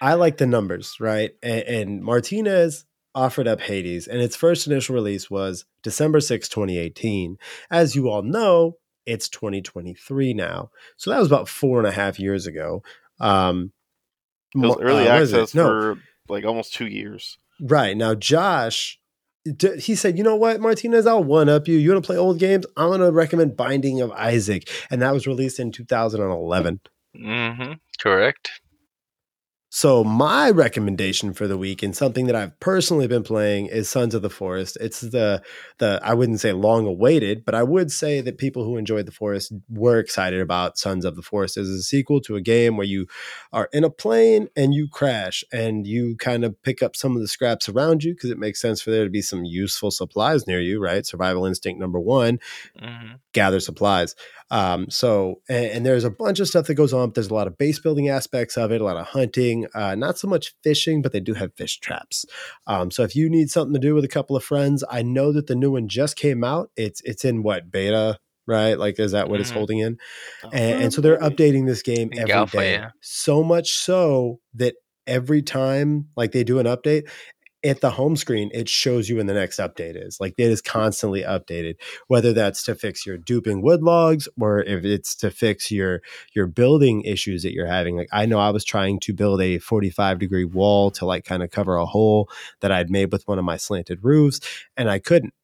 I 0.00 0.14
like 0.14 0.38
the 0.38 0.46
numbers, 0.46 0.96
right? 1.00 1.32
And, 1.42 1.62
and 1.62 2.02
Martinez 2.02 2.84
offered 3.14 3.48
up 3.48 3.60
Hades, 3.60 4.06
and 4.06 4.20
its 4.22 4.36
first 4.36 4.66
initial 4.66 4.94
release 4.94 5.28
was 5.30 5.64
December 5.82 6.20
6, 6.20 6.48
2018. 6.48 7.36
As 7.70 7.94
you 7.96 8.08
all 8.08 8.22
know, 8.22 8.76
it's 9.04 9.28
2023 9.28 10.32
now. 10.32 10.70
So 10.96 11.10
that 11.10 11.18
was 11.18 11.26
about 11.26 11.48
four 11.48 11.78
and 11.78 11.88
a 11.88 11.92
half 11.92 12.20
years 12.20 12.46
ago. 12.46 12.82
Um, 13.18 13.72
It 14.54 14.58
was 14.58 14.76
early 14.80 15.08
uh, 15.08 15.12
what 15.14 15.22
is 15.22 15.32
it? 15.32 15.36
access 15.40 15.54
No, 15.56 15.64
for 15.66 15.98
like 16.28 16.44
almost 16.44 16.72
two 16.72 16.86
years. 16.86 17.36
Right. 17.60 17.96
Now, 17.96 18.14
Josh, 18.14 18.94
d- 18.94 18.99
he 19.78 19.94
said, 19.94 20.18
you 20.18 20.24
know 20.24 20.36
what, 20.36 20.60
Martinez, 20.60 21.06
I'll 21.06 21.24
one 21.24 21.48
up 21.48 21.66
you. 21.66 21.78
You 21.78 21.92
want 21.92 22.04
to 22.04 22.06
play 22.06 22.16
old 22.16 22.38
games? 22.38 22.66
I'm 22.76 22.88
going 22.88 23.00
to 23.00 23.10
recommend 23.10 23.56
Binding 23.56 24.00
of 24.00 24.12
Isaac. 24.12 24.68
And 24.90 25.00
that 25.02 25.14
was 25.14 25.26
released 25.26 25.58
in 25.58 25.72
2011. 25.72 26.80
mm-hmm. 27.16 27.72
correct 28.00 28.60
So 29.72 30.02
my 30.02 30.50
recommendation 30.50 31.32
for 31.32 31.46
the 31.46 31.56
week 31.56 31.84
and 31.84 31.96
something 31.96 32.26
that 32.26 32.34
I've 32.34 32.58
personally 32.58 33.06
been 33.06 33.22
playing 33.22 33.66
is 33.66 33.88
Sons 33.88 34.16
of 34.16 34.22
the 34.22 34.28
Forest. 34.28 34.76
It's 34.80 35.00
the 35.00 35.42
the 35.78 36.00
I 36.02 36.12
wouldn't 36.12 36.40
say 36.40 36.52
long 36.52 36.86
awaited, 36.86 37.44
but 37.44 37.54
I 37.54 37.62
would 37.62 37.92
say 37.92 38.20
that 38.20 38.36
people 38.36 38.64
who 38.64 38.76
enjoyed 38.76 39.06
the 39.06 39.12
Forest 39.12 39.52
were 39.68 40.00
excited 40.00 40.40
about 40.40 40.76
Sons 40.76 41.04
of 41.04 41.14
the 41.14 41.22
Forest 41.22 41.56
as 41.56 41.68
a 41.68 41.82
sequel 41.82 42.20
to 42.22 42.34
a 42.34 42.40
game 42.40 42.76
where 42.76 42.86
you 42.86 43.06
are 43.52 43.68
in 43.72 43.84
a 43.84 43.90
plane 43.90 44.48
and 44.56 44.74
you 44.74 44.88
crash 44.88 45.44
and 45.52 45.86
you 45.86 46.16
kind 46.16 46.44
of 46.44 46.60
pick 46.62 46.82
up 46.82 46.96
some 46.96 47.14
of 47.14 47.22
the 47.22 47.28
scraps 47.28 47.68
around 47.68 48.02
you 48.02 48.12
because 48.12 48.30
it 48.30 48.38
makes 48.38 48.60
sense 48.60 48.82
for 48.82 48.90
there 48.90 49.04
to 49.04 49.10
be 49.10 49.22
some 49.22 49.44
useful 49.44 49.92
supplies 49.92 50.48
near 50.48 50.60
you, 50.60 50.82
right? 50.82 51.06
Survival 51.06 51.46
instinct 51.46 51.78
number 51.78 52.00
1 52.00 52.40
mm-hmm. 52.82 53.12
gather 53.32 53.60
supplies. 53.60 54.16
Um, 54.50 54.90
so, 54.90 55.40
and, 55.48 55.66
and 55.66 55.86
there's 55.86 56.04
a 56.04 56.10
bunch 56.10 56.40
of 56.40 56.48
stuff 56.48 56.66
that 56.66 56.74
goes 56.74 56.92
on. 56.92 57.12
There's 57.12 57.30
a 57.30 57.34
lot 57.34 57.46
of 57.46 57.56
base 57.56 57.78
building 57.78 58.08
aspects 58.08 58.56
of 58.56 58.72
it, 58.72 58.80
a 58.80 58.84
lot 58.84 58.96
of 58.96 59.06
hunting, 59.06 59.59
uh, 59.74 59.94
not 59.94 60.18
so 60.18 60.28
much 60.28 60.54
fishing, 60.62 61.02
but 61.02 61.12
they 61.12 61.20
do 61.20 61.34
have 61.34 61.54
fish 61.54 61.78
traps. 61.80 62.24
Um, 62.66 62.90
so 62.90 63.02
if 63.02 63.14
you 63.16 63.28
need 63.30 63.50
something 63.50 63.74
to 63.74 63.80
do 63.80 63.94
with 63.94 64.04
a 64.04 64.08
couple 64.08 64.36
of 64.36 64.44
friends, 64.44 64.84
I 64.90 65.02
know 65.02 65.32
that 65.32 65.46
the 65.46 65.54
new 65.54 65.72
one 65.72 65.88
just 65.88 66.16
came 66.16 66.44
out. 66.44 66.70
It's 66.76 67.00
it's 67.02 67.24
in 67.24 67.42
what 67.42 67.70
beta, 67.70 68.18
right? 68.46 68.78
Like, 68.78 68.98
is 68.98 69.12
that 69.12 69.28
what 69.28 69.40
it's 69.40 69.50
Mhm. 69.50 69.54
holding 69.54 69.78
in? 69.78 69.98
And, 70.52 70.82
and 70.82 70.92
so 70.92 71.00
they're 71.00 71.20
updating 71.20 71.66
this 71.66 71.82
game 71.82 72.10
every 72.16 72.46
day. 72.46 72.72
Yeah. 72.72 72.90
So 73.00 73.42
much 73.42 73.72
so 73.72 74.40
that 74.54 74.74
every 75.06 75.42
time 75.42 76.08
like 76.16 76.32
they 76.32 76.44
do 76.44 76.58
an 76.58 76.66
update, 76.66 77.08
at 77.62 77.80
the 77.80 77.90
home 77.90 78.16
screen, 78.16 78.50
it 78.54 78.68
shows 78.68 79.08
you 79.08 79.16
when 79.16 79.26
the 79.26 79.34
next 79.34 79.58
update 79.58 80.02
is. 80.02 80.18
Like 80.20 80.34
it 80.38 80.50
is 80.50 80.62
constantly 80.62 81.22
updated, 81.22 81.76
whether 82.08 82.32
that's 82.32 82.62
to 82.64 82.74
fix 82.74 83.04
your 83.04 83.18
duping 83.18 83.62
wood 83.62 83.82
logs 83.82 84.28
or 84.40 84.62
if 84.62 84.84
it's 84.84 85.14
to 85.16 85.30
fix 85.30 85.70
your 85.70 86.00
your 86.34 86.46
building 86.46 87.02
issues 87.02 87.42
that 87.42 87.52
you're 87.52 87.66
having. 87.66 87.96
Like 87.96 88.08
I 88.12 88.26
know 88.26 88.38
I 88.38 88.50
was 88.50 88.64
trying 88.64 89.00
to 89.00 89.12
build 89.12 89.42
a 89.42 89.58
45 89.58 90.18
degree 90.18 90.44
wall 90.44 90.90
to 90.92 91.04
like 91.04 91.24
kind 91.24 91.42
of 91.42 91.50
cover 91.50 91.76
a 91.76 91.86
hole 91.86 92.30
that 92.60 92.72
I'd 92.72 92.90
made 92.90 93.12
with 93.12 93.28
one 93.28 93.38
of 93.38 93.44
my 93.44 93.56
slanted 93.56 94.02
roofs, 94.02 94.40
and 94.76 94.90
I 94.90 94.98
couldn't 94.98 95.34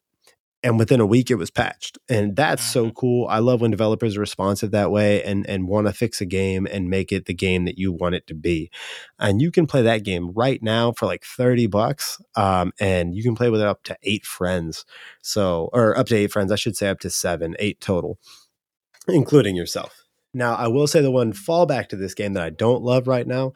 and 0.63 0.79
within 0.79 1.01
a 1.01 1.07
week 1.07 1.31
it 1.31 1.37
was 1.37 1.51
patched 1.51 1.99
and 2.09 2.35
that's 2.35 2.65
so 2.65 2.87
Mhm. 2.87 2.95
cool 2.95 3.27
i 3.29 3.39
love 3.39 3.61
when 3.61 3.71
developers 3.71 4.17
are 4.17 4.21
responsive 4.21 4.71
that 4.71 4.91
way 4.91 5.23
and 5.23 5.49
and 5.49 5.69
want 5.69 5.87
to 5.87 5.93
fix 5.93 6.21
a 6.21 6.27
game 6.27 6.67
and 6.71 6.89
make 6.91 7.13
it 7.13 7.27
the 7.27 7.35
game 7.35 7.65
that 7.67 7.79
you 7.79 7.93
want 7.93 8.15
it 8.15 8.27
to 8.27 8.35
be 8.35 8.71
and 9.19 9.41
you 9.43 9.51
can 9.51 9.67
play 9.67 9.83
that 9.83 10.03
game 10.03 10.31
right 10.33 10.63
now 10.63 10.93
for 10.93 11.07
like 11.07 11.25
30 11.25 11.67
bucks 11.67 12.19
um, 12.37 12.73
and 12.81 13.15
you 13.15 13.23
can 13.23 13.35
play 13.35 13.51
with 13.51 13.61
up 13.61 13.83
to 13.85 13.97
eight 14.03 14.25
friends 14.25 14.85
so 15.23 15.69
or 15.73 15.97
up 15.97 16.07
to 16.07 16.17
eight 16.17 16.33
friends 16.33 16.51
i 16.51 16.57
should 16.57 16.77
say 16.77 16.89
up 16.89 17.01
to 17.01 17.11
seven 17.11 17.55
eight 17.59 17.81
total 17.81 18.19
including 19.09 19.55
yourself 19.57 20.05
now 20.35 20.55
i 20.55 20.67
will 20.67 20.87
say 20.87 21.01
the 21.01 21.11
one 21.11 21.33
fallback 21.33 21.89
to 21.89 21.97
this 21.97 22.15
game 22.15 22.33
that 22.33 22.43
i 22.43 22.51
don't 22.51 22.83
love 22.83 23.07
right 23.07 23.27
now 23.27 23.53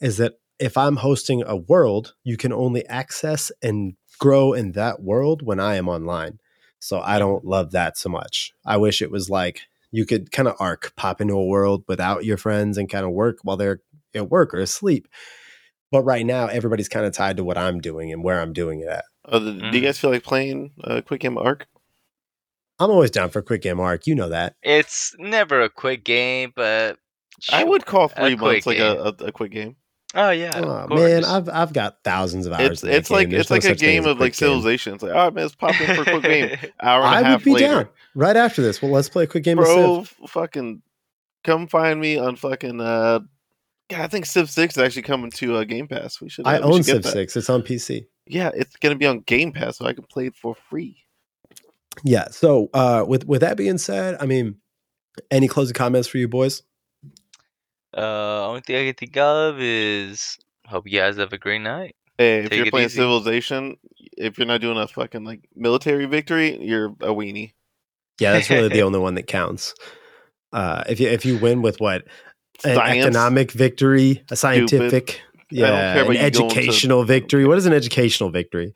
is 0.00 0.16
that 0.18 0.34
if 0.58 0.76
i'm 0.76 0.96
hosting 0.96 1.42
a 1.46 1.56
world 1.56 2.14
you 2.24 2.36
can 2.36 2.52
only 2.52 2.84
access 2.86 3.50
and 3.62 3.94
grow 4.20 4.52
in 4.52 4.72
that 4.72 5.02
world 5.02 5.42
when 5.42 5.58
I 5.58 5.74
am 5.76 5.88
online. 5.88 6.38
So 6.78 7.00
I 7.00 7.18
don't 7.18 7.44
love 7.44 7.72
that 7.72 7.98
so 7.98 8.08
much. 8.08 8.52
I 8.64 8.76
wish 8.76 9.02
it 9.02 9.10
was 9.10 9.28
like 9.28 9.62
you 9.90 10.06
could 10.06 10.30
kind 10.30 10.46
of 10.48 10.54
arc 10.60 10.94
pop 10.96 11.20
into 11.20 11.34
a 11.34 11.44
world 11.44 11.82
without 11.88 12.24
your 12.24 12.36
friends 12.36 12.78
and 12.78 12.88
kind 12.88 13.04
of 13.04 13.10
work 13.10 13.38
while 13.42 13.56
they're 13.56 13.80
at 14.14 14.30
work 14.30 14.54
or 14.54 14.60
asleep. 14.60 15.08
But 15.90 16.04
right 16.04 16.24
now, 16.24 16.46
everybody's 16.46 16.88
kind 16.88 17.04
of 17.04 17.12
tied 17.12 17.36
to 17.38 17.44
what 17.44 17.58
I'm 17.58 17.80
doing 17.80 18.12
and 18.12 18.22
where 18.22 18.40
I'm 18.40 18.52
doing 18.52 18.80
it 18.80 18.88
at. 18.88 19.04
Uh, 19.24 19.38
do 19.40 19.46
you 19.50 19.60
Mm. 19.60 19.82
guys 19.82 19.98
feel 19.98 20.10
like 20.10 20.22
playing 20.22 20.70
uh, 20.84 21.00
Quick 21.04 21.20
Game 21.20 21.36
Ark? 21.36 21.66
I'm 22.78 22.90
always 22.90 23.10
down 23.10 23.28
for 23.30 23.40
a 23.40 23.42
quick 23.42 23.60
game 23.62 23.80
Ark. 23.80 24.06
You 24.06 24.14
know 24.14 24.28
that. 24.30 24.54
It's 24.62 25.14
never 25.18 25.60
a 25.60 25.68
quick 25.68 26.04
game, 26.04 26.52
but 26.56 26.98
I 27.52 27.64
would 27.64 27.84
call 27.84 28.08
three 28.08 28.36
quick 28.36 28.40
months 28.40 28.66
like 28.66 28.78
a, 28.78 29.14
a, 29.20 29.24
a 29.26 29.32
quick 29.32 29.52
game. 29.52 29.76
Oh 30.14 30.30
yeah, 30.30 30.50
Oh, 30.56 30.88
man. 30.88 31.24
I've 31.24 31.48
I've 31.48 31.72
got 31.72 31.98
thousands 32.02 32.46
of 32.46 32.52
hours. 32.52 32.82
It's 32.82 32.84
it's 32.84 33.10
like. 33.10 33.30
It's 33.32 33.48
no 33.48 33.56
like 33.56 33.64
a 33.64 33.74
game 33.76 34.04
a 34.06 34.10
of 34.10 34.18
like 34.18 34.32
quick 34.32 34.32
game. 34.32 34.48
civilization. 34.48 34.94
It's 34.94 35.02
like, 35.04 35.12
all 35.12 35.18
right, 35.26 35.34
man, 35.34 35.44
let's 35.44 35.54
pop 35.54 35.80
in 35.80 35.94
for 35.94 36.02
a 36.02 36.04
quick 36.04 36.22
game. 36.22 36.58
Hour 36.82 37.02
and 37.04 37.14
a 37.14 37.18
I 37.18 37.22
half 37.30 37.38
would 37.40 37.44
be 37.44 37.52
later. 37.52 37.66
down 37.66 37.88
right 38.16 38.36
after 38.36 38.60
this. 38.60 38.82
Well, 38.82 38.90
let's 38.90 39.08
play 39.08 39.24
a 39.24 39.26
quick 39.28 39.44
game 39.44 39.58
of 39.58 39.66
Bro, 39.66 40.04
Civ. 40.04 40.16
fucking 40.30 40.82
come 41.44 41.68
find 41.68 42.00
me 42.00 42.18
on 42.18 42.34
fucking 42.36 42.80
uh 42.80 43.20
God, 43.88 44.00
I 44.00 44.06
think 44.08 44.26
Civ 44.26 44.50
Six 44.50 44.76
is 44.76 44.82
actually 44.82 45.02
coming 45.02 45.30
to 45.32 45.56
uh, 45.56 45.64
Game 45.64 45.86
Pass. 45.88 46.20
We 46.20 46.28
should. 46.28 46.46
Uh, 46.46 46.50
I 46.50 46.58
we 46.58 46.64
own 46.64 46.72
should 46.78 46.86
Civ 46.86 47.02
that. 47.04 47.12
Six. 47.12 47.36
It's 47.36 47.50
on 47.50 47.62
PC. 47.62 48.06
Yeah, 48.26 48.50
it's 48.54 48.74
gonna 48.76 48.96
be 48.96 49.06
on 49.06 49.20
Game 49.20 49.52
Pass, 49.52 49.78
so 49.78 49.86
I 49.86 49.92
can 49.92 50.04
play 50.04 50.26
it 50.26 50.34
for 50.36 50.54
free. 50.54 50.96
Yeah. 52.04 52.28
So 52.30 52.68
uh, 52.74 53.04
with 53.06 53.26
with 53.26 53.40
that 53.42 53.56
being 53.56 53.78
said, 53.78 54.16
I 54.20 54.26
mean, 54.26 54.56
any 55.30 55.48
closing 55.48 55.74
comments 55.74 56.08
for 56.08 56.18
you 56.18 56.28
boys? 56.28 56.62
Uh, 57.96 58.46
only 58.48 58.60
thing 58.60 58.76
I 58.76 58.84
can 58.86 58.94
think 58.94 59.16
of 59.16 59.56
is 59.60 60.36
hope 60.66 60.88
you 60.88 60.98
guys 60.98 61.16
have 61.16 61.32
a 61.32 61.38
great 61.38 61.60
night. 61.60 61.96
Hey, 62.18 62.40
if 62.40 62.50
Take 62.50 62.58
you're 62.58 62.70
playing 62.70 62.86
easy. 62.86 62.96
Civilization, 62.96 63.76
if 64.16 64.38
you're 64.38 64.46
not 64.46 64.60
doing 64.60 64.76
a 64.76 64.86
fucking 64.86 65.24
like 65.24 65.40
military 65.56 66.06
victory, 66.06 66.58
you're 66.62 66.88
a 67.00 67.08
weenie. 67.14 67.52
Yeah, 68.20 68.32
that's 68.32 68.50
really 68.50 68.68
the 68.68 68.82
only 68.86 68.98
one 68.98 69.14
that 69.14 69.26
counts. 69.26 69.74
Uh, 70.52 70.84
if 70.88 71.00
you 71.00 71.08
if 71.08 71.24
you 71.24 71.38
win 71.38 71.62
with 71.62 71.80
what 71.80 72.02
an 72.64 72.74
Science. 72.76 73.04
economic 73.06 73.52
victory, 73.52 74.22
a 74.30 74.36
scientific, 74.36 74.90
don't 74.90 75.06
care 75.06 75.22
yeah, 75.50 75.92
an 75.92 75.98
you 75.98 76.04
going 76.04 76.18
to- 76.18 76.24
educational 76.24 77.04
victory. 77.04 77.46
What 77.46 77.56
is 77.58 77.66
an 77.66 77.72
educational 77.72 78.30
victory? 78.30 78.74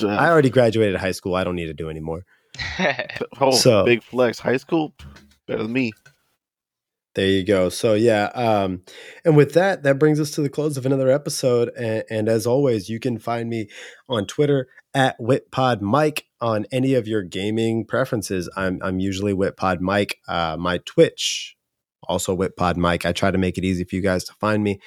Uh, 0.00 0.08
I 0.08 0.28
already 0.28 0.50
graduated 0.50 0.96
high 0.96 1.12
school. 1.12 1.34
I 1.34 1.42
don't 1.42 1.56
need 1.56 1.66
to 1.66 1.74
do 1.74 1.90
anymore. 1.90 2.22
oh, 3.40 3.50
so- 3.50 3.84
big 3.84 4.02
flex. 4.02 4.38
High 4.38 4.58
school, 4.58 4.94
better 5.46 5.62
than 5.62 5.72
me. 5.72 5.92
There 7.16 7.26
you 7.26 7.44
go. 7.44 7.70
So 7.70 7.94
yeah, 7.94 8.26
um, 8.34 8.82
and 9.24 9.38
with 9.38 9.54
that, 9.54 9.82
that 9.84 9.98
brings 9.98 10.20
us 10.20 10.30
to 10.32 10.42
the 10.42 10.50
close 10.50 10.76
of 10.76 10.84
another 10.84 11.10
episode. 11.10 11.70
And, 11.74 12.04
and 12.10 12.28
as 12.28 12.46
always, 12.46 12.90
you 12.90 13.00
can 13.00 13.18
find 13.18 13.48
me 13.48 13.70
on 14.06 14.26
Twitter 14.26 14.68
at 14.92 15.18
WITpod 15.18 15.80
Mike 15.80 16.26
on 16.42 16.66
any 16.70 16.92
of 16.92 17.08
your 17.08 17.22
gaming 17.22 17.86
preferences. 17.86 18.50
I'm 18.54 18.80
I'm 18.82 19.00
usually 19.00 19.32
WITpodMIKE. 19.32 20.12
Uh, 20.28 20.58
my 20.58 20.76
Twitch, 20.84 21.56
also 22.02 22.36
WITpod 22.36 22.76
Mike. 22.76 23.06
I 23.06 23.12
try 23.12 23.30
to 23.30 23.38
make 23.38 23.56
it 23.56 23.64
easy 23.64 23.84
for 23.84 23.96
you 23.96 24.02
guys 24.02 24.22
to 24.24 24.34
find 24.34 24.62
me, 24.62 24.78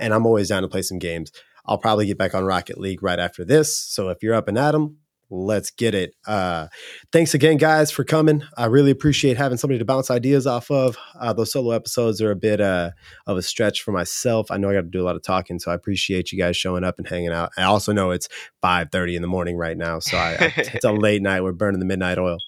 and 0.00 0.12
I'm 0.12 0.26
always 0.26 0.48
down 0.48 0.62
to 0.62 0.68
play 0.68 0.82
some 0.82 0.98
games. 0.98 1.30
I'll 1.64 1.78
probably 1.78 2.06
get 2.06 2.18
back 2.18 2.34
on 2.34 2.44
Rocket 2.44 2.78
League 2.78 3.04
right 3.04 3.20
after 3.20 3.44
this. 3.44 3.76
So 3.76 4.08
if 4.08 4.18
you're 4.20 4.34
up 4.34 4.48
and 4.48 4.58
at 4.58 4.74
'em, 4.74 4.96
let's 5.30 5.70
get 5.70 5.94
it. 5.94 6.14
Uh, 6.26 6.68
thanks 7.12 7.34
again, 7.34 7.56
guys, 7.56 7.90
for 7.90 8.04
coming. 8.04 8.42
I 8.56 8.66
really 8.66 8.90
appreciate 8.90 9.36
having 9.36 9.58
somebody 9.58 9.78
to 9.78 9.84
bounce 9.84 10.10
ideas 10.10 10.46
off 10.46 10.70
of. 10.70 10.96
Uh, 11.18 11.32
those 11.32 11.52
solo 11.52 11.72
episodes 11.72 12.20
are 12.22 12.30
a 12.30 12.36
bit 12.36 12.60
uh, 12.60 12.90
of 13.26 13.36
a 13.36 13.42
stretch 13.42 13.82
for 13.82 13.92
myself. 13.92 14.50
I 14.50 14.56
know 14.56 14.70
I 14.70 14.74
got 14.74 14.82
to 14.82 14.88
do 14.88 15.02
a 15.02 15.06
lot 15.06 15.16
of 15.16 15.22
talking, 15.22 15.58
so 15.58 15.70
I 15.70 15.74
appreciate 15.74 16.32
you 16.32 16.38
guys 16.38 16.56
showing 16.56 16.84
up 16.84 16.98
and 16.98 17.08
hanging 17.08 17.32
out. 17.32 17.50
I 17.56 17.64
also 17.64 17.92
know 17.92 18.10
it's 18.10 18.28
five 18.60 18.90
thirty 18.90 19.16
in 19.16 19.22
the 19.22 19.28
morning 19.28 19.56
right 19.56 19.76
now, 19.76 19.98
so 19.98 20.16
I, 20.16 20.30
I, 20.32 20.36
it's 20.56 20.84
a 20.84 20.92
late 20.92 21.22
night. 21.22 21.42
We're 21.42 21.52
burning 21.52 21.80
the 21.80 21.86
midnight 21.86 22.18
oil. 22.18 22.38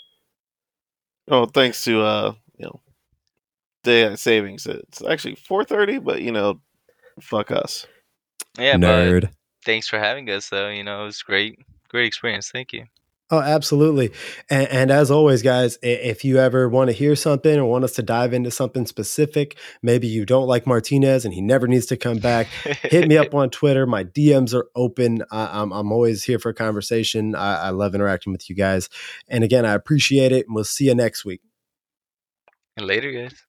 Oh, 1.29 1.47
thanks 1.47 1.85
to 1.85 2.03
uh, 2.03 2.33
you 2.57 2.67
know, 2.67 2.81
daylight 3.85 4.19
savings. 4.19 4.67
It's 4.67 5.03
actually 5.03 5.37
four 5.37 5.65
thirty, 5.65 5.99
but 5.99 6.23
you 6.23 6.33
know, 6.33 6.61
fuck 7.21 7.51
us. 7.51 7.87
yeah, 8.59 8.77
but 8.77 8.87
Nerd. 8.87 9.31
thanks 9.65 9.89
for 9.89 9.99
having 9.99 10.29
us, 10.31 10.49
though. 10.49 10.69
You 10.69 10.83
know, 10.85 11.03
it 11.03 11.07
was 11.07 11.23
great, 11.23 11.59
great 11.91 12.07
experience. 12.07 12.51
Thank 12.51 12.73
you. 12.73 12.87
Oh, 13.33 13.39
absolutely. 13.39 14.11
And, 14.49 14.69
and 14.69 14.91
as 14.91 15.09
always, 15.09 15.41
guys, 15.41 15.79
if 15.83 16.25
you 16.25 16.39
ever 16.39 16.69
want 16.69 16.91
to 16.91 16.93
hear 16.93 17.15
something 17.15 17.61
or 17.61 17.65
want 17.65 17.85
us 17.85 17.93
to 17.93 18.03
dive 18.03 18.33
into 18.33 18.51
something 18.51 18.87
specific, 18.87 19.57
maybe 19.83 20.09
you 20.09 20.27
don't 20.27 20.49
like 20.49 20.67
Martinez 20.67 21.25
and 21.25 21.33
he 21.33 21.41
never 21.41 21.69
needs 21.69 21.87
to 21.87 21.97
come 21.97 22.19
back, 22.19 22.49
hit 22.83 23.07
me 23.07 23.17
up 23.17 23.33
on 23.35 23.49
Twitter. 23.49 23.87
My 23.87 24.03
DMs 24.03 24.53
are 24.53 24.67
open. 24.75 25.23
I, 25.31 25.61
I'm, 25.61 25.71
I'm 25.73 25.93
always 25.93 26.25
here 26.25 26.41
for 26.41 26.49
a 26.49 26.55
conversation. 26.55 27.37
I, 27.37 27.67
I 27.67 27.71
love 27.71 27.95
interacting 27.95 28.33
with 28.33 28.51
you 28.51 28.57
guys. 28.57 28.89
And 29.29 29.45
again, 29.45 29.65
I 29.65 29.75
appreciate 29.75 30.33
it. 30.33 30.47
And 30.47 30.55
we'll 30.57 30.65
see 30.65 30.87
you 30.87 30.95
next 30.97 31.25
week. 31.25 31.41
And 32.77 32.87
later, 32.87 33.13
guys. 33.13 33.45